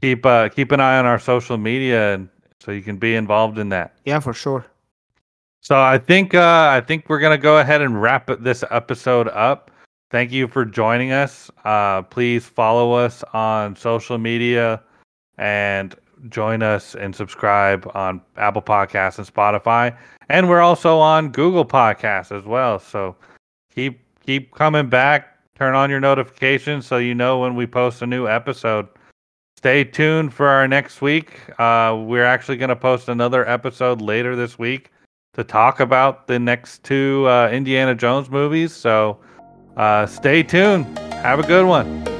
keep 0.00 0.24
uh, 0.24 0.48
keep 0.48 0.72
an 0.72 0.80
eye 0.80 0.98
on 0.98 1.04
our 1.06 1.18
social 1.18 1.58
media, 1.58 2.14
and 2.14 2.28
so 2.60 2.70
you 2.72 2.80
can 2.82 2.96
be 2.96 3.14
involved 3.14 3.58
in 3.58 3.68
that. 3.70 3.96
yeah, 4.06 4.20
for 4.20 4.32
sure. 4.32 4.64
So 5.60 5.80
I 5.80 5.98
think 5.98 6.34
uh, 6.34 6.68
I 6.70 6.80
think 6.80 7.08
we're 7.08 7.20
gonna 7.20 7.38
go 7.38 7.58
ahead 7.58 7.82
and 7.82 8.00
wrap 8.00 8.30
this 8.40 8.64
episode 8.70 9.28
up. 9.28 9.70
Thank 10.10 10.32
you 10.32 10.46
for 10.46 10.64
joining 10.64 11.12
us. 11.12 11.50
Uh, 11.64 12.02
please 12.02 12.46
follow 12.46 12.92
us 12.92 13.24
on 13.32 13.74
social 13.74 14.18
media 14.18 14.82
and 15.38 15.94
join 16.28 16.62
us 16.62 16.94
and 16.94 17.14
subscribe 17.14 17.90
on 17.94 18.20
Apple 18.36 18.62
Podcasts 18.62 19.18
and 19.18 19.26
Spotify. 19.26 19.96
And 20.28 20.48
we're 20.48 20.60
also 20.60 20.98
on 20.98 21.30
Google 21.30 21.64
Podcasts 21.64 22.36
as 22.36 22.44
well. 22.44 22.78
So 22.78 23.16
keep 23.74 24.00
keep 24.24 24.54
coming 24.54 24.88
back. 24.88 25.38
Turn 25.56 25.74
on 25.74 25.90
your 25.90 26.00
notifications 26.00 26.86
so 26.86 26.98
you 26.98 27.14
know 27.14 27.38
when 27.38 27.54
we 27.54 27.66
post 27.66 28.02
a 28.02 28.06
new 28.06 28.26
episode. 28.26 28.88
Stay 29.56 29.84
tuned 29.84 30.34
for 30.34 30.48
our 30.48 30.68
next 30.68 31.00
week. 31.00 31.40
Uh, 31.58 31.96
we're 32.06 32.24
actually 32.24 32.56
going 32.56 32.68
to 32.68 32.76
post 32.76 33.08
another 33.08 33.48
episode 33.48 34.02
later 34.02 34.36
this 34.36 34.58
week 34.58 34.90
to 35.34 35.44
talk 35.44 35.80
about 35.80 36.26
the 36.26 36.38
next 36.38 36.82
two 36.84 37.26
uh, 37.28 37.48
Indiana 37.50 37.94
Jones 37.94 38.30
movies. 38.30 38.74
So 38.74 39.18
uh, 39.76 40.06
stay 40.06 40.42
tuned. 40.42 40.98
Have 40.98 41.38
a 41.38 41.46
good 41.46 41.66
one. 41.66 42.13